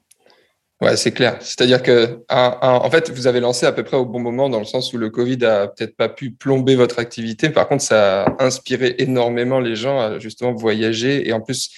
Ouais, 0.80 0.96
c'est 0.96 1.12
clair. 1.12 1.36
C'est-à-dire 1.40 1.82
que, 1.82 2.24
un, 2.28 2.58
un, 2.60 2.72
en 2.74 2.90
fait, 2.90 3.10
vous 3.10 3.26
avez 3.26 3.40
lancé 3.40 3.64
à 3.64 3.72
peu 3.72 3.84
près 3.84 3.96
au 3.96 4.04
bon 4.04 4.18
moment, 4.18 4.48
dans 4.48 4.58
le 4.58 4.64
sens 4.64 4.92
où 4.92 4.98
le 4.98 5.08
Covid 5.08 5.44
a 5.44 5.68
peut-être 5.68 5.96
pas 5.96 6.08
pu 6.08 6.32
plomber 6.32 6.74
votre 6.74 6.98
activité. 6.98 7.48
Par 7.48 7.68
contre, 7.68 7.82
ça 7.82 8.24
a 8.24 8.44
inspiré 8.44 8.96
énormément 8.98 9.60
les 9.60 9.76
gens 9.76 10.00
à 10.00 10.18
justement 10.18 10.52
voyager. 10.52 11.28
Et 11.28 11.32
en 11.32 11.40
plus, 11.40 11.70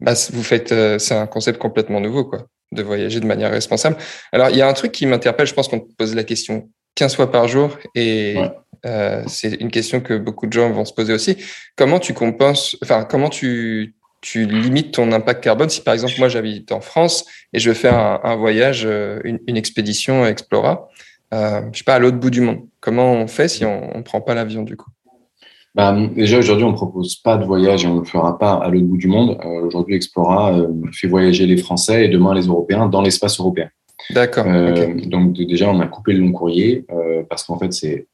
bah, 0.00 0.14
vous 0.32 0.42
faites, 0.42 0.72
euh, 0.72 0.98
c'est 0.98 1.14
un 1.14 1.26
concept 1.26 1.58
complètement 1.58 2.00
nouveau, 2.00 2.24
quoi 2.24 2.46
de 2.72 2.82
voyager 2.82 3.20
de 3.20 3.26
manière 3.26 3.50
responsable. 3.50 3.96
Alors, 4.32 4.50
il 4.50 4.56
y 4.56 4.62
a 4.62 4.68
un 4.68 4.72
truc 4.72 4.92
qui 4.92 5.06
m'interpelle, 5.06 5.46
je 5.46 5.54
pense 5.54 5.68
qu'on 5.68 5.80
te 5.80 5.92
pose 5.94 6.14
la 6.14 6.24
question 6.24 6.68
15 6.96 7.16
fois 7.16 7.30
par 7.30 7.48
jour 7.48 7.78
et 7.94 8.36
ouais. 8.36 8.50
euh, 8.86 9.22
c'est 9.26 9.54
une 9.54 9.70
question 9.70 10.00
que 10.00 10.18
beaucoup 10.18 10.46
de 10.46 10.52
gens 10.52 10.70
vont 10.70 10.84
se 10.84 10.92
poser 10.92 11.12
aussi. 11.12 11.36
Comment 11.76 11.98
tu 11.98 12.12
compenses, 12.12 12.76
enfin, 12.82 13.04
comment 13.04 13.30
tu, 13.30 13.94
tu 14.30 14.46
limites 14.46 14.92
ton 14.92 15.10
impact 15.12 15.42
carbone 15.42 15.70
si 15.70 15.80
par 15.80 15.94
exemple 15.94 16.14
moi 16.18 16.28
j'habite 16.28 16.70
en 16.72 16.80
France 16.80 17.24
et 17.52 17.58
je 17.58 17.70
veux 17.70 17.74
faire 17.74 17.94
un, 17.94 18.20
un 18.24 18.36
voyage, 18.36 18.82
euh, 18.84 19.20
une, 19.24 19.38
une, 19.46 19.56
expédition 19.56 20.26
Explora, 20.26 20.88
euh, 21.32 21.62
je 21.72 21.78
sais 21.78 21.84
pas, 21.84 21.94
à 21.94 21.98
l'autre 21.98 22.18
bout 22.18 22.30
du 22.30 22.42
monde. 22.42 22.66
Comment 22.80 23.12
on 23.12 23.26
fait 23.26 23.48
si 23.48 23.64
on 23.64 23.96
ne 23.96 24.02
prend 24.02 24.20
pas 24.20 24.34
l'avion 24.34 24.64
du 24.64 24.76
coup? 24.76 24.90
Bah, 25.74 25.96
déjà, 26.14 26.38
aujourd'hui, 26.38 26.64
on 26.64 26.72
ne 26.72 26.76
propose 26.76 27.16
pas 27.16 27.36
de 27.36 27.44
voyage 27.44 27.84
et 27.84 27.88
on 27.88 27.94
ne 27.94 28.00
le 28.00 28.04
fera 28.04 28.38
pas 28.38 28.54
à 28.54 28.68
l'autre 28.68 28.86
bout 28.86 28.96
du 28.96 29.08
monde. 29.08 29.38
Euh, 29.44 29.66
aujourd'hui, 29.66 29.94
Explora 29.94 30.58
euh, 30.58 30.68
fait 30.92 31.06
voyager 31.06 31.46
les 31.46 31.56
Français 31.56 32.04
et 32.04 32.08
demain 32.08 32.34
les 32.34 32.46
Européens 32.46 32.86
dans 32.86 33.00
l'espace 33.00 33.38
européen. 33.38 33.68
D'accord. 34.10 34.46
Euh, 34.46 34.72
okay. 34.72 35.06
Donc, 35.06 35.34
déjà, 35.34 35.70
on 35.70 35.80
a 35.80 35.86
coupé 35.86 36.12
le 36.12 36.20
long 36.20 36.32
courrier 36.32 36.84
parce 37.28 37.44
qu'en 37.44 37.58
fait, 37.58 37.72
c'est 37.72 38.06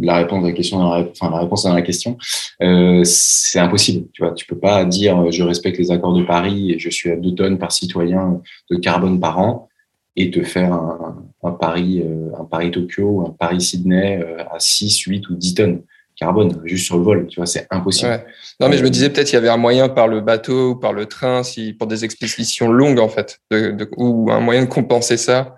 la 0.00 0.16
réponse 0.16 0.44
à 0.44 0.48
la 0.48 0.52
question, 0.52 0.78
enfin, 0.78 1.30
la 1.30 1.38
réponse 1.38 1.66
à 1.66 1.74
la 1.74 1.82
question, 1.82 2.16
euh, 2.62 3.02
c'est 3.04 3.58
impossible. 3.58 4.08
Tu 4.12 4.22
vois, 4.22 4.32
tu 4.32 4.46
peux 4.46 4.58
pas 4.58 4.84
dire 4.84 5.30
je 5.30 5.42
respecte 5.42 5.78
les 5.78 5.90
accords 5.90 6.14
de 6.14 6.22
Paris 6.22 6.72
et 6.72 6.78
je 6.78 6.90
suis 6.90 7.10
à 7.10 7.16
2 7.16 7.34
tonnes 7.34 7.58
par 7.58 7.72
citoyen 7.72 8.40
de 8.70 8.76
carbone 8.76 9.20
par 9.20 9.38
an 9.38 9.68
et 10.16 10.30
te 10.30 10.42
faire 10.42 10.72
un, 10.72 11.52
Paris, 11.52 12.04
un 12.38 12.44
Paris 12.44 12.70
Tokyo, 12.70 13.24
un 13.26 13.30
Paris 13.30 13.60
Sydney 13.60 14.22
à 14.50 14.58
6, 14.58 15.00
8 15.00 15.28
ou 15.30 15.34
10 15.34 15.54
tonnes 15.54 15.82
carbone 16.22 16.60
juste 16.64 16.86
sur 16.86 16.98
le 16.98 17.02
vol, 17.02 17.26
tu 17.26 17.40
vois, 17.40 17.46
c'est 17.46 17.66
impossible. 17.70 18.24
Non, 18.60 18.68
mais 18.68 18.78
je 18.78 18.82
me 18.82 18.90
disais 18.90 19.10
peut-être 19.10 19.26
qu'il 19.26 19.34
y 19.34 19.38
avait 19.38 19.48
un 19.48 19.56
moyen 19.56 19.88
par 19.88 20.08
le 20.08 20.20
bateau 20.20 20.70
ou 20.70 20.76
par 20.76 20.92
le 20.92 21.06
train, 21.06 21.42
si 21.42 21.72
pour 21.72 21.86
des 21.86 22.04
expéditions 22.04 22.70
longues 22.70 23.00
en 23.00 23.08
fait, 23.08 23.40
ou 23.96 24.30
un 24.30 24.40
moyen 24.40 24.62
de 24.62 24.68
compenser 24.68 25.16
ça. 25.16 25.56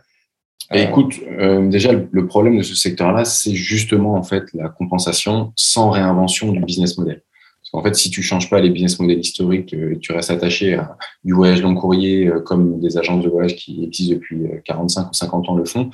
Et 0.73 0.81
euh... 0.81 0.89
écoute, 0.89 1.21
euh, 1.39 1.69
déjà 1.69 1.93
le 1.93 2.27
problème 2.27 2.59
de 2.59 2.63
ce 2.63 2.75
secteur-là, 2.75 3.25
c'est 3.25 3.55
justement 3.55 4.15
en 4.15 4.23
fait 4.23 4.45
la 4.55 4.69
compensation 4.69 5.53
sans 5.57 5.91
réinvention 5.91 6.53
du 6.53 6.61
business 6.61 6.97
model. 6.99 7.23
Parce 7.61 7.71
qu'en 7.71 7.83
fait, 7.83 7.95
si 7.95 8.11
tu 8.11 8.23
changes 8.23 8.51
pas 8.51 8.61
les 8.61 8.71
business 8.71 8.99
models 8.99 9.21
historiques, 9.21 9.75
euh, 9.75 9.97
tu 10.01 10.13
restes 10.13 10.31
attaché 10.31 10.75
à 10.75 10.97
du 11.25 11.33
voyage 11.33 11.63
long 11.63 11.75
courrier 11.75 12.27
euh, 12.27 12.41
comme 12.41 12.81
des 12.81 12.99
agences 12.99 13.25
de 13.25 13.29
voyage 13.29 13.57
qui 13.57 13.85
existent 13.85 14.15
depuis 14.15 14.43
45 14.65 15.11
ou 15.11 15.15
50 15.15 15.49
ans 15.49 15.55
le 15.55 15.65
font, 15.65 15.91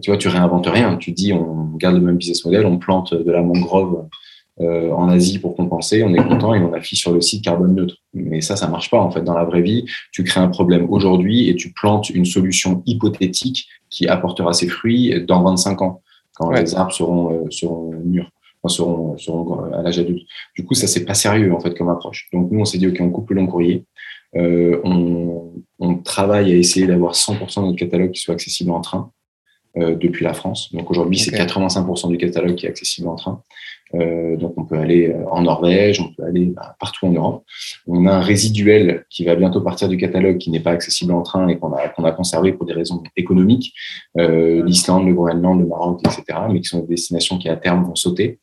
tu 0.00 0.10
vois, 0.10 0.18
tu 0.18 0.28
réinventes 0.28 0.66
rien. 0.66 0.96
Tu 0.96 1.12
dis, 1.12 1.32
on 1.32 1.72
garde 1.76 1.96
le 1.96 2.02
même 2.02 2.16
business 2.16 2.44
model, 2.44 2.66
on 2.66 2.78
plante 2.78 3.14
de 3.14 3.30
la 3.30 3.42
mangrove 3.42 4.06
euh, 4.60 4.90
en 4.90 5.08
Asie 5.08 5.38
pour 5.38 5.54
compenser, 5.54 6.02
on 6.02 6.12
est 6.14 6.22
content 6.22 6.54
et 6.54 6.60
on 6.60 6.72
affiche 6.72 7.00
sur 7.00 7.12
le 7.12 7.20
site 7.20 7.44
carbone 7.44 7.74
neutre. 7.74 7.96
Mais 8.14 8.40
ça, 8.40 8.56
ça 8.56 8.66
marche 8.66 8.90
pas 8.90 8.98
en 8.98 9.10
fait. 9.10 9.22
Dans 9.22 9.34
la 9.34 9.44
vraie 9.44 9.62
vie, 9.62 9.84
tu 10.12 10.24
crées 10.24 10.40
un 10.40 10.48
problème 10.48 10.86
aujourd'hui 10.90 11.48
et 11.48 11.54
tu 11.54 11.72
plantes 11.72 12.10
une 12.10 12.24
solution 12.24 12.82
hypothétique 12.86 13.68
qui 13.90 14.08
apportera 14.08 14.52
ses 14.52 14.68
fruits 14.68 15.24
dans 15.26 15.42
25 15.42 15.82
ans, 15.82 16.02
quand 16.34 16.48
ouais. 16.48 16.62
les 16.62 16.74
arbres 16.74 16.92
seront, 16.92 17.32
euh, 17.32 17.50
seront 17.50 17.92
mûrs, 18.04 18.30
enfin, 18.62 18.74
seront, 18.74 19.16
seront 19.16 19.72
à 19.72 19.82
l'âge 19.82 19.98
adulte. 19.98 20.26
Du 20.56 20.64
coup, 20.64 20.74
ça, 20.74 20.86
c'est 20.86 21.04
pas 21.04 21.14
sérieux 21.14 21.54
en 21.54 21.60
fait 21.60 21.76
comme 21.76 21.88
approche. 21.88 22.28
Donc 22.32 22.50
nous, 22.50 22.60
on 22.60 22.64
s'est 22.64 22.78
dit, 22.78 22.88
OK, 22.88 22.98
on 23.00 23.10
coupe 23.10 23.30
le 23.30 23.36
long 23.36 23.46
courrier. 23.46 23.84
Euh, 24.36 24.80
on, 24.84 25.52
on 25.78 25.94
travaille 25.96 26.52
à 26.52 26.56
essayer 26.56 26.86
d'avoir 26.86 27.14
100% 27.14 27.60
de 27.60 27.66
notre 27.66 27.78
catalogue 27.78 28.10
qui 28.10 28.20
soit 28.20 28.34
accessible 28.34 28.72
en 28.72 28.80
train 28.80 29.10
euh, 29.76 29.94
depuis 29.94 30.24
la 30.24 30.34
France. 30.34 30.72
Donc 30.72 30.90
aujourd'hui, 30.90 31.20
okay. 31.20 31.36
c'est 31.36 31.44
85% 31.44 32.08
du 32.08 32.18
catalogue 32.18 32.56
qui 32.56 32.66
est 32.66 32.68
accessible 32.68 33.08
en 33.08 33.16
train. 33.16 33.42
Euh, 33.94 34.36
donc 34.36 34.54
on 34.56 34.64
peut 34.64 34.76
aller 34.76 35.08
euh, 35.08 35.24
en 35.30 35.42
Norvège, 35.42 36.00
on 36.00 36.12
peut 36.12 36.24
aller 36.24 36.46
bah, 36.46 36.76
partout 36.78 37.06
en 37.06 37.12
Europe. 37.12 37.44
On 37.86 38.06
a 38.06 38.12
un 38.12 38.20
résiduel 38.20 39.04
qui 39.08 39.24
va 39.24 39.34
bientôt 39.34 39.60
partir 39.60 39.88
du 39.88 39.96
catalogue 39.96 40.38
qui 40.38 40.50
n'est 40.50 40.60
pas 40.60 40.72
accessible 40.72 41.12
en 41.12 41.22
train 41.22 41.48
et 41.48 41.58
qu'on 41.58 41.72
a, 41.72 42.12
conservé 42.12 42.52
pour 42.52 42.66
des 42.66 42.74
raisons 42.74 43.02
économiques. 43.16 43.72
Euh, 44.18 44.62
L'Islande, 44.64 45.06
le 45.06 45.14
Groenland, 45.14 45.58
le 45.58 45.66
Maroc, 45.66 46.00
etc. 46.04 46.38
Mais 46.50 46.60
qui 46.60 46.68
sont 46.68 46.80
des 46.80 46.88
destinations 46.88 47.38
qui 47.38 47.48
à 47.48 47.56
terme 47.56 47.84
vont 47.84 47.94
sauter. 47.94 48.38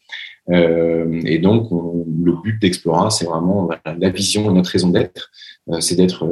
Et 0.47 1.39
donc, 1.39 1.71
on, 1.71 2.05
le 2.23 2.33
but 2.43 2.61
d'Explora, 2.61 3.09
c'est 3.09 3.25
vraiment 3.25 3.67
la 3.83 4.09
vision, 4.11 4.51
notre 4.51 4.69
raison 4.69 4.89
d'être, 4.89 5.31
c'est 5.79 5.95
d'être, 5.95 6.23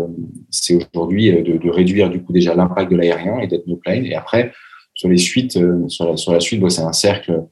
c'est 0.51 0.77
aujourd'hui 0.93 1.31
de, 1.31 1.69
réduire 1.71 2.11
du 2.11 2.21
coup 2.21 2.31
déjà 2.31 2.53
l'impact 2.53 2.91
de 2.91 2.97
l'aérien 2.97 3.39
et 3.39 3.47
d'être 3.47 3.65
no 3.65 3.75
plane. 3.75 4.05
Et 4.05 4.13
après, 4.13 4.53
sur 4.93 5.09
les 5.09 5.17
suites, 5.17 5.57
sur 5.87 6.31
la, 6.31 6.39
suite, 6.39 6.69
c'est 6.69 6.83
un 6.83 6.93
cercle 6.93 7.45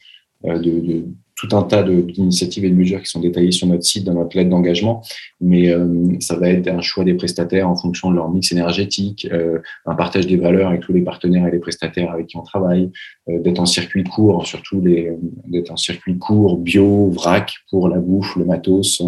de 0.43 1.07
tout 1.41 1.55
un 1.55 1.63
tas 1.63 1.81
d'initiatives 1.81 2.65
et 2.65 2.69
de 2.69 2.75
mesures 2.75 3.01
qui 3.01 3.09
sont 3.09 3.19
détaillées 3.19 3.51
sur 3.51 3.65
notre 3.65 3.83
site 3.83 4.03
dans 4.03 4.13
notre 4.13 4.37
lettre 4.37 4.51
d'engagement, 4.51 5.01
mais 5.39 5.71
euh, 5.71 5.87
ça 6.19 6.35
va 6.35 6.49
être 6.49 6.67
un 6.67 6.81
choix 6.81 7.03
des 7.03 7.15
prestataires 7.15 7.67
en 7.67 7.75
fonction 7.75 8.11
de 8.11 8.15
leur 8.15 8.29
mix 8.29 8.51
énergétique, 8.51 9.27
euh, 9.31 9.57
un 9.87 9.95
partage 9.95 10.27
des 10.27 10.37
valeurs 10.37 10.69
avec 10.69 10.81
tous 10.81 10.93
les 10.93 11.01
partenaires 11.01 11.47
et 11.47 11.51
les 11.51 11.57
prestataires 11.57 12.11
avec 12.11 12.27
qui 12.27 12.37
on 12.37 12.43
travaille, 12.43 12.91
euh, 13.27 13.39
d'être 13.39 13.59
en 13.59 13.65
circuit 13.65 14.03
court, 14.03 14.45
surtout 14.45 14.81
d'être 14.81 15.71
en 15.71 15.77
circuit 15.77 16.19
court, 16.19 16.57
bio, 16.59 17.09
vrac 17.09 17.55
pour 17.71 17.89
la 17.89 17.97
bouffe, 17.97 18.35
le 18.35 18.45
matos, 18.45 19.01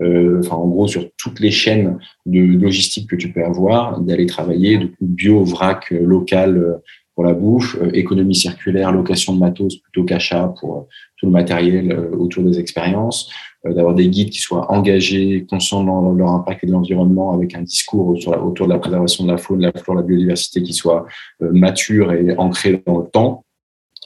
enfin 0.00 0.56
en 0.56 0.68
gros 0.68 0.88
sur 0.88 1.04
toutes 1.18 1.40
les 1.40 1.50
chaînes 1.50 1.98
de 2.24 2.40
logistique 2.40 3.10
que 3.10 3.16
tu 3.16 3.32
peux 3.32 3.44
avoir, 3.44 4.00
d'aller 4.00 4.24
travailler 4.24 4.78
de 4.78 4.90
bio, 5.00 5.44
vrac, 5.44 5.90
local 5.90 6.80
pour 7.16 7.24
la 7.24 7.32
bouffe, 7.32 7.78
économie 7.94 8.34
circulaire, 8.34 8.92
location 8.92 9.34
de 9.34 9.40
matos 9.40 9.76
plutôt 9.76 10.04
qu'achat 10.04 10.54
pour 10.60 10.86
tout 11.16 11.26
le 11.26 11.32
matériel 11.32 11.90
euh, 11.90 12.14
autour 12.16 12.44
des 12.44 12.58
expériences, 12.60 13.30
euh, 13.66 13.72
d'avoir 13.72 13.94
des 13.94 14.08
guides 14.08 14.28
qui 14.28 14.38
soient 14.38 14.70
engagés, 14.70 15.46
conscients 15.48 15.82
de 15.82 16.18
leur, 16.18 16.28
impact 16.28 16.64
et 16.64 16.66
de 16.66 16.72
l'environnement, 16.72 17.32
avec 17.32 17.54
un 17.54 17.62
discours 17.62 18.08
autour, 18.08 18.66
de 18.66 18.72
la 18.72 18.78
préservation 18.78 19.24
de 19.24 19.30
la 19.30 19.38
faune, 19.38 19.60
de 19.60 19.64
la 19.64 19.72
flore, 19.72 19.96
de 19.96 20.02
la 20.02 20.06
biodiversité 20.06 20.62
qui 20.62 20.74
soit 20.74 21.06
euh, 21.42 21.50
mature 21.52 22.12
et 22.12 22.36
ancré 22.36 22.82
dans 22.86 22.98
le 22.98 23.06
temps, 23.06 23.44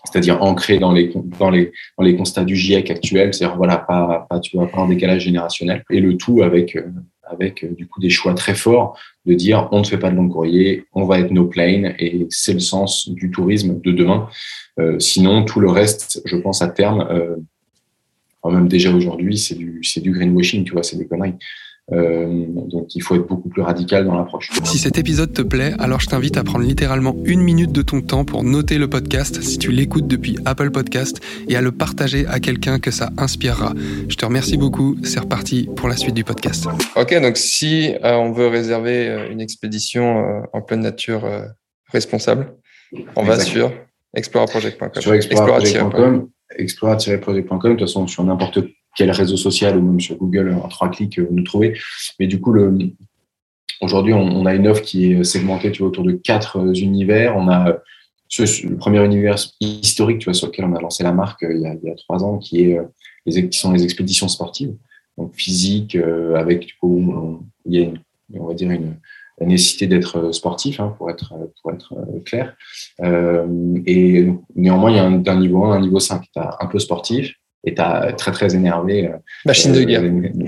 c'est-à-dire 0.05 0.41
ancré 0.41 0.79
dans 0.79 0.93
les, 0.93 1.13
dans, 1.39 1.51
les, 1.51 1.73
dans 1.99 2.05
les 2.05 2.17
constats 2.17 2.45
du 2.45 2.55
GIEC 2.55 2.93
actuel, 2.93 3.35
c'est-à-dire 3.35 3.57
voilà, 3.57 3.79
pas, 3.79 4.27
pas, 4.31 4.39
tu 4.39 4.57
vois, 4.57 4.69
pas 4.69 4.83
un 4.83 4.89
décalage 4.89 5.23
générationnel, 5.23 5.83
et 5.91 6.01
le 6.01 6.17
tout 6.17 6.43
avec, 6.43 6.79
avec 7.31 7.65
du 7.75 7.87
coup 7.87 8.01
des 8.01 8.11
choix 8.11 8.35
très 8.35 8.55
forts 8.55 8.99
de 9.27 9.35
dire 9.35 9.69
on 9.73 9.81
ne 9.81 9.85
fait 9.85 9.99
pas 9.99 10.11
de 10.11 10.17
long 10.17 10.29
courrier, 10.29 10.85
on 10.93 11.05
va 11.05 11.21
être 11.21 11.31
no 11.31 11.47
plane, 11.47 11.95
et 11.99 12.27
c'est 12.31 12.55
le 12.55 12.61
sens 12.61 13.09
du 13.09 13.31
tourisme 13.31 13.81
de 13.81 13.93
demain. 13.93 14.29
Euh, 14.79 14.99
sinon, 14.99 15.45
tout 15.45 15.61
le 15.61 15.71
reste, 15.71 16.23
je 16.25 16.37
pense 16.37 16.63
à 16.63 16.69
terme, 16.69 17.07
euh, 17.11 17.37
même 18.51 18.69
déjà 18.69 18.93
aujourd'hui, 18.93 19.37
c'est 19.37 19.55
du, 19.55 19.81
c'est 19.83 20.01
du 20.01 20.13
greenwashing, 20.13 20.65
tu 20.65 20.73
vois, 20.73 20.83
c'est 20.83 20.97
des 20.97 21.07
conneries. 21.07 21.35
Euh, 21.93 22.45
donc 22.49 22.95
il 22.95 23.03
faut 23.03 23.15
être 23.17 23.27
beaucoup 23.27 23.49
plus 23.49 23.63
radical 23.63 24.05
dans 24.05 24.15
l'approche. 24.15 24.51
Si 24.65 24.79
cet 24.79 24.99
épisode 24.99 25.33
te 25.33 25.43
plaît, 25.43 25.75
alors 25.79 26.01
je 26.01 26.07
t'invite 26.07 26.37
à 26.37 26.45
prendre 26.45 26.65
littéralement 26.65 27.17
une 27.25 27.41
minute 27.41 27.73
de 27.73 27.83
ton 27.83 28.01
temps 28.01 28.25
pour 28.25 28.45
noter 28.45 28.79
le 28.79 28.89
podcast 28.89 29.43
si 29.43 29.59
tu 29.59 29.73
l'écoutes 29.73 30.07
depuis 30.07 30.37
Apple 30.45 30.71
Podcast 30.71 31.21
et 31.49 31.57
à 31.57 31.61
le 31.61 31.73
partager 31.73 32.27
à 32.27 32.41
quelqu'un 32.41 32.79
que 32.79 32.91
ça 32.91 33.11
inspirera. 33.17 33.75
Je 34.09 34.15
te 34.15 34.25
remercie 34.25 34.57
beaucoup, 34.57 34.97
c'est 35.03 35.21
reparti 35.21 35.69
pour 35.77 35.89
la 35.89 35.97
suite 35.97 36.15
du 36.15 36.25
podcast. 36.25 36.67
Ok, 36.97 37.21
donc 37.21 37.37
si 37.37 37.95
on 38.03 38.33
veut 38.33 38.49
réserver 38.49 39.29
une 39.31 39.41
expédition 39.41 40.43
en 40.53 40.63
pleine 40.63 40.81
nature 40.81 41.23
responsable, 41.93 42.55
on 43.17 43.25
va 43.25 43.39
sur 43.41 43.73
Exploraproject.com. 44.15 45.03
Sur 45.03 45.15
exploraproject.com, 45.15 46.29
explora-project.com, 46.57 47.73
de 47.73 47.79
toute 47.79 47.81
façon, 47.81 48.07
sur 48.07 48.25
n'importe 48.25 48.61
quel 48.97 49.11
réseau 49.11 49.37
social 49.37 49.77
ou 49.77 49.83
même 49.83 50.01
sur 50.01 50.17
Google, 50.17 50.53
en 50.63 50.69
trois 50.69 50.91
clics, 50.91 51.19
vous 51.19 51.35
nous 51.35 51.43
trouvez. 51.43 51.79
Mais 52.19 52.27
du 52.27 52.41
coup, 52.41 52.55
aujourd'hui, 53.81 54.13
on, 54.13 54.47
a 54.47 54.55
une 54.55 54.67
offre 54.67 54.83
qui 54.83 55.13
est 55.13 55.25
segmentée 55.25 55.71
tu 55.71 55.81
vois, 55.81 55.89
autour 55.89 56.05
de 56.05 56.13
quatre 56.13 56.59
euh, 56.59 56.75
univers. 56.75 57.37
On 57.37 57.49
a 57.49 57.79
le 58.39 58.77
premier 58.77 59.05
univers 59.05 59.37
historique 59.61 60.19
tu 60.21 60.27
vois, 60.27 60.35
sur 60.35 60.49
lequel 60.49 60.65
on 60.65 60.75
a 60.75 60.81
lancé 60.81 61.03
la 61.03 61.13
marque 61.13 61.43
euh, 61.43 61.53
il, 61.53 61.63
y 61.63 61.91
a, 61.91 61.95
trois 61.97 62.23
ans, 62.25 62.39
qui, 62.39 62.63
est, 62.63 62.79
euh, 62.79 62.85
les, 63.27 63.49
qui 63.49 63.59
sont 63.59 63.73
les 63.73 63.85
expéditions 63.85 64.29
sportives, 64.29 64.75
donc 65.19 65.35
physique, 65.35 65.97
avec 66.37 66.67
du 66.67 66.75
coup, 66.81 67.43
il 67.67 67.81
y 67.81 67.85
a 67.85 67.91
on 68.39 68.47
va 68.47 68.55
dire 68.55 68.71
une, 68.71 68.97
nécessité 69.41 69.87
d'être 69.87 70.19
euh, 70.19 70.33
sportif, 70.33 70.81
hein, 70.81 70.95
pour 70.99 71.11
être, 71.11 71.33
pour 71.63 71.73
être 71.73 71.95
euh, 71.95 72.21
clair. 72.27 72.55
Euh, 73.01 73.47
et 73.87 74.29
néanmoins, 74.55 74.91
il 74.91 74.97
y 74.97 74.99
a 74.99 75.05
un, 75.05 75.41
niveau 75.41 75.65
1, 75.65 75.77
un 75.77 75.81
niveau 75.81 75.99
5. 75.99 76.23
Tu 76.31 76.39
as 76.39 76.59
un 76.61 76.67
peu 76.67 76.79
sportif 76.79 77.35
et 77.65 77.75
tu 77.75 77.81
as 77.81 78.13
très, 78.13 78.33
très 78.33 78.55
énervé. 78.55 79.11
Machine 79.45 79.73
de 79.73 79.83
guerre. 79.83 80.03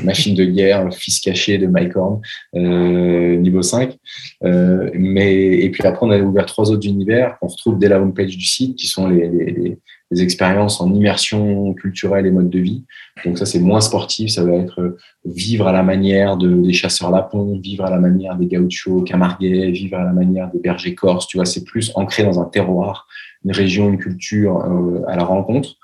machine 0.05 0.35
de 0.35 0.45
guerre, 0.45 0.89
fils 0.93 1.21
caché 1.21 1.59
de 1.59 1.67
Mike 1.67 1.97
Horn, 1.97 2.21
niveau 2.55 3.63
5. 3.63 3.97
mais, 4.43 5.59
et 5.59 5.71
puis 5.71 5.87
après, 5.87 6.07
on 6.07 6.11
a 6.11 6.19
ouvert 6.19 6.47
trois 6.47 6.71
autres 6.71 6.87
univers 6.87 7.39
qu'on 7.39 7.49
retrouve 7.49 7.79
dès 7.79 7.89
la 7.89 8.01
homepage 8.01 8.37
du 8.37 8.47
site, 8.47 8.77
qui 8.77 8.87
sont 8.87 9.09
les, 9.09 9.29
les, 9.29 9.51
les 9.53 9.79
expériences 10.21 10.81
en 10.81 10.93
immersion 10.93 11.73
culturelle 11.75 12.27
et 12.27 12.31
mode 12.31 12.51
de 12.51 12.59
vie. 12.59 12.85
Donc 13.25 13.39
ça, 13.39 13.47
c'est 13.47 13.61
moins 13.61 13.81
sportif. 13.81 14.31
Ça 14.31 14.45
va 14.45 14.53
être 14.55 14.97
vivre 15.25 15.69
à 15.69 15.73
la 15.73 15.83
manière 15.83 16.37
de, 16.37 16.55
des 16.55 16.73
chasseurs 16.73 17.11
lapons, 17.11 17.59
vivre 17.63 17.85
à 17.85 17.91
la 17.91 17.99
manière 17.99 18.37
des 18.37 18.47
gauchos 18.47 19.03
camarguais, 19.03 19.71
vivre 19.71 19.99
à 19.99 20.05
la 20.05 20.13
manière 20.13 20.51
des 20.51 20.59
bergers 20.59 20.95
corses. 20.95 21.27
Tu 21.27 21.37
vois, 21.37 21.47
c'est 21.47 21.65
plus 21.65 21.93
ancré 21.95 22.25
dans 22.25 22.41
un 22.41 22.45
terroir, 22.45 23.07
une 23.45 23.53
région, 23.53 23.89
une 23.89 23.99
culture 23.99 24.59
euh, 24.59 25.03
à 25.09 25.17
la 25.17 25.25
rencontre. 25.25 25.77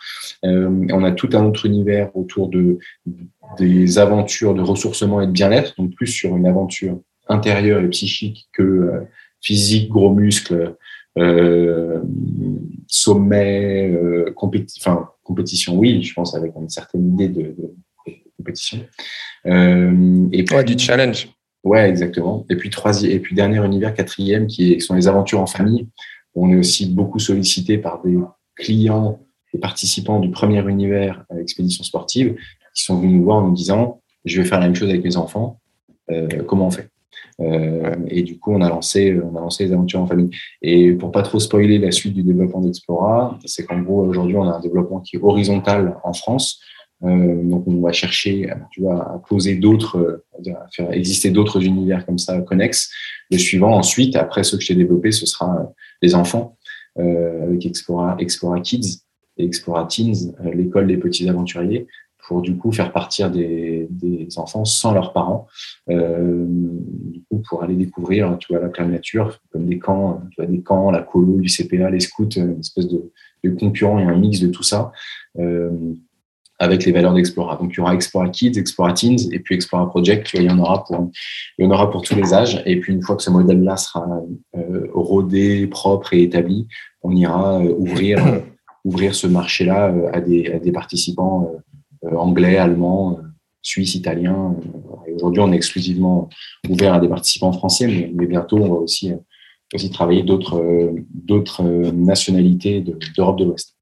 Euh, 0.45 0.87
on 0.93 1.05
a 1.05 1.13
tout 1.13 1.31
un 1.33 1.45
autre 1.45 1.67
univers 1.67 2.15
autour 2.17 2.49
de 2.49 2.79
des 3.59 3.99
aventures 3.99 4.55
de 4.55 4.61
ressourcement 4.61 5.23
et 5.23 5.27
de 5.27 5.33
bien-être, 5.33 5.75
donc 5.79 5.95
plus 5.95 6.07
sur 6.07 6.37
une 6.37 6.47
aventure 6.47 7.01
intérieure 7.29 7.81
et 7.81 7.89
psychique 7.89 8.49
que 8.53 8.63
euh, 8.63 9.01
physique, 9.41 9.89
gros 9.89 10.13
muscles, 10.13 10.77
euh, 11.19 12.01
sommet, 12.87 13.91
euh, 13.91 14.33
enfin, 14.79 15.09
compétition, 15.23 15.77
oui, 15.77 16.03
je 16.03 16.15
pense 16.15 16.35
avec 16.35 16.53
une 16.57 16.69
certaine 16.69 17.13
idée 17.15 17.29
de, 17.29 17.55
compétition. 18.37 18.79
Euh, 19.47 20.29
et 20.33 20.45
puis, 20.45 20.65
du 20.65 20.79
challenge. 20.79 21.29
Ouais, 21.65 21.89
exactement. 21.89 22.47
Et 22.49 22.57
puis 22.57 22.71
troisième, 22.71 23.13
et 23.13 23.19
puis 23.19 23.35
dernier 23.35 23.65
univers, 23.65 23.95
quatrième, 23.95 24.47
qui, 24.47 24.81
sont 24.81 24.95
les 24.95 25.09
aventures 25.09 25.41
en 25.41 25.47
famille. 25.47 25.89
On 26.35 26.51
est 26.53 26.57
aussi 26.57 26.87
beaucoup 26.87 27.19
sollicité 27.19 27.79
par 27.79 28.01
des 28.03 28.17
clients 28.55 29.21
et 29.53 29.59
participants 29.59 30.21
du 30.21 30.31
premier 30.31 30.65
univers 30.69 31.25
expédition 31.41 31.83
sportive 31.83 32.37
qui 32.75 32.85
sont 32.85 33.01
venus 33.01 33.17
nous 33.17 33.25
voir 33.25 33.39
en 33.39 33.49
nous 33.49 33.55
disant 33.55 34.03
je 34.25 34.41
vais 34.41 34.47
faire 34.47 34.61
la 34.61 34.67
même 34.67 34.75
chose 34.75 34.89
avec 34.89 35.03
mes 35.03 35.17
enfants. 35.17 35.61
comment 36.47 36.69
on 36.69 36.71
fait? 36.71 36.89
Euh, 37.41 37.95
et 38.09 38.23
du 38.23 38.39
coup, 38.39 38.53
on 38.53 38.61
a 38.61 38.69
lancé, 38.69 39.19
on 39.21 39.37
a 39.37 39.41
lancé 39.41 39.67
les 39.67 39.73
aventures 39.73 40.01
en 40.01 40.07
famille. 40.07 40.31
Et 40.63 40.93
pour 40.93 41.13
pas 41.13 41.23
trop 41.23 41.39
spoiler 41.39 41.79
la 41.79 41.91
suite 41.91 42.15
du 42.15 42.23
développement 42.23 42.61
d'Explora, 42.61 43.39
c'est 43.45 43.65
qu'en 43.65 43.81
gros, 43.81 44.03
aujourd'hui, 44.03 44.37
on 44.37 44.49
a 44.49 44.57
un 44.57 44.61
développement 44.61 45.01
qui 45.01 45.17
est 45.17 45.21
horizontal 45.23 45.97
en 46.05 46.13
France. 46.13 46.61
Euh, 47.05 47.43
donc, 47.45 47.65
on 47.69 47.81
va 47.81 47.93
chercher, 47.93 48.51
tu 48.73 48.81
vois, 48.81 49.15
à 49.15 49.19
poser 49.19 49.55
d'autres, 49.57 50.25
à 50.47 50.67
faire 50.73 50.93
exister 50.93 51.31
d'autres 51.31 51.65
univers 51.65 52.05
comme 52.05 52.19
ça 52.19 52.41
connexes. 52.41 52.91
Le 53.31 53.39
suivant, 53.39 53.77
ensuite, 53.77 54.17
après 54.17 54.43
ce 54.43 54.57
que 54.57 54.63
j'ai 54.63 54.75
développé, 54.75 55.13
ce 55.13 55.27
sera 55.27 55.73
les 56.03 56.15
enfants 56.15 56.57
euh, 56.99 57.45
avec 57.45 57.65
Explora, 57.65 58.17
Explora 58.19 58.61
Kids 58.61 59.03
et 59.37 59.45
Explora 59.45 59.87
Teens, 59.87 60.35
euh, 60.45 60.53
l'école 60.53 60.89
des 60.89 60.97
petits 60.97 61.29
aventuriers 61.29 61.87
pour 62.29 62.43
du 62.43 62.57
coup 62.57 62.71
faire 62.71 62.93
partir 62.93 63.31
des, 63.31 63.89
des 63.91 64.29
enfants 64.39 64.67
sans 64.67 64.93
leurs 64.93 65.13
parents, 65.15 65.47
euh, 65.91 66.45
du 66.47 67.23
coup 67.29 67.43
pour 67.49 67.63
aller 67.65 67.75
découvrir, 67.75 68.37
tu 68.39 68.53
vois, 68.53 68.63
la 68.63 68.69
pleine 68.69 68.91
nature, 68.91 69.41
comme 69.51 69.67
des 69.67 69.79
camps, 69.79 70.21
tu 70.31 70.43
vois, 70.43 70.47
des 70.47 70.61
camps, 70.61 70.91
la 70.91 71.01
colo, 71.01 71.41
du 71.41 71.49
CPA, 71.49 71.91
les 71.91 72.01
scouts, 72.01 72.29
une 72.37 72.61
espèce 72.61 72.87
de, 72.87 73.11
de 73.43 73.51
concurrent 73.51 73.99
et 73.99 74.05
un 74.05 74.17
mix 74.17 74.41
de 74.41 74.49
tout 74.49 74.63
ça. 74.63 74.93
Euh, 75.39 75.71
avec 76.59 76.85
les 76.85 76.93
valeurs 76.93 77.15
d'Explora. 77.15 77.57
Donc, 77.57 77.73
il 77.73 77.77
y 77.77 77.81
aura 77.81 77.95
Explora 77.95 78.29
Kids, 78.31 78.59
Explora 78.59 78.93
Teens 78.93 79.31
et 79.31 79.39
puis 79.39 79.55
Explora 79.55 79.89
Project. 79.89 80.27
Tu 80.27 80.37
vois, 80.37 80.45
il 80.45 80.51
y 80.51 80.53
en 80.53 80.59
aura 80.59 80.85
pour, 80.85 81.11
il 81.57 81.65
y 81.65 81.69
en 81.69 81.71
aura 81.71 81.91
pour 81.91 82.03
tous 82.03 82.17
les 82.17 82.35
âges. 82.35 82.63
Et 82.67 82.81
puis, 82.81 82.93
une 82.93 83.03
fois 83.03 83.17
que 83.17 83.23
ce 83.23 83.31
modèle-là 83.31 83.77
sera 83.77 84.05
euh, 84.57 84.89
rodé, 84.93 85.69
propre 85.69 86.15
et 86.15 86.23
établi, 86.23 86.67
on 87.03 87.15
ira 87.15 87.61
euh, 87.61 87.75
ouvrir, 87.79 88.27
euh, 88.27 88.41
ouvrir 88.85 89.15
ce 89.15 89.29
marché-là 89.29 89.89
euh, 89.89 90.11
à 90.13 90.21
des, 90.21 90.51
à 90.51 90.59
des 90.59 90.73
participants 90.73 91.49
euh, 91.55 91.59
anglais, 92.03 92.57
allemand, 92.57 93.19
euh, 93.19 93.23
suisse, 93.63 93.95
italien. 93.95 94.57
Euh, 94.59 95.15
aujourd'hui, 95.15 95.41
on 95.41 95.53
est 95.53 95.57
exclusivement 95.57 96.29
ouvert 96.69 96.95
à 96.95 97.01
des 97.01 97.09
participants 97.09 97.53
français, 97.53 97.87
mais, 97.87 98.27
bientôt, 98.27 98.59
on 98.59 98.69
va 98.69 98.81
aussi, 98.81 99.13
aussi 99.75 99.91
travailler 99.91 100.23
d'autres 100.23 100.95
d'autres 101.13 101.63
nationalités 101.63 102.81
d'Europe 103.17 103.39
de, 103.39 103.45
l'Ouest. 103.45 103.77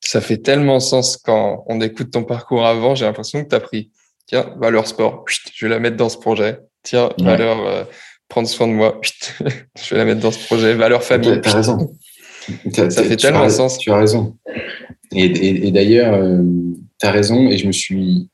Ça 0.00 0.20
fait 0.20 0.38
tellement 0.38 0.80
sens 0.80 1.16
quand 1.18 1.64
on 1.66 1.80
écoute 1.80 2.10
ton 2.10 2.24
parcours 2.24 2.64
avant. 2.64 2.94
J'ai 2.94 3.04
l'impression 3.04 3.44
que 3.44 3.48
tu 3.48 3.54
as 3.54 3.60
pris, 3.60 3.90
tiens, 4.26 4.54
valeur 4.58 4.86
sport, 4.86 5.24
je 5.28 5.66
vais 5.66 5.70
la 5.70 5.78
mettre 5.78 5.96
dans 5.96 6.08
ce 6.08 6.18
projet. 6.18 6.60
Tiens, 6.82 7.10
valeur 7.18 7.86
prendre 8.28 8.48
soin 8.48 8.68
de 8.68 8.72
moi, 8.72 8.98
je 9.42 9.90
vais 9.90 9.98
la 9.98 10.04
mettre 10.06 10.20
dans 10.20 10.30
ce 10.30 10.46
projet. 10.46 10.74
Valeur 10.74 11.02
famille. 11.02 11.38
Tu 11.42 11.48
as 11.50 11.54
raison. 11.54 11.92
ça 12.72 12.90
fait 12.90 13.16
tellement 13.16 13.48
sens. 13.50 13.76
Tu 13.76 13.90
as 13.90 13.98
raison. 13.98 14.38
Et, 15.12 15.66
et 15.66 15.70
d'ailleurs, 15.72 16.14
tu 17.00 17.06
as 17.06 17.10
raison, 17.10 17.48
et 17.48 17.58
je 17.58 17.66
me 17.66 17.72
suis. 17.72 18.28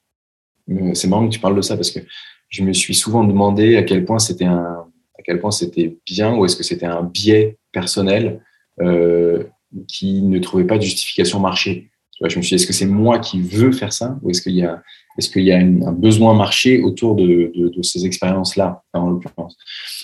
C'est 0.95 1.09
marrant 1.09 1.29
que 1.29 1.33
tu 1.33 1.39
parles 1.41 1.57
de 1.57 1.63
ça 1.63 1.77
parce 1.77 1.93
que 1.93 2.01
je 2.49 2.63
me 2.65 2.73
suis 2.73 2.95
souvent 2.95 3.25
demandé 3.25 3.77
à 3.77 3.83
quel 3.83 4.05
point 4.05 4.19
c'était 4.19 4.45
un, 4.45 4.85
à 5.19 5.23
quel 5.25 5.41
point 5.41 5.51
c'était 5.51 5.97
bien 6.05 6.35
ou 6.35 6.45
est-ce 6.45 6.57
que 6.57 6.65
c'était 6.65 6.87
un 6.87 7.03
biais 7.03 7.59
personnel 7.73 8.41
euh, 8.81 9.45
qui 9.89 10.23
ne 10.23 10.39
trouvait 10.39 10.65
pas 10.65 10.77
de 10.77 10.83
justification 10.83 11.41
marché. 11.41 11.91
je 12.21 12.25
me 12.37 12.43
suis 12.43 12.51
dit, 12.51 12.55
est-ce 12.55 12.67
que 12.67 12.73
c'est 12.73 12.87
moi 12.87 13.19
qui 13.19 13.41
veux 13.41 13.73
faire 13.73 13.93
ça 13.93 14.19
ou 14.23 14.31
est-ce 14.31 14.43
qu'il 14.43 14.55
y 14.55 14.65
a, 14.65 14.83
est-ce 15.19 15.31
qu'il 15.31 15.45
y 15.45 15.53
a 15.53 15.59
un 15.59 15.93
besoin 15.93 16.35
marché 16.35 16.81
autour 16.83 17.15
de, 17.15 17.53
de, 17.55 17.69
de 17.69 17.83
ces 17.83 18.07
expériences-là, 18.07 18.83
en 18.93 19.11
l'occurrence? 19.11 19.57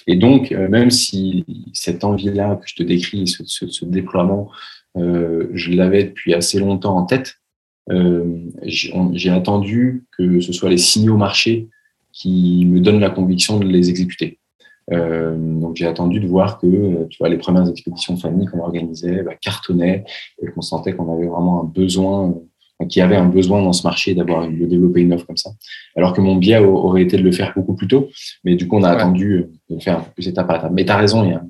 Et 0.07 0.17
donc, 0.17 0.53
euh, 0.53 0.69
même 0.69 0.91
si 0.91 1.45
cette 1.73 2.05
envie-là 2.05 2.57
que 2.57 2.67
je 2.67 2.75
te 2.77 2.83
décris, 2.83 3.27
ce, 3.29 3.43
ce, 3.45 3.69
ce 3.69 3.85
déploiement, 3.85 4.51
euh, 4.97 5.49
je 5.55 5.71
l'avais 5.73 6.05
depuis 6.05 6.35
assez 6.35 6.59
longtemps 6.59 6.97
en 6.97 7.05
tête, 7.05 7.37
j'ai 7.89 9.31
attendu 9.31 10.05
que 10.17 10.41
ce 10.41 10.53
soit 10.53 10.71
les 10.71 10.79
signaux 10.79 11.17
marchés 11.17 11.69
qui 12.13 12.67
me 12.67 12.81
donnent 12.81 13.01
la 13.01 13.11
conviction 13.11 13.59
de 13.59 13.65
les 13.65 13.91
exécuter. 13.91 14.39
Euh, 14.91 15.37
donc 15.61 15.77
j'ai 15.77 15.87
attendu 15.87 16.21
de 16.21 16.27
voir 16.27 16.59
que 16.59 17.07
tu 17.07 17.19
vois, 17.19 17.29
les 17.29 17.39
premières 17.39 17.69
expéditions 17.69 18.15
de 18.15 18.21
famille 18.21 18.47
qu'on 18.47 18.61
organisait 18.61 19.23
bah, 19.23 19.35
cartonnaient 19.41 20.05
et 20.43 20.51
qu'on 20.51 20.61
sentait 20.61 20.93
qu'on 20.93 21.13
avait 21.15 21.27
vraiment 21.27 21.63
un 21.63 21.65
besoin, 21.65 22.35
qu'il 22.89 23.01
y 23.01 23.03
avait 23.03 23.17
un 23.17 23.29
besoin 23.29 23.63
dans 23.63 23.73
ce 23.73 23.87
marché 23.87 24.15
d'avoir 24.15 24.49
de 24.49 24.67
développer 24.67 25.01
une 25.01 25.13
offre 25.13 25.27
comme 25.27 25.37
ça. 25.37 25.51
Alors 25.97 26.13
que 26.13 26.21
mon 26.21 26.37
biais 26.37 26.59
aurait 26.59 27.03
été 27.03 27.17
de 27.17 27.23
le 27.23 27.33
faire 27.33 27.53
beaucoup 27.55 27.75
plus 27.75 27.87
tôt, 27.87 28.09
mais 28.45 28.57
du 28.57 28.67
coup 28.67 28.77
on 28.77 28.83
a 28.83 28.91
attendu 28.91 29.47
de 29.71 29.75
le 29.77 29.81
faire 29.81 29.99
un 29.99 30.03
peu 30.03 30.11
plus 30.15 30.29
étape 30.29 30.49
par 30.49 30.57
étape. 30.57 30.73
Mais 30.73 30.85
tu 30.85 30.91
as 30.91 30.97
raison, 30.97 31.25
il 31.25 31.31
y 31.31 31.35
a 31.35 31.43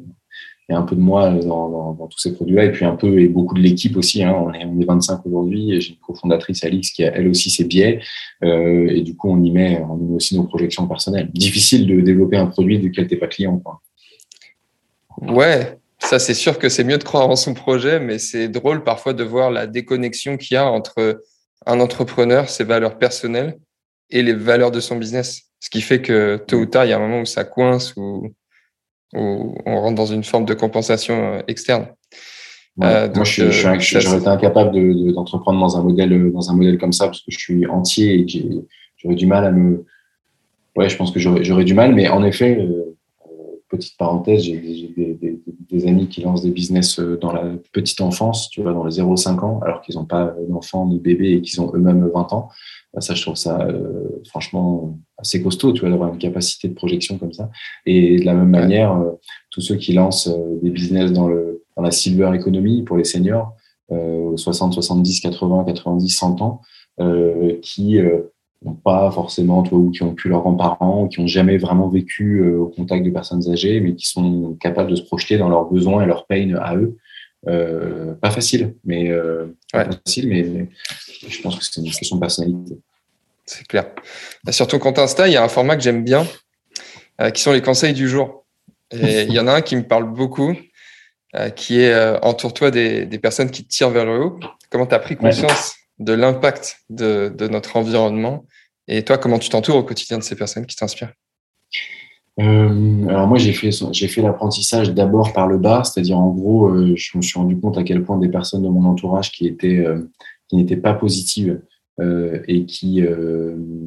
un 0.73 0.83
peu 0.83 0.97
de 0.97 1.01
moi 1.01 1.31
dans, 1.31 1.95
tous 2.11 2.19
ces 2.19 2.35
produits-là, 2.35 2.65
et 2.65 2.73
puis 2.73 2.85
un 2.85 2.97
peu, 2.97 3.21
et 3.21 3.29
beaucoup 3.29 3.55
de 3.55 3.61
l'équipe 3.61 3.97
aussi. 3.97 4.23
Hein. 4.23 4.35
On, 4.37 4.53
est, 4.53 4.65
on 4.65 4.81
est 4.81 4.85
25 4.85 5.25
aujourd'hui, 5.27 5.81
j'ai 5.81 5.91
une 5.91 5.97
cofondatrice, 5.97 6.65
Alix, 6.65 6.91
qui 6.91 7.05
a 7.05 7.15
elle 7.15 7.29
aussi 7.29 7.51
ses 7.51 7.65
biais, 7.65 8.01
euh, 8.45 8.89
et 8.89 9.03
du 9.03 9.17
coup, 9.17 9.31
on 9.31 9.43
y, 9.43 9.51
met, 9.51 9.83
on 9.89 9.97
met 9.97 10.15
aussi 10.15 10.37
nos 10.37 10.45
projections 10.45 10.87
personnelles. 10.87 11.31
Difficile 11.33 11.87
de 11.87 12.01
développer 12.01 12.37
un 12.37 12.47
produit 12.47 12.79
duquel 12.79 13.07
tu 13.07 13.15
n'es 13.15 13.21
pas 13.21 13.29
client. 13.29 13.59
Quoi. 13.59 13.81
Ouais, 15.21 15.79
ça 15.99 16.19
c'est 16.19 16.35
sûr 16.35 16.59
que 16.59 16.69
c'est 16.69 16.85
mieux 16.85 16.99
de 16.99 17.05
croire 17.05 17.29
en 17.29 17.37
son 17.37 17.55
projet, 17.55 18.01
mais 18.01 18.19
c'est 18.19 18.49
drôle 18.49 18.83
parfois 18.83 19.13
de 19.13 19.25
voir 19.25 19.51
la 19.51 19.67
déconnexion 19.67 20.37
qu'il 20.37 20.55
y 20.55 20.59
a 20.59 20.71
entre 20.71 21.23
un 21.67 21.81
entrepreneur, 21.81 22.49
ses 22.49 22.65
valeurs 22.65 22.99
personnelles, 22.99 23.57
et 24.11 24.23
les 24.23 24.35
valeurs 24.35 24.71
de 24.71 24.81
son 24.81 24.97
business. 24.97 25.43
Ce 25.59 25.71
qui 25.71 25.81
fait 25.81 26.03
que 26.03 26.37
tôt 26.37 26.59
ou 26.59 26.67
tard, 26.67 26.85
il 26.85 26.91
y 26.91 26.93
a 26.93 26.97
un 26.97 27.01
moment 27.01 27.21
où 27.21 27.27
ça 27.27 27.45
coince, 27.45 27.95
où 29.13 29.55
on 29.67 29.81
rentre 29.81 29.97
dans 29.97 30.07
une 30.07 30.25
forme 30.25 30.45
de 30.45 30.55
compensation 30.55 31.15
euh, 31.15 31.41
externe. 31.49 31.87
Euh, 32.83 33.09
moi, 33.15 33.25
je, 33.25 33.51
j'aurais 33.51 34.19
été 34.19 34.29
incapable 34.29 35.13
d'entreprendre 35.13 35.61
dans 35.61 35.77
un 35.77 35.83
modèle 35.83 36.33
dans 36.33 36.51
un 36.51 36.55
modèle 36.55 36.79
comme 36.79 36.93
ça 36.93 37.07
parce 37.07 37.21
que 37.21 37.31
je 37.31 37.39
suis 37.39 37.67
entier 37.67 38.21
et 38.21 38.27
j'aurais 38.97 39.15
du 39.15 39.27
mal 39.27 39.45
à 39.45 39.51
me. 39.51 39.85
Ouais, 40.75 40.89
je 40.89 40.97
pense 40.97 41.11
que 41.11 41.21
j'aurais 41.21 41.65
du 41.65 41.75
mal, 41.75 41.95
mais 41.95 42.09
en 42.09 42.25
effet, 42.25 42.57
euh, 42.59 42.97
petite 43.73 43.97
parenthèse, 43.97 44.43
j'ai 44.43 44.59
des, 44.59 45.41
des, 45.71 45.87
amis 45.89 46.07
qui 46.07 46.21
lancent 46.21 46.43
des 46.43 46.51
business 46.51 47.01
dans 47.01 47.33
la 47.33 47.45
petite 47.73 48.01
enfance, 48.01 48.51
tu 48.51 48.63
vois, 48.63 48.73
dans 48.73 48.85
les 48.85 49.01
0-5 49.01 49.41
ans, 49.41 49.61
alors 49.63 49.81
qu'ils 49.81 49.97
n'ont 49.97 50.05
pas 50.05 50.35
d'enfants 50.49 50.87
ni 50.87 51.01
bébés 51.01 51.33
et 51.33 51.41
qu'ils 51.41 51.61
ont 51.61 51.73
eux-mêmes 51.75 52.09
20 52.13 52.33
ans. 52.33 52.51
Bah, 52.95 53.01
ça, 53.01 53.15
je 53.15 53.23
trouve 53.23 53.37
ça 53.37 53.61
euh, 53.63 54.21
franchement 54.29 54.99
assez 55.17 55.43
costaud, 55.43 55.73
tu 55.73 55.81
vois, 55.81 55.91
d'avoir 55.91 56.13
une 56.13 56.19
capacité 56.19 56.69
de 56.69 56.75
projection 56.75 57.19
comme 57.19 57.33
ça. 57.33 57.51
Et 57.87 58.19
de 58.21 58.25
la 58.25 58.35
même 58.35 58.51
manière, 58.51 58.93
euh, 58.93 59.13
tous 59.51 59.63
ceux 59.63 59.77
qui 59.77 59.95
lancent 59.95 60.29
euh, 60.29 60.59
des 60.63 60.71
business 60.71 61.13
dans, 61.13 61.27
le, 61.27 61.63
dans 61.77 61.83
la 61.83 61.91
silver 61.91 62.31
economy 62.35 62.83
pour 62.83 62.97
les 62.97 63.05
seniors, 63.05 63.55
60, 64.37 64.73
70, 64.73 65.21
80, 65.21 65.65
90, 65.65 66.09
100 66.09 66.41
ans, 66.41 66.63
qui 67.61 67.99
n'ont 68.65 68.75
pas 68.75 69.11
forcément, 69.11 69.63
tu 69.63 69.71
vois, 69.71 69.79
ou 69.79 69.91
qui 69.91 70.03
ont 70.03 70.15
pu 70.15 70.29
leurs 70.29 70.41
grands-parents, 70.41 71.09
qui 71.09 71.21
n'ont 71.21 71.27
jamais 71.27 71.57
vraiment 71.57 71.89
vécu 71.89 72.43
au 72.45 72.67
contact 72.67 73.05
de 73.05 73.11
personnes 73.11 73.49
âgées, 73.51 73.81
mais 73.81 73.95
qui 73.95 74.07
sont 74.07 74.57
capables 74.61 74.91
de 74.91 74.97
se 74.97 75.03
projeter 75.03 75.39
dans 75.39 75.49
leurs 75.49 75.71
besoins 75.71 76.03
et 76.03 76.07
leurs 76.07 76.27
peines 76.27 76.57
à 76.57 76.77
eux. 76.77 76.97
Euh, 77.49 78.15
pas 78.15 78.31
facile, 78.31 78.77
mais 78.85 79.11
euh, 79.11 79.57
pas 79.73 79.85
facile, 79.85 80.29
mais, 80.29 80.69
je 81.29 81.43
pense 81.43 81.59
que 81.59 81.65
c'est 81.65 81.81
une 81.81 81.91
question 81.91 82.17
de 82.17 82.21
personnalité. 82.21 82.79
C'est 83.47 83.67
clair. 83.67 83.87
Sur 84.51 84.69
ton 84.69 84.79
compte 84.79 84.99
Insta, 84.99 85.27
il 85.27 85.33
y 85.33 85.37
a 85.37 85.43
un 85.43 85.49
format 85.49 85.77
que 85.77 85.83
j'aime 85.83 86.05
bien, 86.05 86.25
euh, 87.21 87.31
qui 87.31 87.43
sont 87.43 87.53
les 87.53 87.63
conseils 87.63 87.95
du 87.95 88.09
jour. 88.09 88.47
Et 88.93 89.23
il 89.29 89.33
y 89.33 89.41
en 89.41 89.49
a 89.49 89.55
un 89.55 89.61
qui 89.61 89.75
me 89.75 89.83
parle 89.83 90.13
beaucoup, 90.13 90.57
qui 91.57 91.81
est 91.81 92.23
entoure-toi 92.23 92.71
des, 92.71 93.07
des, 93.07 93.19
personnes 93.19 93.51
qui 93.51 93.65
te 93.65 93.69
tirent 93.69 93.91
vers 93.91 94.05
le 94.05 94.23
haut. 94.23 94.41
Comment 94.71 94.87
tu 94.87 94.95
as 94.95 94.99
pris 94.99 95.17
conscience 95.17 95.75
de 95.99 96.13
l'impact 96.13 96.77
de, 96.91 97.33
de 97.35 97.49
notre 97.49 97.77
environnement 97.77 98.45
et 98.89 99.05
toi, 99.05 99.19
comment 99.19 99.39
tu 99.39 99.49
t'entoures 99.49 99.77
au 99.77 99.83
quotidien 99.83 100.19
de 100.19 100.23
ces 100.23 100.37
personnes 100.37 100.67
qui 100.67 100.77
t'inspirent? 100.77 101.13
Euh, 102.41 103.07
alors 103.09 103.27
moi 103.27 103.37
j'ai 103.37 103.53
fait 103.53 103.71
j'ai 103.93 104.09
fait 104.09 104.23
l'apprentissage 104.23 104.95
d'abord 104.95 105.35
par 105.35 105.47
le 105.47 105.59
bas, 105.59 105.85
c'est-à-dire 105.85 106.19
en 106.19 106.31
gros 106.31 106.69
euh, 106.69 106.95
je 106.97 107.19
me 107.19 107.23
suis 107.23 107.39
rendu 107.39 107.61
compte 107.61 107.77
à 107.77 107.83
quel 107.83 108.03
point 108.03 108.17
des 108.17 108.31
personnes 108.31 108.63
de 108.63 108.69
mon 108.69 108.85
entourage 108.87 109.33
qui 109.33 109.47
étaient 109.47 109.85
euh, 109.85 110.11
qui 110.49 110.57
n'étaient 110.57 110.79
pas 110.79 110.95
positives 110.95 111.61
et 112.49 112.65
qui 112.65 113.05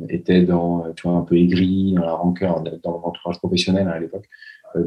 étaient 0.10 0.43
dans 0.43 0.86
tu 0.95 1.08
vois 1.08 1.17
un 1.17 1.23
peu 1.23 1.36
aigris 1.36 1.95
dans 1.97 2.05
la 2.05 2.13
rancœur 2.13 2.62
dans 2.62 2.91
mon 2.91 3.08
entourage 3.08 3.39
professionnel 3.39 3.89
à 3.89 3.99
l'époque 3.99 4.29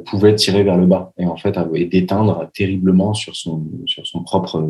pouvaient 0.06 0.34
tirer 0.34 0.62
vers 0.62 0.78
le 0.78 0.86
bas 0.86 1.12
et 1.18 1.26
en 1.26 1.36
fait 1.36 1.58
et 1.74 1.84
d'éteindre 1.84 2.48
terriblement 2.54 3.12
sur 3.12 3.36
son 3.36 3.66
sur 3.84 4.06
son 4.06 4.22
propre 4.22 4.64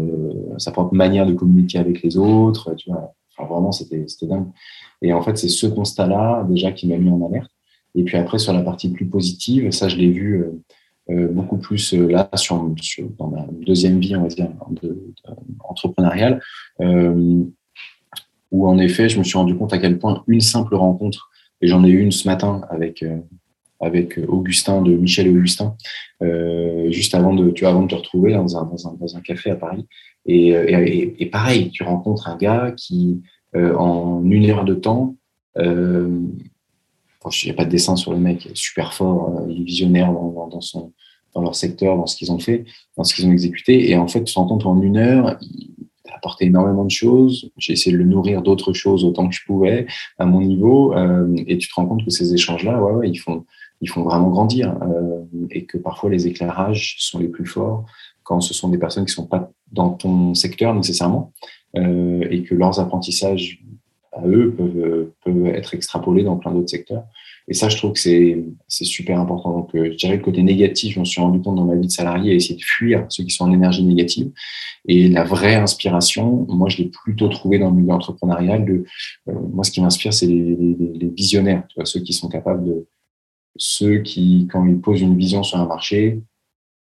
sa 0.57 0.73
propre 0.73 0.93
manière 0.95 1.27
de 1.27 1.35
communiquer 1.35 1.79
avec 1.79 2.03
les 2.03 2.17
autres 2.17 2.75
tu 2.75 2.91
vois. 2.91 3.15
Vraiment 3.39 3.71
c'était 3.71 4.05
c'était 4.09 4.27
dingue 4.27 4.49
et 5.03 5.13
en 5.13 5.23
fait 5.23 5.37
c'est 5.39 5.49
ce 5.49 5.67
constat 5.67 6.07
là 6.07 6.45
déjà 6.49 6.73
qui 6.73 6.87
m'a 6.89 6.97
mis 6.97 7.11
en 7.11 7.27
alerte 7.27 7.51
et 7.95 8.05
puis 8.05 8.17
après, 8.17 8.39
sur 8.39 8.53
la 8.53 8.63
partie 8.63 8.91
plus 8.91 9.07
positive, 9.07 9.71
ça, 9.71 9.89
je 9.89 9.97
l'ai 9.97 10.11
vu 10.11 10.35
euh, 10.35 10.63
euh, 11.11 11.29
beaucoup 11.29 11.57
plus 11.57 11.95
euh, 11.95 12.07
là, 12.07 12.29
sur, 12.35 12.71
dans 13.19 13.29
ma 13.29 13.47
deuxième 13.67 13.99
vie, 13.99 14.15
on 14.17 14.23
va 14.23 14.29
dire, 14.29 14.51
entrepreneuriale, 15.69 16.41
où 18.51 18.67
en 18.67 18.79
effet, 18.79 19.09
je 19.09 19.19
me 19.19 19.25
suis 19.25 19.37
rendu 19.37 19.55
compte 19.57 19.73
à 19.73 19.79
quel 19.79 19.99
point 19.99 20.23
une 20.27 20.41
simple 20.41 20.75
rencontre, 20.75 21.29
et 21.61 21.67
j'en 21.67 21.85
ai 21.85 21.89
eu 21.89 22.01
une 22.01 22.13
ce 22.13 22.29
matin 22.29 22.63
avec, 22.71 23.05
avec 23.81 24.19
Augustin, 24.29 24.81
de 24.81 24.93
Michel 24.93 25.29
Augustin, 25.29 25.77
juste 26.89 27.15
avant 27.15 27.35
de, 27.35 27.51
tu 27.51 27.65
vois, 27.65 27.71
avant 27.71 27.83
de 27.83 27.89
te 27.89 27.95
retrouver 27.95 28.33
dans 28.33 28.57
un, 28.57 28.65
dans 28.65 28.89
un, 28.89 28.95
dans 28.95 29.17
un 29.17 29.21
café 29.21 29.51
à 29.51 29.57
Paris. 29.57 29.87
Et, 30.25 31.29
pareil, 31.31 31.71
tu 31.71 31.83
rencontres 31.83 32.29
un 32.29 32.37
gars 32.37 32.73
qui, 32.75 33.21
en 33.55 34.23
une 34.25 34.51
heure 34.51 34.65
de 34.65 34.75
temps, 34.75 35.15
il 37.43 37.47
n'y 37.47 37.51
a 37.51 37.55
pas 37.55 37.65
de 37.65 37.71
dessin 37.71 37.97
sur 37.97 38.13
le 38.13 38.19
mec, 38.19 38.45
il 38.45 38.53
est 38.53 38.57
super 38.57 38.93
fort, 38.93 39.39
euh, 39.41 39.47
il 39.51 39.65
visionnaire 39.65 40.13
dans, 40.13 40.61
son, 40.61 40.93
dans 41.35 41.43
leur 41.43 41.55
secteur, 41.55 41.97
dans 41.97 42.07
ce 42.07 42.17
qu'ils 42.17 42.33
ont 42.33 42.39
fait, 42.39 42.65
dans 42.97 43.05
ce 43.05 43.15
qu'ils 43.15 43.27
ont 43.27 43.33
exécuté. 43.33 43.91
Et 43.91 43.97
en 43.97 44.09
fait, 44.09 44.25
tu 44.25 44.33
te 44.33 44.39
rends 44.39 44.47
compte 44.47 44.67
en 44.67 44.81
une 44.81 44.97
heure, 44.97 45.39
il 45.41 45.75
a 46.11 46.17
apporté 46.17 46.47
énormément 46.47 46.85
de 46.85 46.91
choses. 46.91 47.51
J'ai 47.57 47.73
essayé 47.73 47.93
de 47.93 47.99
le 47.99 48.05
nourrir 48.05 48.43
d'autres 48.43 48.73
choses 48.73 49.05
autant 49.05 49.29
que 49.29 49.35
je 49.35 49.45
pouvais 49.47 49.87
à 50.19 50.27
mon 50.27 50.41
niveau. 50.41 50.95
Euh, 50.95 51.35
et 51.47 51.59
tu 51.59 51.69
te 51.69 51.75
rends 51.75 51.87
compte 51.87 52.05
que 52.05 52.11
ces 52.11 52.35
échanges-là, 52.35 52.83
ouais, 52.83 53.09
ils, 53.09 53.19
font, 53.19 53.45
ils 53.81 53.89
font 53.89 54.03
vraiment 54.03 54.29
grandir. 54.29 54.77
Euh, 54.83 55.25
et 55.51 55.65
que 55.65 55.79
parfois, 55.79 56.11
les 56.11 56.27
éclairages 56.27 56.97
sont 56.99 57.19
les 57.19 57.29
plus 57.29 57.47
forts 57.47 57.85
quand 58.23 58.41
ce 58.41 58.53
sont 58.53 58.69
des 58.69 58.79
personnes 58.79 59.07
qui 59.07 59.13
ne 59.13 59.23
sont 59.23 59.27
pas 59.27 59.51
dans 59.73 59.91
ton 59.91 60.35
secteur 60.35 60.75
nécessairement. 60.75 61.33
Et 61.75 62.43
que 62.43 62.55
leurs 62.55 62.81
apprentissages 62.81 63.63
à 64.13 64.27
eux 64.27 64.55
peuvent, 65.25 65.47
être 65.47 65.75
extrapolés 65.75 66.25
dans 66.25 66.37
plein 66.37 66.53
d'autres 66.53 66.71
secteurs. 66.71 67.05
Et 67.49 67.55
ça, 67.55 67.69
je 67.69 67.77
trouve 67.77 67.93
que 67.93 67.99
c'est, 67.99 68.45
super 68.69 69.19
important. 69.19 69.53
Donc, 69.53 69.75
euh, 69.75 69.91
je 69.93 69.97
dirais 69.97 70.17
le 70.17 70.23
côté 70.23 70.43
négatif, 70.43 70.95
je 70.95 70.99
m'en 70.99 71.05
suis 71.05 71.21
rendu 71.21 71.41
compte 71.41 71.57
dans 71.57 71.65
ma 71.65 71.77
vie 71.77 71.87
de 71.87 71.93
salarié, 71.93 72.35
essayer 72.35 72.57
de 72.57 72.63
fuir 72.63 73.07
ceux 73.09 73.25
qui 73.25 73.31
sont 73.31 73.45
en 73.45 73.53
énergie 73.53 73.85
négative. 73.85 74.31
Et 74.87 75.09
la 75.09 75.25
vraie 75.25 75.55
inspiration, 75.55 76.47
moi, 76.49 76.69
je 76.69 76.79
l'ai 76.79 76.91
plutôt 76.91 77.29
trouvé 77.29 77.59
dans 77.59 77.71
le 77.71 77.77
milieu 77.77 77.93
entrepreneurial. 77.93 78.69
Euh, 78.69 78.85
moi, 79.53 79.65
ce 79.65 79.71
qui 79.71 79.81
m'inspire, 79.81 80.13
c'est 80.13 80.27
les, 80.27 80.77
visionnaires, 81.17 81.67
ceux 81.85 82.01
qui 82.01 82.13
sont 82.13 82.29
capables 82.29 82.65
de, 82.65 82.87
ceux 83.57 83.99
qui, 83.99 84.47
quand 84.51 84.67
ils 84.67 84.81
posent 84.81 85.01
une 85.01 85.17
vision 85.17 85.43
sur 85.43 85.59
un 85.59 85.67
marché, 85.67 86.21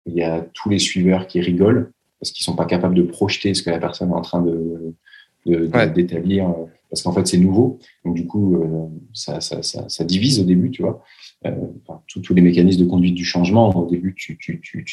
il 0.06 0.14
y 0.14 0.22
a 0.22 0.40
tous 0.54 0.68
les 0.68 0.78
suiveurs 0.78 1.26
qui 1.26 1.40
rigolent 1.40 1.92
parce 2.20 2.33
qu'ils 2.33 2.44
sont 2.44 2.56
pas 2.56 2.66
capables 2.66 2.94
de 2.94 3.02
projeter 3.02 3.54
ce 3.54 3.62
que 3.62 3.70
la 3.70 3.78
personne 3.78 4.11
est 4.11 4.14
en 4.14 4.20
train 4.20 4.42
de, 4.42 4.94
d'établir. 5.46 6.48
Euh, 6.48 6.66
parce 6.90 7.02
qu'en 7.02 7.12
fait, 7.12 7.26
c'est 7.26 7.38
nouveau. 7.38 7.78
Donc, 8.04 8.16
du 8.16 8.26
coup, 8.26 8.56
euh, 8.56 8.88
ça, 9.14 9.40
ça, 9.40 9.62
ça, 9.62 9.88
ça, 9.88 10.04
divise 10.04 10.40
au 10.40 10.44
début, 10.44 10.70
tu 10.70 10.83
vois. 10.83 11.02
Euh, 11.46 11.54
tous 12.06 12.35
les 12.35 12.42
mécanismes 12.42 12.85
de 12.85 12.90
conduite 12.90 13.14
du 13.14 13.24
changement, 13.24 13.70
au 13.70 13.88
début, 13.88 14.14
tu 14.14 14.37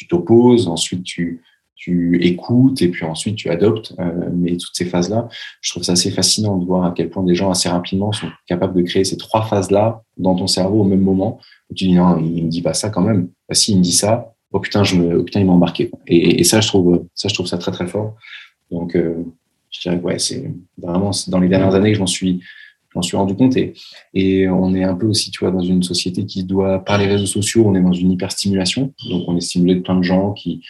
t'opposes, 0.08 0.62
tu, 0.62 0.64
tu 0.64 0.70
ensuite, 0.70 1.02
tu, 1.02 1.42
tu 1.74 2.24
écoutes 2.24 2.80
et 2.82 2.88
puis 2.88 3.04
ensuite, 3.04 3.36
tu 3.36 3.50
adoptes. 3.50 3.94
Euh, 3.98 4.30
mais 4.32 4.56
toutes 4.56 4.74
ces 4.74 4.84
phases-là, 4.84 5.28
je 5.60 5.70
trouve 5.70 5.82
ça 5.82 5.92
assez 5.92 6.10
fascinant 6.10 6.56
de 6.56 6.64
voir 6.64 6.84
à 6.84 6.92
quel 6.92 7.10
point 7.10 7.24
des 7.24 7.34
gens, 7.34 7.50
assez 7.50 7.68
rapidement, 7.68 8.12
sont 8.12 8.28
capables 8.46 8.74
de 8.74 8.82
créer 8.82 9.04
ces 9.04 9.16
trois 9.16 9.42
phases-là 9.42 10.02
dans 10.16 10.36
ton 10.36 10.46
cerveau 10.46 10.80
au 10.80 10.84
même 10.84 11.02
moment. 11.02 11.38
Où 11.70 11.74
tu 11.74 11.86
dis, 11.86 11.94
non, 11.94 12.18
il 12.18 12.44
me 12.44 12.48
dit 12.48 12.62
pas 12.62 12.74
ça 12.74 12.90
quand 12.90 13.02
même. 13.02 13.28
Bah, 13.48 13.54
si, 13.54 13.72
il 13.72 13.78
me 13.78 13.82
dit 13.82 13.92
ça, 13.92 14.34
oh 14.52 14.60
je 14.62 14.96
oh, 15.16 15.22
putain, 15.22 15.40
il 15.40 15.46
m'a 15.46 15.52
embarqué. 15.52 15.90
Et, 16.06 16.44
ça, 16.44 16.60
je 16.60 16.68
trouve, 16.68 17.06
ça, 17.14 17.28
je 17.28 17.56
très, 17.56 17.72
très 17.72 17.86
fort. 17.86 18.16
Donc, 18.70 18.96
euh, 18.96 19.24
je 19.70 19.80
dirais 19.80 19.98
que 19.98 20.04
ouais, 20.04 20.18
c'est 20.18 20.50
vraiment 20.76 21.10
dans 21.28 21.40
les 21.40 21.48
dernières 21.48 21.74
années 21.74 21.92
que 21.92 21.98
j'en 21.98 22.06
suis, 22.06 22.40
j'en 22.94 23.02
suis 23.02 23.16
rendu 23.16 23.34
compte. 23.34 23.56
Et, 23.56 23.74
et 24.14 24.48
on 24.48 24.74
est 24.74 24.84
un 24.84 24.94
peu 24.94 25.06
aussi, 25.06 25.30
tu 25.30 25.40
vois, 25.40 25.50
dans 25.50 25.60
une 25.60 25.82
société 25.82 26.24
qui 26.26 26.44
doit, 26.44 26.84
par 26.84 26.98
les 26.98 27.06
réseaux 27.06 27.26
sociaux, 27.26 27.64
on 27.66 27.74
est 27.74 27.82
dans 27.82 27.92
une 27.92 28.12
hyperstimulation. 28.12 28.92
Donc, 29.10 29.24
on 29.28 29.36
est 29.36 29.40
stimulé 29.40 29.76
de 29.76 29.80
plein 29.80 29.96
de 29.96 30.02
gens 30.02 30.32
qui, 30.32 30.62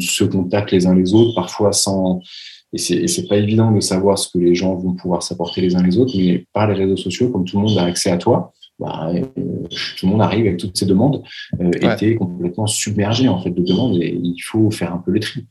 se 0.00 0.24
contactent 0.24 0.72
les 0.72 0.86
uns 0.86 0.94
les 0.94 1.14
autres, 1.14 1.34
parfois 1.34 1.72
sans. 1.72 2.20
Et 2.74 2.78
c'est 2.78 3.26
pas 3.28 3.38
évident 3.38 3.72
de 3.72 3.80
savoir 3.80 4.18
ce 4.18 4.28
que 4.30 4.38
les 4.38 4.54
gens 4.54 4.74
vont 4.74 4.92
pouvoir 4.92 5.22
s'apporter 5.22 5.62
les 5.62 5.74
uns 5.74 5.82
les 5.82 5.96
autres, 5.96 6.14
mais 6.14 6.46
par 6.52 6.68
les 6.68 6.74
réseaux 6.74 6.98
sociaux, 6.98 7.30
comme 7.30 7.46
tout 7.46 7.58
le 7.58 7.66
monde 7.66 7.78
a 7.78 7.84
accès 7.84 8.10
à 8.10 8.18
toi, 8.18 8.52
bah, 8.78 9.10
euh, 9.12 9.22
tout 9.96 10.06
le 10.06 10.10
monde 10.10 10.22
arrive 10.22 10.46
avec 10.46 10.58
toutes 10.58 10.76
ces 10.76 10.86
demandes 10.86 11.22
euh, 11.60 11.70
es 12.00 12.14
complètement 12.14 12.66
submergé 12.66 13.28
en 13.28 13.42
fait 13.42 13.50
de 13.50 13.62
demandes 13.62 14.00
et 14.00 14.18
il 14.22 14.38
faut 14.40 14.70
faire 14.70 14.92
un 14.92 14.98
peu 14.98 15.10
le 15.10 15.20
tri. 15.20 15.46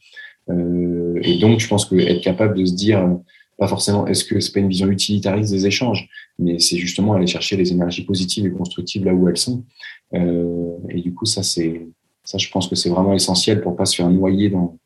et 0.49 1.37
donc, 1.39 1.59
je 1.59 1.67
pense 1.67 1.85
que 1.85 1.95
être 1.95 2.21
capable 2.21 2.57
de 2.57 2.65
se 2.65 2.73
dire, 2.73 3.17
pas 3.57 3.67
forcément, 3.67 4.07
est-ce 4.07 4.23
que 4.23 4.39
c'est 4.39 4.53
pas 4.53 4.61
une 4.61 4.69
vision 4.69 4.87
utilitariste 4.87 5.51
des 5.51 5.65
échanges, 5.65 6.07
mais 6.39 6.59
c'est 6.59 6.77
justement 6.77 7.13
aller 7.13 7.27
chercher 7.27 7.57
les 7.57 7.71
énergies 7.71 8.05
positives 8.05 8.45
et 8.45 8.51
constructives 8.51 9.03
là 9.03 9.13
où 9.13 9.27
elles 9.27 9.37
sont. 9.37 9.65
et 10.13 11.01
du 11.01 11.13
coup, 11.13 11.25
ça, 11.25 11.43
c'est, 11.43 11.87
ça, 12.23 12.37
je 12.37 12.49
pense 12.49 12.67
que 12.69 12.75
c'est 12.75 12.89
vraiment 12.89 13.13
essentiel 13.13 13.61
pour 13.61 13.75
pas 13.75 13.85
se 13.85 13.95
faire 13.97 14.09
noyer 14.09 14.49
dans, 14.49 14.77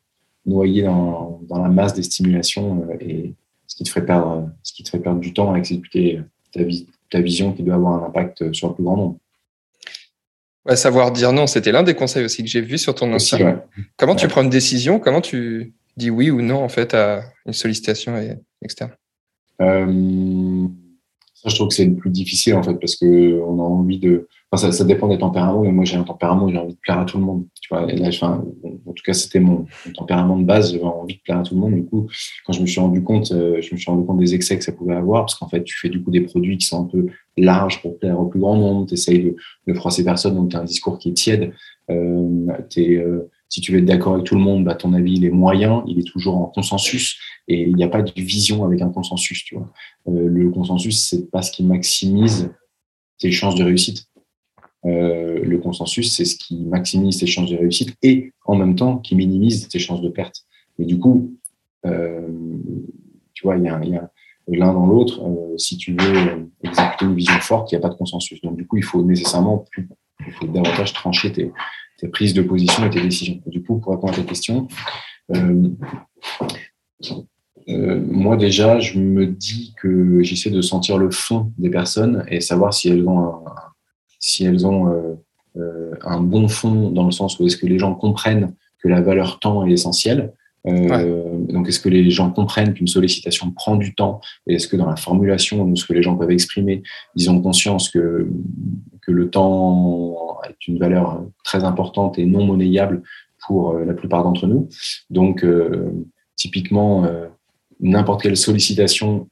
noyer 0.46 0.82
dans, 0.82 1.40
dans 1.48 1.62
la 1.62 1.68
masse 1.68 1.94
des 1.94 2.02
stimulations 2.02 2.88
et 3.00 3.34
ce 3.72 3.76
qui 3.76 3.84
te 3.84 3.88
ferait 3.88 4.04
perdre, 4.04 4.50
ce 4.62 4.74
qui 4.74 4.82
te 4.82 4.90
ferait 4.90 5.02
perdre 5.02 5.20
du 5.20 5.32
temps 5.32 5.54
à 5.54 5.56
exécuter 5.56 6.20
ta, 6.52 6.62
vie, 6.62 6.86
ta 7.12 7.20
vision 7.20 7.52
qui 7.52 7.62
doit 7.62 7.74
avoir 7.74 8.02
un 8.02 8.06
impact 8.06 8.52
sur 8.52 8.68
le 8.68 8.74
plus 8.74 8.82
grand 8.82 8.96
nombre. 8.96 9.16
Ouais, 10.64 10.76
savoir 10.76 11.12
dire 11.12 11.32
non, 11.32 11.46
c'était 11.46 11.72
l'un 11.72 11.82
des 11.82 11.94
conseils 11.94 12.24
aussi 12.24 12.42
que 12.42 12.48
j'ai 12.48 12.60
vu 12.60 12.78
sur 12.78 12.94
ton 12.94 13.12
ancien. 13.12 13.62
Comment 13.96 14.14
tu 14.14 14.28
prends 14.28 14.42
une 14.42 14.50
décision? 14.50 14.98
Comment 14.98 15.20
tu 15.20 15.74
dis 15.96 16.10
oui 16.10 16.30
ou 16.30 16.40
non 16.40 16.62
en 16.62 16.68
fait 16.68 16.94
à 16.94 17.22
une 17.44 17.52
sollicitation 17.52 18.14
externe 18.62 18.92
euh, 19.60 20.66
Ça, 21.42 21.48
je 21.48 21.54
trouve 21.56 21.68
que 21.68 21.74
c'est 21.74 21.86
le 21.86 21.96
plus 21.96 22.10
difficile 22.10 22.54
en 22.54 22.62
fait 22.62 22.74
parce 22.74 22.96
que 22.96 23.40
on 23.42 23.58
a 23.58 23.62
envie 23.62 23.98
de 23.98 24.28
ça, 24.56 24.84
dépend 24.84 25.08
des 25.08 25.18
tempéraments, 25.18 25.62
mais 25.62 25.72
moi 25.72 25.84
j'ai 25.84 25.96
un 25.96 26.02
tempérament, 26.02 26.48
j'ai 26.48 26.58
envie 26.58 26.74
de 26.74 26.78
plaire 26.78 26.98
à 26.98 27.04
tout 27.04 27.18
le 27.18 27.24
monde. 27.24 27.46
Tu 27.60 27.68
vois, 27.70 27.86
enfin, 28.06 28.44
en 28.86 28.92
tout 28.92 29.02
cas, 29.02 29.14
c'était 29.14 29.40
mon, 29.40 29.66
tempérament 29.96 30.38
de 30.38 30.44
base, 30.44 30.72
j'avais 30.72 30.84
envie 30.84 31.16
de 31.16 31.20
plaire 31.22 31.38
à 31.38 31.42
tout 31.42 31.54
le 31.54 31.60
monde. 31.60 31.74
Du 31.74 31.84
coup, 31.84 32.06
quand 32.44 32.52
je 32.52 32.60
me 32.60 32.66
suis 32.66 32.80
rendu 32.80 33.02
compte, 33.02 33.32
euh, 33.32 33.62
je 33.62 33.74
me 33.74 33.78
suis 33.78 33.90
rendu 33.90 34.04
compte 34.04 34.18
des 34.18 34.34
excès 34.34 34.58
que 34.58 34.64
ça 34.64 34.72
pouvait 34.72 34.94
avoir, 34.94 35.22
parce 35.22 35.36
qu'en 35.36 35.48
fait, 35.48 35.64
tu 35.64 35.78
fais 35.78 35.88
du 35.88 36.02
coup 36.02 36.10
des 36.10 36.20
produits 36.20 36.58
qui 36.58 36.66
sont 36.66 36.84
un 36.84 36.86
peu 36.86 37.06
larges 37.38 37.80
pour 37.80 37.98
plaire 37.98 38.20
au 38.20 38.26
plus 38.26 38.40
grand 38.40 38.56
nombre, 38.56 38.86
tu 38.86 38.94
essayes 38.94 39.34
de, 39.66 39.74
froisser 39.74 40.04
personne, 40.04 40.34
donc 40.34 40.50
tu 40.50 40.56
as 40.56 40.60
un 40.60 40.64
discours 40.64 40.98
qui 40.98 41.10
est 41.10 41.14
tiède. 41.14 41.52
Euh, 41.90 42.46
euh, 42.78 43.30
si 43.52 43.60
tu 43.60 43.70
veux 43.70 43.80
être 43.80 43.84
d'accord 43.84 44.14
avec 44.14 44.24
tout 44.24 44.34
le 44.34 44.40
monde, 44.40 44.64
bah, 44.64 44.74
ton 44.74 44.94
avis 44.94 45.12
il 45.12 45.26
est 45.26 45.30
moyen, 45.30 45.84
il 45.86 45.98
est 45.98 46.10
toujours 46.10 46.38
en 46.38 46.46
consensus 46.46 47.18
et 47.48 47.68
il 47.68 47.76
n'y 47.76 47.84
a 47.84 47.88
pas 47.88 48.00
de 48.00 48.10
vision 48.16 48.64
avec 48.64 48.80
un 48.80 48.88
consensus. 48.88 49.44
Tu 49.44 49.56
vois. 49.56 49.70
Euh, 50.08 50.26
le 50.26 50.50
consensus, 50.50 51.06
c'est 51.06 51.30
pas 51.30 51.42
ce 51.42 51.52
qui 51.52 51.62
maximise 51.62 52.50
tes 53.18 53.30
chances 53.30 53.54
de 53.54 53.62
réussite. 53.62 54.06
Euh, 54.86 55.38
le 55.44 55.58
consensus, 55.58 56.16
c'est 56.16 56.24
ce 56.24 56.36
qui 56.36 56.64
maximise 56.64 57.18
tes 57.18 57.26
chances 57.26 57.50
de 57.50 57.58
réussite 57.58 57.94
et 58.02 58.32
en 58.46 58.56
même 58.56 58.74
temps 58.74 58.96
qui 58.96 59.14
minimise 59.16 59.68
tes 59.68 59.78
chances 59.78 60.00
de 60.00 60.08
perte. 60.08 60.46
Mais 60.78 60.86
du 60.86 60.98
coup, 60.98 61.36
euh, 61.84 62.26
tu 63.34 63.42
vois, 63.42 63.58
il 63.58 63.64
y 63.64 63.68
a, 63.68 64.10
l'un 64.48 64.72
dans 64.72 64.86
l'autre. 64.86 65.20
Si 65.58 65.76
tu 65.76 65.94
veux 65.94 66.48
exécuter 66.64 67.04
une 67.04 67.14
vision 67.14 67.38
forte, 67.40 67.70
il 67.70 67.74
n'y 67.74 67.80
a 67.80 67.82
pas 67.82 67.92
de 67.92 67.98
consensus. 67.98 68.40
Donc 68.40 68.56
du 68.56 68.66
coup, 68.66 68.78
il 68.78 68.82
faut 68.82 69.02
nécessairement 69.02 69.58
plus, 69.70 69.90
il 70.26 70.32
faut 70.32 70.46
davantage 70.46 70.94
trancher 70.94 71.30
tes, 71.32 71.52
tes, 72.02 72.08
prises 72.08 72.34
de 72.34 72.42
position 72.42 72.84
et 72.84 72.90
tes 72.90 73.00
décisions. 73.00 73.40
du 73.46 73.62
coup, 73.62 73.78
pour 73.78 73.92
répondre 73.92 74.12
à 74.12 74.16
ta 74.16 74.22
question, 74.22 74.68
moi 77.66 78.36
déjà, 78.36 78.80
je 78.80 78.98
me 78.98 79.26
dis 79.26 79.74
que 79.80 80.22
j'essaie 80.22 80.50
de 80.50 80.60
sentir 80.60 80.98
le 80.98 81.10
fond 81.10 81.52
des 81.58 81.70
personnes 81.70 82.24
et 82.28 82.40
savoir 82.40 82.74
si 82.74 82.88
elles 82.88 83.08
ont 83.08 83.44
si 84.22 84.44
elles 84.44 84.66
ont 84.66 84.88
euh, 84.88 85.14
euh, 85.56 85.94
un 86.02 86.20
bon 86.20 86.48
fond 86.48 86.90
dans 86.90 87.04
le 87.04 87.10
sens 87.10 87.38
où 87.38 87.46
est-ce 87.46 87.58
que 87.58 87.66
les 87.66 87.78
gens 87.78 87.94
comprennent 87.94 88.54
que 88.82 88.88
la 88.88 89.02
valeur 89.02 89.38
temps 89.38 89.66
est 89.66 89.72
essentielle. 89.72 90.32
Euh, 90.66 91.38
donc, 91.48 91.68
est-ce 91.68 91.80
que 91.80 91.88
les 91.88 92.10
gens 92.10 92.30
comprennent 92.30 92.72
qu'une 92.74 92.86
sollicitation 92.86 93.50
prend 93.50 93.76
du 93.76 93.94
temps? 93.94 94.20
Et 94.46 94.54
est-ce 94.54 94.68
que 94.68 94.76
dans 94.76 94.86
la 94.86 94.96
formulation, 94.96 95.62
ou 95.62 95.76
ce 95.76 95.86
que 95.86 95.92
les 95.92 96.02
gens 96.02 96.16
peuvent 96.16 96.30
exprimer, 96.30 96.82
ils 97.16 97.30
ont 97.30 97.40
conscience 97.40 97.90
que, 97.90 98.28
le 99.08 99.30
temps 99.30 100.38
est 100.48 100.68
une 100.68 100.78
valeur 100.78 101.24
très 101.44 101.64
importante 101.64 102.18
et 102.18 102.24
non 102.24 102.46
monnayable 102.46 103.02
pour 103.46 103.74
la 103.74 103.94
plupart 103.94 104.22
d'entre 104.22 104.46
nous? 104.46 104.68
Donc, 105.10 105.44
typiquement, 106.36 107.06
n'importe 107.80 108.22
quelle 108.22 108.36
sollicitation 108.36 109.28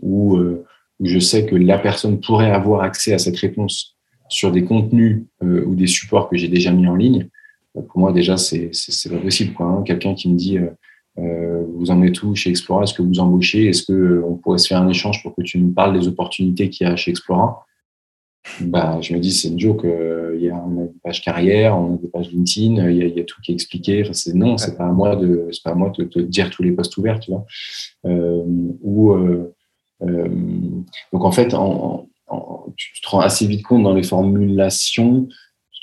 où 0.00 0.38
je 1.02 1.18
sais 1.18 1.46
que 1.46 1.56
la 1.56 1.78
personne 1.78 2.20
pourrait 2.20 2.50
avoir 2.50 2.82
accès 2.82 3.12
à 3.12 3.18
cette 3.18 3.36
réponse 3.36 3.96
sur 4.28 4.50
des 4.50 4.64
contenus 4.64 5.24
euh, 5.42 5.64
ou 5.66 5.74
des 5.74 5.86
supports 5.86 6.28
que 6.28 6.36
j'ai 6.36 6.48
déjà 6.48 6.72
mis 6.72 6.86
en 6.86 6.94
ligne, 6.94 7.20
euh, 7.20 7.28
pour 7.74 7.98
moi 7.98 8.12
déjà 8.12 8.36
c'est 8.36 8.70
c'est 8.72 9.10
pas 9.10 9.18
possible 9.18 9.54
quoi. 9.54 9.66
Hein. 9.66 9.82
Quelqu'un 9.82 10.14
qui 10.14 10.28
me 10.28 10.36
dit 10.36 10.58
euh, 10.58 10.70
euh, 11.18 11.64
vous 11.74 11.90
en 11.90 12.02
êtes 12.02 12.22
où 12.22 12.34
chez 12.34 12.50
Explora? 12.50 12.84
Est-ce 12.84 12.94
que 12.94 13.02
vous 13.02 13.20
embauchez? 13.20 13.66
Est-ce 13.66 13.84
que 13.84 14.22
on 14.26 14.36
pourrait 14.36 14.58
se 14.58 14.68
faire 14.68 14.80
un 14.80 14.88
échange 14.88 15.22
pour 15.22 15.34
que 15.34 15.42
tu 15.42 15.58
me 15.58 15.72
parles 15.72 15.98
des 15.98 16.08
opportunités 16.08 16.70
qu'il 16.70 16.86
y 16.86 16.90
a 16.90 16.96
chez 16.96 17.10
Explora? 17.10 17.64
Bah, 18.60 18.98
je 19.00 19.14
me 19.14 19.20
dis 19.20 19.32
c'est 19.32 19.48
une 19.48 19.60
joke. 19.60 19.84
Il 19.84 20.42
y 20.42 20.50
a 20.50 20.54
une 20.54 20.92
page 21.02 21.22
carrière, 21.22 21.78
on 21.78 21.94
a 21.94 21.96
des 21.98 22.08
pages 22.08 22.30
LinkedIn, 22.30 22.90
il 22.90 22.96
y 22.96 23.02
a, 23.02 23.06
il 23.06 23.16
y 23.16 23.20
a 23.20 23.24
tout 23.24 23.40
qui 23.40 23.52
est 23.52 23.54
expliqué. 23.54 24.02
Enfin, 24.02 24.14
c'est 24.14 24.34
non, 24.34 24.56
c'est 24.58 24.76
pas 24.76 24.86
à 24.86 24.92
moi 24.92 25.14
de, 25.14 25.48
c'est 25.52 25.62
pas 25.62 25.70
à 25.70 25.74
moi 25.74 25.92
de 25.96 26.04
te 26.04 26.18
dire 26.18 26.50
tous 26.50 26.62
les 26.62 26.72
postes 26.72 26.96
ouverts, 26.96 27.20
tu 27.20 27.30
vois. 27.30 27.44
Euh, 28.06 28.42
ou 28.82 29.12
euh, 29.12 29.54
donc 31.12 31.24
en 31.24 31.30
fait, 31.30 31.54
en, 31.54 32.08
tu 32.76 33.00
te 33.00 33.08
rends 33.08 33.20
assez 33.20 33.46
vite 33.46 33.62
compte 33.62 33.82
dans 33.84 33.94
les 33.94 34.02
formulations, 34.02 35.28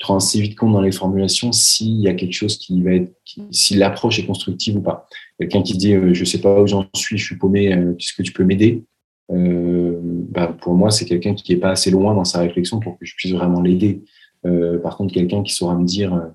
te 0.00 0.06
rends 0.06 0.16
assez 0.16 0.40
vite 0.40 0.58
compte 0.58 0.72
dans 0.72 0.80
les 0.80 0.92
formulations 0.92 1.52
s'il 1.52 2.00
y 2.00 2.08
a 2.08 2.14
quelque 2.14 2.32
chose 2.32 2.58
qui 2.58 2.82
va 2.82 2.94
être, 2.94 3.12
si 3.50 3.74
l'approche 3.74 4.18
est 4.18 4.26
constructive 4.26 4.76
ou 4.76 4.80
pas. 4.80 5.06
Quelqu'un 5.38 5.62
qui 5.62 5.76
dit 5.76 5.94
euh, 5.94 6.14
je 6.14 6.24
sais 6.24 6.40
pas 6.40 6.60
où 6.60 6.66
j'en 6.66 6.86
suis, 6.94 7.18
je 7.18 7.24
suis 7.24 7.36
paumé, 7.36 7.72
euh, 7.72 7.92
est-ce 7.92 8.14
que 8.14 8.22
tu 8.22 8.32
peux 8.32 8.44
m'aider? 8.44 8.82
Euh, 9.30 9.98
bah, 10.02 10.56
Pour 10.60 10.74
moi, 10.74 10.90
c'est 10.90 11.04
quelqu'un 11.04 11.34
qui 11.34 11.52
est 11.52 11.58
pas 11.58 11.70
assez 11.70 11.90
loin 11.90 12.14
dans 12.14 12.24
sa 12.24 12.40
réflexion 12.40 12.80
pour 12.80 12.98
que 12.98 13.04
je 13.04 13.14
puisse 13.14 13.32
vraiment 13.32 13.60
l'aider. 13.60 14.02
Euh, 14.46 14.78
par 14.78 14.96
contre, 14.96 15.12
quelqu'un 15.12 15.42
qui 15.42 15.54
saura 15.54 15.76
me 15.76 15.84
dire 15.84 16.30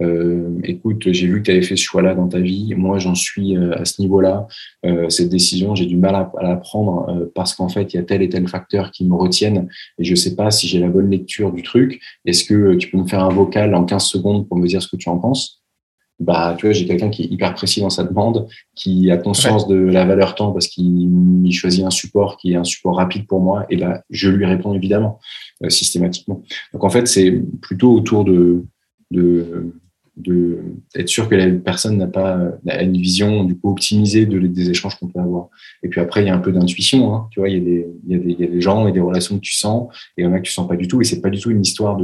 euh, 0.00 0.60
écoute, 0.64 1.12
j'ai 1.12 1.26
vu 1.26 1.40
que 1.40 1.46
tu 1.46 1.50
avais 1.52 1.62
fait 1.62 1.76
ce 1.76 1.82
choix-là 1.82 2.14
dans 2.14 2.28
ta 2.28 2.38
vie, 2.38 2.74
moi 2.76 2.98
j'en 2.98 3.14
suis 3.14 3.56
euh, 3.56 3.72
à 3.78 3.84
ce 3.84 4.00
niveau-là, 4.00 4.46
euh, 4.84 5.08
cette 5.08 5.28
décision, 5.28 5.74
j'ai 5.74 5.86
du 5.86 5.96
mal 5.96 6.14
à, 6.14 6.30
la 6.42 6.56
prendre 6.56 7.08
euh, 7.08 7.30
parce 7.34 7.54
qu'en 7.54 7.68
fait, 7.68 7.92
il 7.94 7.96
y 7.96 8.00
a 8.00 8.02
tel 8.02 8.22
et 8.22 8.28
tel 8.28 8.48
facteur 8.48 8.90
qui 8.90 9.04
me 9.04 9.14
retiennent. 9.14 9.68
Et 9.98 10.04
je 10.04 10.14
sais 10.14 10.34
pas 10.34 10.50
si 10.50 10.66
j'ai 10.66 10.80
la 10.80 10.88
bonne 10.88 11.10
lecture 11.10 11.52
du 11.52 11.62
truc. 11.62 12.00
Est-ce 12.24 12.44
que 12.44 12.74
tu 12.74 12.90
peux 12.90 12.98
me 12.98 13.06
faire 13.06 13.22
un 13.22 13.28
vocal 13.28 13.74
en 13.74 13.84
15 13.84 14.04
secondes 14.04 14.48
pour 14.48 14.56
me 14.56 14.66
dire 14.66 14.82
ce 14.82 14.88
que 14.88 14.96
tu 14.96 15.08
en 15.08 15.18
penses? 15.18 15.62
Bah, 16.20 16.54
tu 16.56 16.66
vois, 16.66 16.72
j'ai 16.72 16.86
quelqu'un 16.86 17.10
qui 17.10 17.24
est 17.24 17.26
hyper 17.26 17.54
précis 17.54 17.80
dans 17.80 17.90
sa 17.90 18.04
demande, 18.04 18.46
qui 18.76 19.10
a 19.10 19.16
conscience 19.16 19.66
de 19.66 19.74
la 19.74 20.04
valeur 20.04 20.36
temps 20.36 20.52
parce 20.52 20.68
qu'il 20.68 21.52
choisit 21.52 21.84
un 21.84 21.90
support 21.90 22.36
qui 22.36 22.52
est 22.52 22.56
un 22.56 22.62
support 22.62 22.96
rapide 22.96 23.26
pour 23.26 23.40
moi, 23.40 23.66
et 23.68 23.76
bah, 23.76 24.00
je 24.10 24.30
lui 24.30 24.46
réponds 24.46 24.74
évidemment, 24.74 25.18
systématiquement. 25.68 26.40
Donc 26.72 26.84
en 26.84 26.88
fait, 26.88 27.08
c'est 27.08 27.42
plutôt 27.60 27.92
autour 27.92 28.24
de, 28.24 28.64
de, 29.10 29.74
de 30.16 30.58
être 30.94 31.08
sûr 31.08 31.28
que 31.28 31.34
la 31.34 31.50
personne 31.50 31.98
n'a 31.98 32.06
pas 32.06 32.38
une 32.66 32.96
vision 32.96 33.44
du 33.44 33.56
coup 33.56 33.70
optimisée 33.70 34.26
de, 34.26 34.38
des 34.38 34.70
échanges 34.70 34.96
qu'on 34.96 35.08
peut 35.08 35.18
avoir. 35.18 35.48
Et 35.82 35.88
puis 35.88 36.00
après, 36.00 36.22
il 36.22 36.26
y 36.26 36.30
a 36.30 36.34
un 36.34 36.38
peu 36.38 36.52
d'intuition. 36.52 37.14
Hein. 37.14 37.26
Tu 37.30 37.40
vois, 37.40 37.48
il 37.48 37.56
y, 38.06 38.14
a 38.14 38.18
des, 38.18 38.60
gens 38.60 38.86
et 38.86 38.92
des 38.92 39.00
relations 39.00 39.36
que 39.36 39.40
tu 39.42 39.54
sens, 39.54 39.92
et 40.16 40.22
il 40.22 40.24
y 40.24 40.28
en 40.28 40.32
a 40.32 40.38
que 40.38 40.44
tu 40.44 40.52
sens 40.52 40.68
pas 40.68 40.76
du 40.76 40.86
tout. 40.86 41.00
Et 41.00 41.04
c'est 41.04 41.20
pas 41.20 41.30
du 41.30 41.40
tout 41.40 41.50
une 41.50 41.62
histoire 41.62 41.98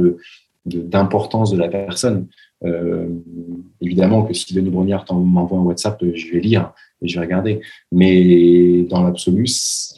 d'importance 0.65 1.51
de, 1.51 1.57
la 1.57 1.69
personne. 1.69 2.27
Euh, 2.63 3.07
évidemment 3.81 4.23
que 4.23 4.33
si 4.33 4.53
Denis 4.53 4.69
Brognard 4.69 5.05
m'envoie 5.11 5.57
un 5.57 5.63
WhatsApp, 5.63 6.03
je 6.13 6.31
vais 6.31 6.39
lire 6.39 6.73
et 7.01 7.07
je 7.07 7.19
vais 7.19 7.25
regarder. 7.25 7.61
Mais 7.91 8.83
dans 8.83 9.03
l'absolu, 9.03 9.47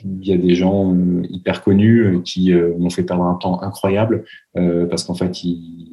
il 0.03 0.27
y 0.27 0.33
a 0.33 0.37
des 0.37 0.55
gens 0.55 0.93
euh, 0.93 1.23
hyper 1.29 1.61
connus 1.63 2.05
euh, 2.05 2.21
qui 2.21 2.53
euh, 2.53 2.73
m'ont 2.77 2.89
fait 2.89 3.03
perdre 3.03 3.23
un 3.23 3.35
temps 3.35 3.61
incroyable 3.61 4.25
parce 4.55 5.03
qu'en 5.03 5.15
fait, 5.15 5.35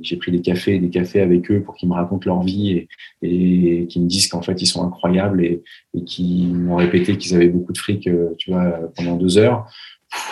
j'ai 0.03 0.17
pris 0.17 0.31
des 0.33 0.43
cafés 0.43 0.75
et 0.75 0.79
des 0.79 0.91
cafés 0.91 1.23
avec 1.23 1.51
eux 1.51 1.63
pour 1.63 1.77
qu'ils 1.77 1.89
me 1.89 1.95
racontent 1.95 2.29
leur 2.29 2.43
vie 2.43 2.73
et, 2.73 2.89
et 3.23 3.87
qu'ils 3.87 4.03
me 4.03 4.07
disent 4.07 4.29
qu'en 4.29 4.43
fait, 4.43 4.61
ils 4.61 4.67
sont 4.67 4.85
incroyables 4.85 5.43
et, 5.43 5.63
et 5.95 6.05
qui 6.05 6.47
m'ont 6.53 6.77
répété 6.77 7.17
qu'ils 7.17 7.35
avaient 7.35 7.49
beaucoup 7.49 7.73
de 7.73 7.79
fric, 7.79 8.07
tu 8.37 8.51
vois, 8.51 8.93
pendant 8.95 9.17
deux 9.17 9.39
heures. 9.39 9.67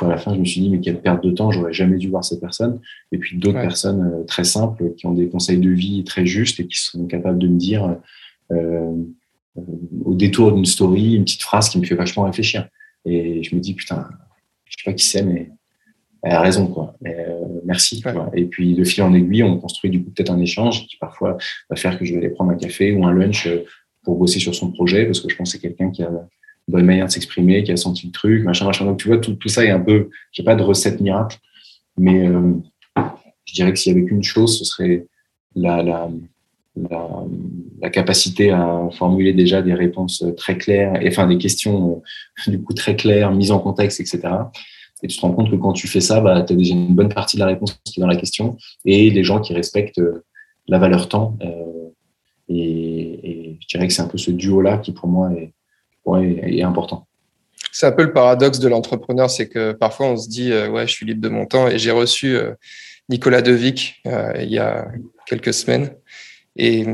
À 0.00 0.08
la 0.08 0.16
fin, 0.16 0.34
je 0.34 0.40
me 0.40 0.44
suis 0.44 0.60
dit, 0.60 0.70
mais 0.70 0.80
quelle 0.80 1.00
perte 1.00 1.22
de 1.22 1.30
temps, 1.30 1.50
j'aurais 1.50 1.72
jamais 1.72 1.96
dû 1.96 2.08
voir 2.08 2.24
cette 2.24 2.40
personne. 2.40 2.80
Et 3.12 3.18
puis 3.18 3.38
d'autres 3.38 3.60
personnes 3.60 4.24
très 4.26 4.44
simples 4.44 4.94
qui 4.96 5.06
ont 5.06 5.12
des 5.12 5.28
conseils 5.28 5.58
de 5.58 5.70
vie 5.70 6.04
très 6.04 6.26
justes 6.26 6.60
et 6.60 6.66
qui 6.66 6.80
sont 6.80 7.06
capables 7.06 7.38
de 7.38 7.48
me 7.48 7.58
dire, 7.58 7.96
euh, 8.52 8.92
au 10.04 10.14
détour 10.14 10.52
d'une 10.52 10.64
story, 10.64 11.14
une 11.14 11.24
petite 11.24 11.42
phrase 11.42 11.68
qui 11.68 11.78
me 11.78 11.84
fait 11.84 11.94
vachement 11.94 12.24
réfléchir. 12.24 12.68
Et 13.04 13.42
je 13.42 13.54
me 13.54 13.60
dis, 13.60 13.74
putain, 13.74 14.08
je 14.66 14.76
sais 14.76 14.84
pas 14.84 14.92
qui 14.92 15.04
c'est, 15.04 15.22
mais 15.22 15.50
elle 16.22 16.32
a 16.32 16.40
raison, 16.40 16.66
quoi. 16.66 16.96
Euh, 17.06 17.60
merci. 17.64 18.02
Et 18.34 18.44
puis, 18.46 18.74
de 18.74 18.84
fil 18.84 19.02
en 19.02 19.14
aiguille, 19.14 19.42
on 19.42 19.58
construit 19.58 19.90
du 19.90 20.02
coup 20.02 20.10
peut-être 20.10 20.30
un 20.30 20.40
échange 20.40 20.86
qui 20.86 20.96
parfois 20.96 21.38
va 21.70 21.76
faire 21.76 21.98
que 21.98 22.04
je 22.04 22.12
vais 22.12 22.18
aller 22.18 22.30
prendre 22.30 22.50
un 22.50 22.56
café 22.56 22.92
ou 22.92 23.04
un 23.04 23.12
lunch 23.12 23.46
euh, 23.46 23.64
pour 24.02 24.16
bosser 24.16 24.40
sur 24.40 24.54
son 24.54 24.70
projet, 24.70 25.06
parce 25.06 25.20
que 25.20 25.28
je 25.28 25.36
pense 25.36 25.52
que 25.52 25.58
c'est 25.58 25.62
quelqu'un 25.62 25.90
qui 25.90 26.02
a 26.02 26.10
bonne 26.68 26.84
manière 26.84 27.06
de 27.06 27.10
s'exprimer, 27.10 27.62
qui 27.64 27.72
a 27.72 27.76
senti 27.76 28.06
le 28.06 28.12
truc, 28.12 28.44
machin, 28.44 28.66
machin. 28.66 28.84
Donc, 28.84 28.98
tu 28.98 29.08
vois, 29.08 29.18
tout, 29.18 29.34
tout 29.34 29.48
ça 29.48 29.64
est 29.64 29.70
un 29.70 29.80
peu, 29.80 30.10
j'ai 30.32 30.42
pas 30.42 30.54
de 30.54 30.62
recette 30.62 31.00
miracle, 31.00 31.38
mais 31.96 32.28
euh, 32.28 32.52
je 33.44 33.54
dirais 33.54 33.72
que 33.72 33.78
s'il 33.78 33.92
y 33.92 33.96
avait 33.96 34.06
qu'une 34.06 34.22
chose, 34.22 34.58
ce 34.58 34.64
serait 34.64 35.06
la, 35.54 35.82
la, 35.82 36.08
la, 37.80 37.90
capacité 37.90 38.50
à 38.50 38.88
formuler 38.92 39.32
déjà 39.32 39.62
des 39.62 39.74
réponses 39.74 40.24
très 40.36 40.58
claires, 40.58 41.02
et, 41.02 41.08
enfin 41.08 41.26
des 41.26 41.38
questions 41.38 42.02
euh, 42.46 42.50
du 42.50 42.62
coup 42.62 42.74
très 42.74 42.96
claires, 42.96 43.32
mises 43.32 43.50
en 43.50 43.58
contexte, 43.58 44.00
etc. 44.00 44.20
Et 45.02 45.08
tu 45.08 45.16
te 45.16 45.22
rends 45.22 45.32
compte 45.32 45.50
que 45.50 45.56
quand 45.56 45.72
tu 45.72 45.86
fais 45.86 46.00
ça, 46.00 46.20
bah, 46.20 46.42
tu 46.42 46.52
as 46.52 46.56
déjà 46.56 46.74
une 46.74 46.94
bonne 46.94 47.08
partie 47.08 47.36
de 47.36 47.40
la 47.40 47.46
réponse 47.46 47.78
qui 47.84 48.00
est 48.00 48.02
dans 48.02 48.08
la 48.08 48.16
question, 48.16 48.56
et 48.84 49.10
les 49.10 49.24
gens 49.24 49.40
qui 49.40 49.54
respectent 49.54 49.98
euh, 49.98 50.24
la 50.66 50.78
valeur 50.78 51.08
temps. 51.08 51.36
Euh, 51.42 51.88
et, 52.48 53.56
je 53.60 53.66
dirais 53.66 53.88
que 53.88 53.92
c'est 53.92 54.02
un 54.02 54.08
peu 54.08 54.18
ce 54.18 54.30
duo-là 54.30 54.78
qui, 54.78 54.92
pour 54.92 55.08
moi, 55.08 55.30
est, 55.32 55.52
est, 56.16 56.62
important. 56.62 57.06
C'est 57.72 57.86
un 57.86 57.92
peu 57.92 58.02
le 58.02 58.12
paradoxe 58.12 58.58
de 58.58 58.68
l'entrepreneur, 58.68 59.30
c'est 59.30 59.48
que 59.48 59.72
parfois 59.72 60.06
on 60.06 60.16
se 60.16 60.28
dit, 60.28 60.52
ouais, 60.52 60.86
je 60.86 60.92
suis 60.92 61.06
libre 61.06 61.20
de 61.20 61.28
mon 61.28 61.46
temps. 61.46 61.68
Et 61.68 61.78
j'ai 61.78 61.90
reçu 61.90 62.36
Nicolas 63.08 63.42
Devic 63.42 64.02
il 64.04 64.50
y 64.50 64.58
a 64.58 64.88
quelques 65.26 65.54
semaines. 65.54 65.90
Et 66.56 66.84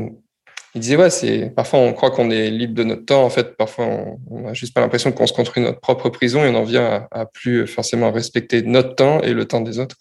il 0.75 0.81
disait 0.81 0.97
ouais 0.97 1.09
c'est 1.09 1.49
parfois 1.55 1.79
on 1.79 1.93
croit 1.93 2.11
qu'on 2.11 2.29
est 2.29 2.51
libre 2.51 2.73
de 2.75 2.83
notre 2.83 3.05
temps 3.05 3.23
en 3.23 3.29
fait 3.29 3.55
parfois 3.55 3.87
on, 4.29 4.41
n'a 4.41 4.53
juste 4.53 4.73
pas 4.73 4.81
l'impression 4.81 5.11
qu'on 5.13 5.25
se 5.25 5.33
construit 5.33 5.63
notre 5.63 5.79
propre 5.79 6.09
prison 6.09 6.43
et 6.43 6.49
on 6.49 6.55
en 6.55 6.63
vient 6.63 7.07
à, 7.11 7.25
plus 7.25 7.65
forcément 7.65 8.11
respecter 8.11 8.61
notre 8.61 8.95
temps 8.95 9.21
et 9.21 9.33
le 9.33 9.45
temps 9.45 9.61
des 9.61 9.79
autres 9.79 9.95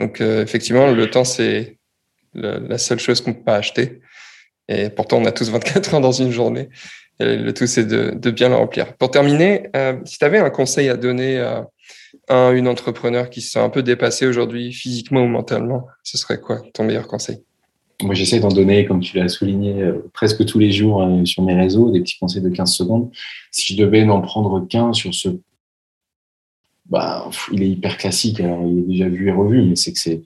donc 0.00 0.20
euh, 0.20 0.42
effectivement 0.42 0.90
le 0.90 1.10
temps 1.10 1.24
c'est 1.24 1.78
la 2.34 2.78
seule 2.78 2.98
chose 2.98 3.20
qu'on 3.20 3.34
peut 3.34 3.44
pas 3.44 3.56
acheter 3.56 4.00
et 4.68 4.88
pourtant 4.88 5.18
on 5.18 5.26
a 5.26 5.32
tous 5.32 5.50
24 5.50 5.94
heures 5.94 6.00
dans 6.00 6.12
une 6.12 6.30
journée 6.30 6.70
le 7.20 7.50
tout 7.52 7.66
c'est 7.66 7.86
de, 7.86 8.30
bien 8.30 8.48
le 8.48 8.54
remplir 8.54 8.96
pour 8.96 9.10
terminer 9.10 9.68
euh, 9.74 9.98
si 10.04 10.18
tu 10.18 10.24
avais 10.24 10.38
un 10.38 10.50
conseil 10.50 10.88
à 10.88 10.96
donner 10.96 11.38
à 11.40 11.66
un 12.28 12.52
une 12.52 12.68
entrepreneur 12.68 13.30
qui 13.30 13.40
se 13.40 13.52
sent 13.52 13.58
un 13.58 13.70
peu 13.70 13.82
dépassé 13.82 14.26
aujourd'hui 14.26 14.72
physiquement 14.72 15.22
ou 15.22 15.28
mentalement 15.28 15.86
ce 16.02 16.16
serait 16.18 16.40
quoi 16.40 16.62
ton 16.74 16.84
meilleur 16.84 17.06
conseil? 17.06 17.42
Moi, 18.02 18.14
j'essaie 18.14 18.38
d'en 18.38 18.48
donner, 18.48 18.84
comme 18.84 19.00
tu 19.00 19.16
l'as 19.16 19.28
souligné, 19.28 19.82
euh, 19.82 20.08
presque 20.12 20.44
tous 20.46 20.60
les 20.60 20.70
jours 20.70 21.02
euh, 21.02 21.24
sur 21.24 21.42
mes 21.42 21.54
réseaux, 21.54 21.90
des 21.90 22.00
petits 22.00 22.16
conseils 22.16 22.42
de 22.42 22.48
15 22.48 22.72
secondes. 22.72 23.10
Si 23.50 23.72
je 23.74 23.82
devais 23.82 24.04
n'en 24.04 24.20
prendre 24.20 24.64
qu'un 24.68 24.92
sur 24.92 25.12
ce, 25.12 25.28
bah, 26.86 27.28
il 27.52 27.60
est 27.60 27.68
hyper 27.68 27.98
classique. 27.98 28.38
Alors, 28.38 28.62
il 28.64 28.78
est 28.78 28.82
déjà 28.82 29.08
vu 29.08 29.28
et 29.28 29.32
revu, 29.32 29.62
mais 29.62 29.74
c'est 29.74 29.92
que 29.92 29.98
c'est 29.98 30.22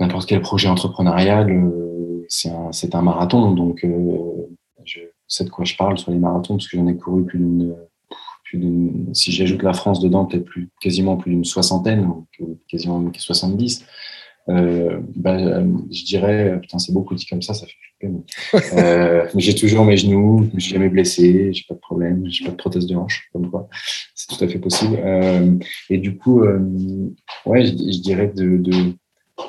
n'importe 0.00 0.28
quel 0.28 0.40
projet 0.40 0.66
entrepreneurial, 0.66 1.48
euh, 1.48 2.26
c'est 2.28 2.50
un, 2.50 2.70
un 2.98 3.02
marathon. 3.02 3.52
Donc, 3.52 3.86
sais 5.28 5.44
de 5.44 5.50
quoi 5.50 5.64
je 5.64 5.76
parle 5.76 5.98
sur 5.98 6.10
les 6.10 6.18
marathons 6.18 6.56
parce 6.56 6.68
que 6.68 6.76
j'en 6.76 6.86
ai 6.86 6.96
couru 6.96 7.24
plus 7.24 7.38
d'une, 7.38 7.76
plus 8.44 8.58
d'une, 8.58 9.14
si 9.14 9.32
j'ajoute 9.32 9.62
la 9.62 9.72
France 9.72 10.00
dedans, 10.00 10.24
peut-être 10.24 10.44
plus, 10.44 10.70
quasiment 10.80 11.16
plus 11.16 11.32
d'une 11.32 11.44
soixantaine, 11.44 12.10
quasiment 12.68 13.04
70. 13.14 13.84
Euh, 14.48 15.00
bah, 15.14 15.36
je 15.90 16.04
dirais, 16.04 16.58
putain, 16.62 16.78
c'est 16.78 16.92
beaucoup 16.92 17.14
dit 17.14 17.26
comme 17.26 17.42
ça, 17.42 17.52
ça 17.52 17.66
fait 17.66 17.72
flipper. 17.72 18.14
Euh, 18.78 19.26
mais 19.34 19.40
j'ai 19.40 19.54
toujours 19.54 19.84
mes 19.84 19.96
genoux, 19.96 20.46
je 20.50 20.54
me 20.54 20.60
suis 20.60 20.72
jamais 20.72 20.88
blessé, 20.88 21.52
j'ai 21.52 21.64
pas 21.68 21.74
de 21.74 21.80
problème, 21.80 22.24
j'ai 22.28 22.44
pas 22.44 22.52
de 22.52 22.56
prothèse 22.56 22.86
de 22.86 22.94
hanche, 22.94 23.28
comme 23.32 23.50
quoi, 23.50 23.68
c'est 24.14 24.28
tout 24.28 24.42
à 24.42 24.48
fait 24.48 24.58
possible. 24.58 24.96
Euh, 24.98 25.58
et 25.90 25.98
du 25.98 26.16
coup, 26.16 26.42
euh, 26.42 26.60
ouais, 27.44 27.64
je, 27.64 27.72
je, 27.72 28.00
dirais 28.00 28.32
de, 28.34 28.56
de 28.56 28.94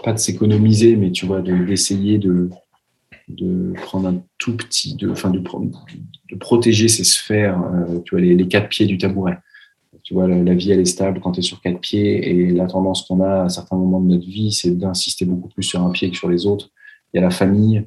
pas 0.03 0.13
de 0.13 0.17
s'économiser, 0.17 0.95
mais 0.95 1.11
tu 1.11 1.25
vois, 1.25 1.41
d'essayer 1.41 2.17
de, 2.17 2.49
de, 3.29 3.73
prendre 3.75 4.09
un 4.09 4.21
tout 4.37 4.57
petit, 4.57 4.95
de, 4.95 5.09
enfin, 5.09 5.29
de, 5.29 5.41
protéger 6.39 6.87
ses 6.87 7.03
sphères, 7.03 7.61
euh, 7.61 7.99
tu 8.05 8.15
vois, 8.15 8.21
les, 8.21 8.47
quatre 8.47 8.69
pieds 8.69 8.85
du 8.85 8.97
tabouret 8.97 9.37
tu 10.09 10.15
vois, 10.15 10.27
la, 10.27 10.55
vie, 10.55 10.71
elle 10.71 10.79
est 10.79 10.85
stable 10.85 11.19
quand 11.19 11.33
tu 11.33 11.39
es 11.39 11.43
sur 11.43 11.61
quatre 11.61 11.79
pieds. 11.79 12.29
Et 12.29 12.49
la 12.49 12.65
tendance 12.65 13.03
qu'on 13.03 13.21
a 13.21 13.43
à 13.43 13.49
certains 13.49 13.75
moments 13.75 14.01
de 14.01 14.07
notre 14.07 14.25
vie, 14.25 14.51
c'est 14.51 14.75
d'insister 14.75 15.23
beaucoup 15.23 15.49
plus 15.49 15.61
sur 15.61 15.83
un 15.83 15.91
pied 15.91 16.09
que 16.09 16.17
sur 16.17 16.29
les 16.29 16.47
autres. 16.47 16.71
Il 17.13 17.17
y 17.17 17.19
a 17.19 17.21
la 17.21 17.29
famille, 17.29 17.85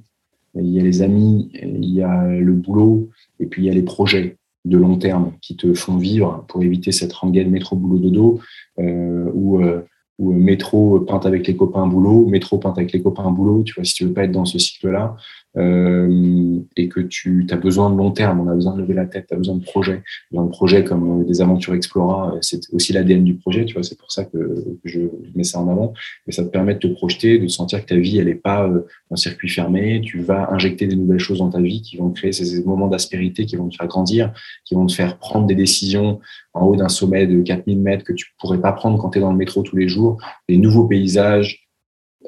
il 0.54 0.68
y 0.68 0.78
a 0.78 0.84
les 0.84 1.02
amis, 1.02 1.50
il 1.52 1.84
y 1.84 2.00
a 2.00 2.28
le 2.28 2.52
boulot, 2.52 3.10
et 3.40 3.46
puis 3.46 3.62
il 3.62 3.66
y 3.66 3.70
a 3.70 3.74
les 3.74 3.82
projets 3.82 4.36
de 4.64 4.76
long 4.76 4.98
terme 4.98 5.32
qui 5.40 5.56
te 5.56 5.74
font 5.74 5.96
vivre 5.96 6.44
pour 6.46 6.62
éviter 6.62 6.92
cette 6.92 7.12
rengaine 7.12 7.50
métro-boulot-dodo 7.50 8.38
euh, 8.78 9.28
ou, 9.34 9.60
euh, 9.60 9.80
ou 10.18 10.32
métro 10.32 11.00
peinte 11.00 11.26
avec 11.26 11.46
les 11.46 11.56
copains 11.56 11.86
boulot, 11.86 12.26
métro 12.26 12.58
peinte 12.58 12.78
avec 12.78 12.92
les 12.92 13.02
copains 13.02 13.30
boulot. 13.30 13.62
Tu 13.64 13.74
vois, 13.74 13.84
si 13.84 13.94
tu 13.94 14.04
veux 14.04 14.12
pas 14.12 14.24
être 14.24 14.32
dans 14.32 14.44
ce 14.44 14.58
cycle-là, 14.58 15.16
euh, 15.58 16.60
et 16.76 16.88
que 16.88 17.00
tu 17.00 17.46
as 17.50 17.56
besoin 17.56 17.90
de 17.90 17.96
long 17.96 18.10
terme, 18.10 18.40
on 18.40 18.48
a 18.48 18.54
besoin 18.54 18.74
de 18.74 18.80
lever 18.80 18.94
la 18.94 19.04
tête, 19.04 19.26
tu 19.28 19.34
as 19.34 19.36
besoin 19.36 19.56
de 19.56 19.62
projets. 19.62 20.02
De 20.30 20.48
projets 20.48 20.82
comme 20.82 21.20
euh, 21.20 21.24
des 21.24 21.42
aventures 21.42 21.74
Explora, 21.74 22.34
euh, 22.34 22.38
c'est 22.40 22.60
aussi 22.72 22.94
l'ADN 22.94 23.22
du 23.22 23.34
projet, 23.34 23.66
tu 23.66 23.74
vois, 23.74 23.82
c'est 23.82 23.98
pour 23.98 24.10
ça 24.10 24.24
que, 24.24 24.64
je 24.84 25.00
mets 25.34 25.44
ça 25.44 25.60
en 25.60 25.68
avant. 25.68 25.92
Et 26.26 26.32
ça 26.32 26.42
te 26.42 26.48
permet 26.48 26.74
de 26.74 26.78
te 26.78 26.86
projeter, 26.86 27.38
de 27.38 27.48
sentir 27.48 27.82
que 27.82 27.88
ta 27.88 27.96
vie, 27.96 28.18
elle 28.18 28.26
n'est 28.26 28.34
pas 28.34 28.70
un 29.10 29.16
circuit 29.16 29.48
fermé, 29.48 30.00
tu 30.00 30.20
vas 30.20 30.50
injecter 30.52 30.86
des 30.86 30.96
nouvelles 30.96 31.18
choses 31.18 31.38
dans 31.38 31.50
ta 31.50 31.60
vie 31.60 31.82
qui 31.82 31.98
vont 31.98 32.10
créer 32.10 32.32
ces 32.32 32.64
moments 32.64 32.88
d'aspérité, 32.88 33.44
qui 33.44 33.56
vont 33.56 33.68
te 33.68 33.76
faire 33.76 33.88
grandir, 33.88 34.32
qui 34.64 34.74
vont 34.74 34.86
te 34.86 34.92
faire 34.92 35.18
prendre 35.18 35.46
des 35.46 35.54
décisions 35.54 36.20
en 36.54 36.66
haut 36.66 36.76
d'un 36.76 36.88
sommet 36.88 37.26
de 37.26 37.42
4000 37.42 37.78
mètres 37.78 38.04
que 38.04 38.12
tu 38.12 38.26
pourrais 38.38 38.60
pas 38.60 38.72
prendre 38.72 38.98
quand 38.98 39.10
tu 39.10 39.18
es 39.18 39.20
dans 39.20 39.32
le 39.32 39.38
métro 39.38 39.62
tous 39.62 39.76
les 39.76 39.88
jours, 39.88 40.18
les 40.48 40.56
nouveaux 40.56 40.86
paysages, 40.86 41.68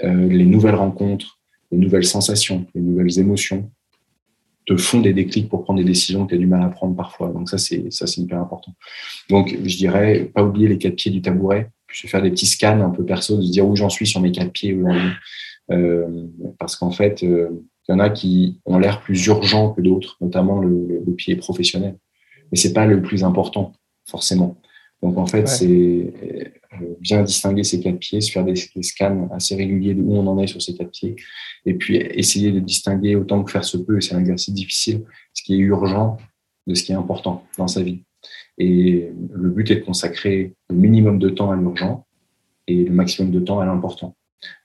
les 0.03 0.45
nouvelles 0.45 0.75
rencontres, 0.75 1.39
les 1.75 1.81
nouvelles 1.81 2.05
sensations, 2.05 2.67
les 2.75 2.81
nouvelles 2.81 3.19
émotions 3.19 3.71
te 4.67 4.77
font 4.77 5.01
des 5.01 5.13
déclics 5.13 5.49
pour 5.49 5.65
prendre 5.65 5.79
des 5.79 5.85
décisions 5.85 6.25
que 6.25 6.31
tu 6.31 6.37
as 6.37 6.39
du 6.39 6.47
mal 6.47 6.63
à 6.63 6.69
prendre 6.69 6.97
parfois. 6.97 7.29
Donc 7.29 7.51
ça, 7.51 7.59
c'est 7.59 7.91
ça, 7.91 8.07
c'est 8.07 8.21
hyper 8.21 8.39
important. 8.39 8.73
Donc 9.29 9.51
je 9.51 9.77
dirais, 9.77 10.31
pas 10.33 10.43
oublier 10.43 10.69
les 10.69 10.79
quatre 10.79 10.95
pieds 10.95 11.11
du 11.11 11.21
tabouret, 11.21 11.71
puis 11.87 12.09
faire 12.09 12.23
des 12.23 12.31
petits 12.31 12.47
scans 12.47 12.81
un 12.81 12.91
peu 12.91 13.05
perso, 13.05 13.37
de 13.37 13.43
se 13.43 13.51
dire 13.51 13.67
où 13.67 13.77
j'en 13.77 13.91
suis 13.91 14.07
sur 14.07 14.21
mes 14.21 14.33
quatre 14.33 14.53
pieds 14.53 14.77
Euh, 15.71 16.27
parce 16.59 16.77
qu'en 16.77 16.91
fait, 16.91 17.23
euh, 17.23 17.49
il 17.89 17.93
y 17.93 17.95
en 17.95 17.99
a 17.99 18.11
qui 18.11 18.61
ont 18.67 18.79
l'air 18.79 19.01
plus 19.01 19.27
urgents 19.29 19.73
que 19.73 19.81
d'autres, 19.81 20.19
notamment 20.21 20.59
le, 20.59 21.03
le, 21.07 21.13
pied 21.15 21.37
professionnel. 21.37 21.97
Mais 22.53 22.59
c'est 22.59 22.75
pas 22.75 22.85
le 22.85 23.01
plus 23.01 23.25
important, 23.25 23.73
forcément. 24.07 24.59
Donc 25.05 25.19
en 25.19 25.27
fait, 25.27 25.47
c'est 25.47 25.67
euh, 25.67 26.95
bien 26.99 27.23
distinguer 27.23 27.63
ces 27.63 27.79
quatre 27.79 27.99
pieds, 27.99 28.23
se 28.23 28.33
faire 28.33 28.43
des, 28.43 28.55
scans 28.57 29.29
assez 29.33 29.55
réguliers 29.55 29.93
de 29.93 30.01
où 30.01 30.17
on 30.17 30.27
en 30.27 30.39
est 30.39 30.47
sur 30.47 30.63
ces 30.63 30.75
quatre 30.75 30.93
pieds, 30.93 31.15
et 31.67 31.75
puis 31.75 31.97
essayer 31.97 32.51
de 32.53 32.59
distinguer 32.59 33.15
autant 33.15 33.45
que 33.45 33.51
faire 33.51 33.65
se 33.65 33.77
peut, 33.77 33.99
et 33.99 34.01
c'est 34.01 34.15
un 34.15 34.21
exercice 34.21 34.55
difficile, 34.55 35.05
ce 35.35 35.43
qui 35.43 35.57
est 35.57 35.59
urgent 35.59 36.17
de 36.67 36.73
ce 36.75 36.83
qui 36.83 36.93
est 36.93 36.95
important 36.95 37.45
dans 37.59 37.69
sa 37.69 37.83
vie. 37.83 38.03
Et 38.57 39.11
le 39.31 39.51
but 39.51 39.71
est 39.73 39.77
de 39.77 39.85
consacrer 39.85 40.55
le 40.71 40.77
minimum 40.77 41.19
de 41.19 41.29
temps 41.29 41.51
à 41.51 41.57
l'urgent 41.57 42.07
et 42.67 42.85
le 42.85 42.93
maximum 42.93 43.31
de 43.31 43.41
temps 43.41 43.61
à 43.61 43.67
l'important. 43.67 44.17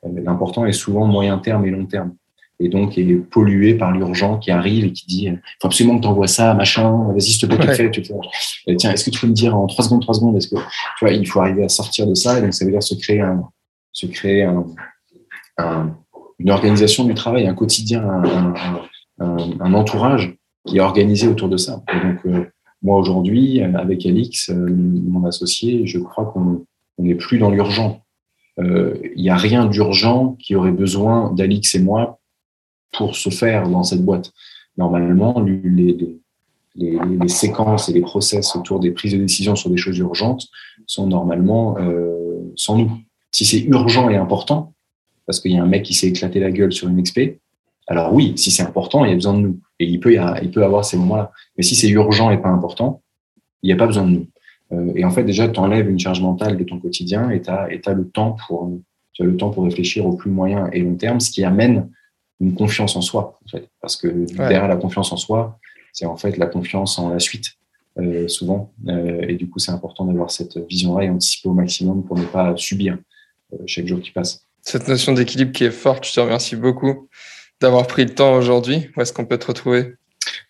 Euh, 0.06 0.22
l'important 0.24 0.66
est 0.66 0.72
souvent 0.72 1.06
moyen 1.06 1.38
terme 1.40 1.66
et 1.66 1.70
long 1.70 1.86
terme 1.86 2.16
et 2.60 2.70
donc 2.70 2.98
est 2.98 3.16
pollué 3.16 3.76
par 3.76 3.92
l'urgent 3.92 4.38
qui 4.38 4.52
arrive 4.52 4.86
et 4.86 4.92
qui 4.92 5.06
dit 5.06 5.24
il 5.26 5.42
faut 5.62 5.68
absolument 5.68 5.98
que 5.98 6.04
tu 6.04 6.08
envoies 6.08 6.28
ça, 6.28 6.54
machin, 6.54 7.08
vas-y, 7.12 7.22
s'il 7.22 7.48
te 7.48 7.56
plaît, 7.56 7.68
ouais. 7.68 7.76
fais, 7.76 7.92
tu 7.92 8.04
fais. 8.04 8.76
Tiens, 8.76 8.92
est-ce 8.92 9.06
que 9.06 9.12
tu 9.12 9.20
peux 9.20 9.28
me 9.28 9.34
dire 9.34 9.56
en 9.56 9.68
trois 9.68 9.86
secondes, 9.86 10.02
trois 10.02 10.16
secondes, 10.16 10.36
est-ce 10.36 10.50
que 10.50 10.56
tu 10.56 11.06
vois, 11.06 11.12
il 11.12 11.28
faut 11.28 11.40
arriver 11.40 11.64
à 11.64 11.70
sortir 11.70 12.06
de 12.08 12.14
ça, 12.14 12.38
et 12.38 12.42
donc 12.42 12.54
ça 12.54 12.66
veut 12.66 12.72
dire 12.72 12.84
se 12.84 12.96
créer 12.96 13.22
un, 13.22 13.44
se 13.92 14.06
créer 14.08 14.44
un, 14.44 14.66
un, 15.58 15.96
une 16.40 16.52
organisation 16.52 17.06
du 17.06 17.14
travail, 17.14 17.48
un 17.48 17.54
quotidien, 17.54 18.04
un, 18.04 18.54
un, 19.20 19.74
entourage 19.74 20.36
qui 20.66 20.78
est 20.78 20.82
organisé 20.82 21.28
autour 21.28 21.50
de 21.50 21.58
ça. 21.58 21.84
Et 21.94 22.08
donc, 22.08 22.26
euh, 22.26 22.46
moi 22.82 22.98
aujourd'hui, 22.98 23.62
avec 23.62 24.06
Alix, 24.06 24.50
euh, 24.50 24.68
mon 24.70 25.26
associé, 25.26 25.86
je 25.86 26.00
crois 26.00 26.26
qu'on 26.26 26.66
n'est 26.98 27.16
plus 27.16 27.38
dans 27.38 27.50
l'urgent. 27.50 28.02
Euh, 28.60 28.96
il 29.16 29.22
n'y 29.22 29.30
a 29.30 29.36
rien 29.36 29.66
d'urgent 29.66 30.38
qui 30.40 30.56
aurait 30.56 30.72
besoin 30.72 31.34
d'Alix 31.34 31.76
et 31.76 31.80
moi 31.80 32.19
pour 32.92 33.16
se 33.16 33.30
faire 33.30 33.68
dans 33.70 33.84
cette 33.84 34.04
boîte. 34.04 34.32
Normalement, 34.78 35.42
les, 35.42 36.20
séquences 37.28 37.90
et 37.90 37.94
les 37.94 38.02
process 38.02 38.56
autour 38.56 38.80
des 38.80 38.92
prises 38.92 39.14
de 39.14 39.18
décision 39.18 39.56
sur 39.56 39.70
des 39.70 39.78
choses 39.78 39.98
urgentes 39.98 40.48
sont 40.88 41.08
normalement 41.08 41.78
euh, 41.80 42.54
sans 42.56 42.78
nous. 42.78 42.92
Si 43.32 43.46
c'est 43.46 43.60
urgent 43.62 44.10
et 44.10 44.16
important, 44.16 44.74
parce 45.26 45.40
qu'il 45.40 45.52
y 45.52 45.58
a 45.58 45.64
un 45.64 45.68
mec 45.68 45.84
qui 45.84 45.94
s'est 45.94 46.08
éclaté 46.08 46.40
la 46.40 46.52
gueule 46.52 46.72
sur 46.72 46.88
une 46.88 46.98
expé, 46.98 47.40
alors 47.88 48.14
oui, 48.14 48.34
si 48.38 48.52
c'est 48.52 48.64
important, 48.64 49.04
il 49.04 49.10
y 49.10 49.12
a 49.12 49.16
besoin 49.16 49.34
de 49.34 49.40
nous. 49.40 49.60
Et 49.80 49.86
il 49.86 50.00
peut, 50.00 50.14
y 50.14 50.20
il 50.42 50.52
peut 50.52 50.64
avoir 50.64 50.86
ces 50.86 50.96
moments-là. 50.98 51.32
Mais 51.58 51.64
si 51.64 51.76
c'est 51.76 51.90
urgent 51.90 52.30
et 52.30 52.38
pas 52.38 52.50
important, 52.50 53.02
il 53.64 53.68
n'y 53.68 53.74
a 53.74 53.76
pas 53.76 53.88
besoin 53.88 54.06
de 54.06 54.12
nous. 54.12 54.28
Euh, 54.72 54.92
et 54.96 55.04
en 55.04 55.12
fait, 55.12 55.24
déjà, 55.24 55.48
tu 55.50 55.60
enlèves 55.60 55.90
une 55.90 56.00
charge 56.00 56.22
mentale 56.22 56.58
de 56.58 56.64
ton 56.64 56.80
quotidien 56.80 57.30
et 57.32 57.42
tu 57.42 57.52
tu 57.82 57.90
as 57.90 57.94
le 57.94 58.08
temps 59.36 59.50
pour 59.50 59.64
réfléchir 59.64 60.06
au 60.06 60.14
plus 60.14 60.32
moyen 60.32 60.70
et 60.72 60.82
long 60.82 60.96
terme, 60.96 61.20
ce 61.20 61.32
qui 61.32 61.44
amène 61.44 61.90
une 62.40 62.56
confiance 62.56 62.96
en 62.96 63.02
soi, 63.02 63.40
en 63.46 63.50
fait. 63.50 63.70
Parce 63.82 63.96
que 63.96 64.08
ouais. 64.08 64.26
derrière 64.36 64.68
la 64.68 64.78
confiance 64.78 65.12
en 65.12 65.18
soi, 65.18 65.60
c'est 65.94 66.06
en 66.06 66.18
fait 66.18 66.38
la 66.38 66.46
confiance 66.46 66.98
en 67.00 67.10
la 67.10 67.20
suite, 67.20 67.48
euh, 67.98 68.28
souvent. 68.28 68.74
Euh, 68.88 69.26
et 69.28 69.36
du 69.36 69.50
coup, 69.50 69.60
c'est 69.60 69.72
important 69.72 70.06
d'avoir 70.06 70.32
cette 70.32 70.58
vision-là 70.70 71.06
et 71.06 71.10
anticiper 71.10 71.50
au 71.50 71.54
maximum 71.54 72.04
pour 72.04 72.18
ne 72.18 72.26
pas 72.26 72.56
subir 72.56 72.98
euh, 73.54 73.58
chaque 73.66 73.88
jour 73.88 74.00
qui 74.00 74.12
passe. 74.12 74.46
Cette 74.62 74.88
notion 74.88 75.14
d'équilibre 75.14 75.52
qui 75.52 75.64
est 75.64 75.72
forte, 75.72 76.06
je 76.06 76.14
te 76.14 76.20
remercie 76.20 76.56
beaucoup 76.56 77.10
d'avoir 77.62 77.88
pris 77.88 78.06
le 78.06 78.14
temps 78.14 78.36
aujourd'hui. 78.36 78.90
Où 78.96 79.02
est-ce 79.02 79.12
qu'on 79.12 79.26
peut 79.26 79.38
te 79.38 79.48
retrouver? 79.48 79.96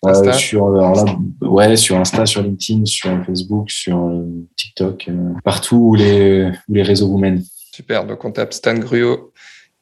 Insta? 0.02 0.32
sur, 0.32 0.66
alors 0.68 0.94
là, 0.94 1.16
ouais, 1.42 1.76
sur 1.76 1.96
Insta, 1.96 2.26
sur 2.26 2.42
LinkedIn, 2.42 2.84
sur 2.84 3.24
Facebook, 3.24 3.70
sur 3.70 4.24
TikTok, 4.56 5.08
partout 5.44 5.76
où 5.76 5.94
les, 5.94 6.50
où 6.68 6.74
les 6.74 6.82
réseaux 6.82 7.08
vous 7.08 7.18
mènent. 7.18 7.42
Super, 7.72 8.04
donc 8.04 8.24
on 8.24 8.32
tape 8.32 8.52
Stan 8.52 8.74
Gruo 8.74 9.32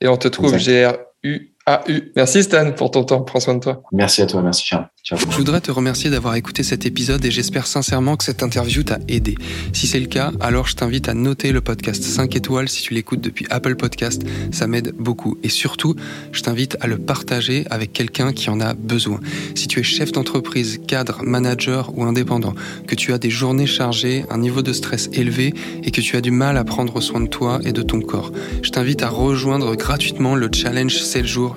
et 0.01 0.09
on 0.09 0.17
te 0.17 0.29
trouve 0.29 0.57
GRU 0.57 1.55
AU. 1.69 2.01
Merci 2.17 2.43
Stan 2.43 2.73
pour 2.73 2.91
ton 2.91 3.05
temps. 3.05 3.21
Prends 3.21 3.41
soin 3.41 3.55
de 3.55 3.61
toi. 3.61 3.83
Merci 3.93 4.23
à 4.23 4.27
toi. 4.27 4.41
Merci 4.43 4.65
Charles. 4.67 4.89
Je 5.05 5.15
voudrais 5.37 5.61
te 5.61 5.71
remercier 5.71 6.11
d'avoir 6.11 6.35
écouté 6.35 6.63
cet 6.63 6.85
épisode 6.85 7.25
et 7.25 7.31
j'espère 7.31 7.67
sincèrement 7.67 8.17
que 8.17 8.25
cette 8.25 8.43
interview 8.43 8.83
t'a 8.83 8.99
aidé. 9.09 9.37
Si 9.73 9.87
c'est 9.87 10.01
le 10.01 10.07
cas, 10.07 10.33
alors 10.41 10.67
je 10.67 10.77
t'invite 10.77 11.09
à 11.09 11.15
noter 11.15 11.51
le 11.53 11.63
podcast 11.63 12.03
5 12.03 12.37
étoiles 12.37 12.69
si 12.69 12.83
tu 12.83 12.93
l'écoutes 12.93 13.23
depuis 13.23 13.47
Apple 13.49 13.77
Podcast. 13.77 14.23
Ça 14.51 14.67
m'aide 14.67 14.93
beaucoup. 14.99 15.39
Et 15.43 15.49
surtout, 15.49 15.95
je 16.33 16.43
t'invite 16.43 16.77
à 16.81 16.87
le 16.87 16.99
partager 16.99 17.65
avec 17.71 17.93
quelqu'un 17.95 18.33
qui 18.33 18.51
en 18.51 18.61
a 18.61 18.75
besoin. 18.75 19.21
Si 19.55 19.67
tu 19.67 19.81
es 19.81 19.83
chef 19.83 20.13
d'entreprise, 20.13 20.79
cadre, 20.87 21.23
manager 21.23 21.91
ou 21.97 22.05
indépendant, 22.05 22.55
que 22.87 22.95
tu 22.95 23.15
as 23.15 23.19
des 23.19 23.31
journées 23.31 23.67
chargées, 23.67 24.27
un 24.29 24.39
niveau 24.39 24.61
de 24.61 24.75
stress 24.75 25.09
élevé 25.15 25.55
et 25.85 25.91
que 25.91 26.03
tu 26.03 26.17
as 26.17 26.21
du 26.21 26.33
mal 26.33 26.59
à 26.59 26.65
prendre 26.65 27.01
soin 27.01 27.21
de 27.21 27.29
toi 27.29 27.61
et 27.65 27.73
de 27.73 27.83
ton 27.83 28.01
corps, 28.03 28.31
je 28.63 28.71
t'invite 28.71 29.03
à 29.03 29.09
rejoindre 29.09 29.75
gratuitement 29.75 30.35
le 30.35 30.51
challenge 30.53 30.99
7 30.99 31.25
jours 31.25 31.57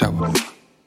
Ciao 0.00 0.59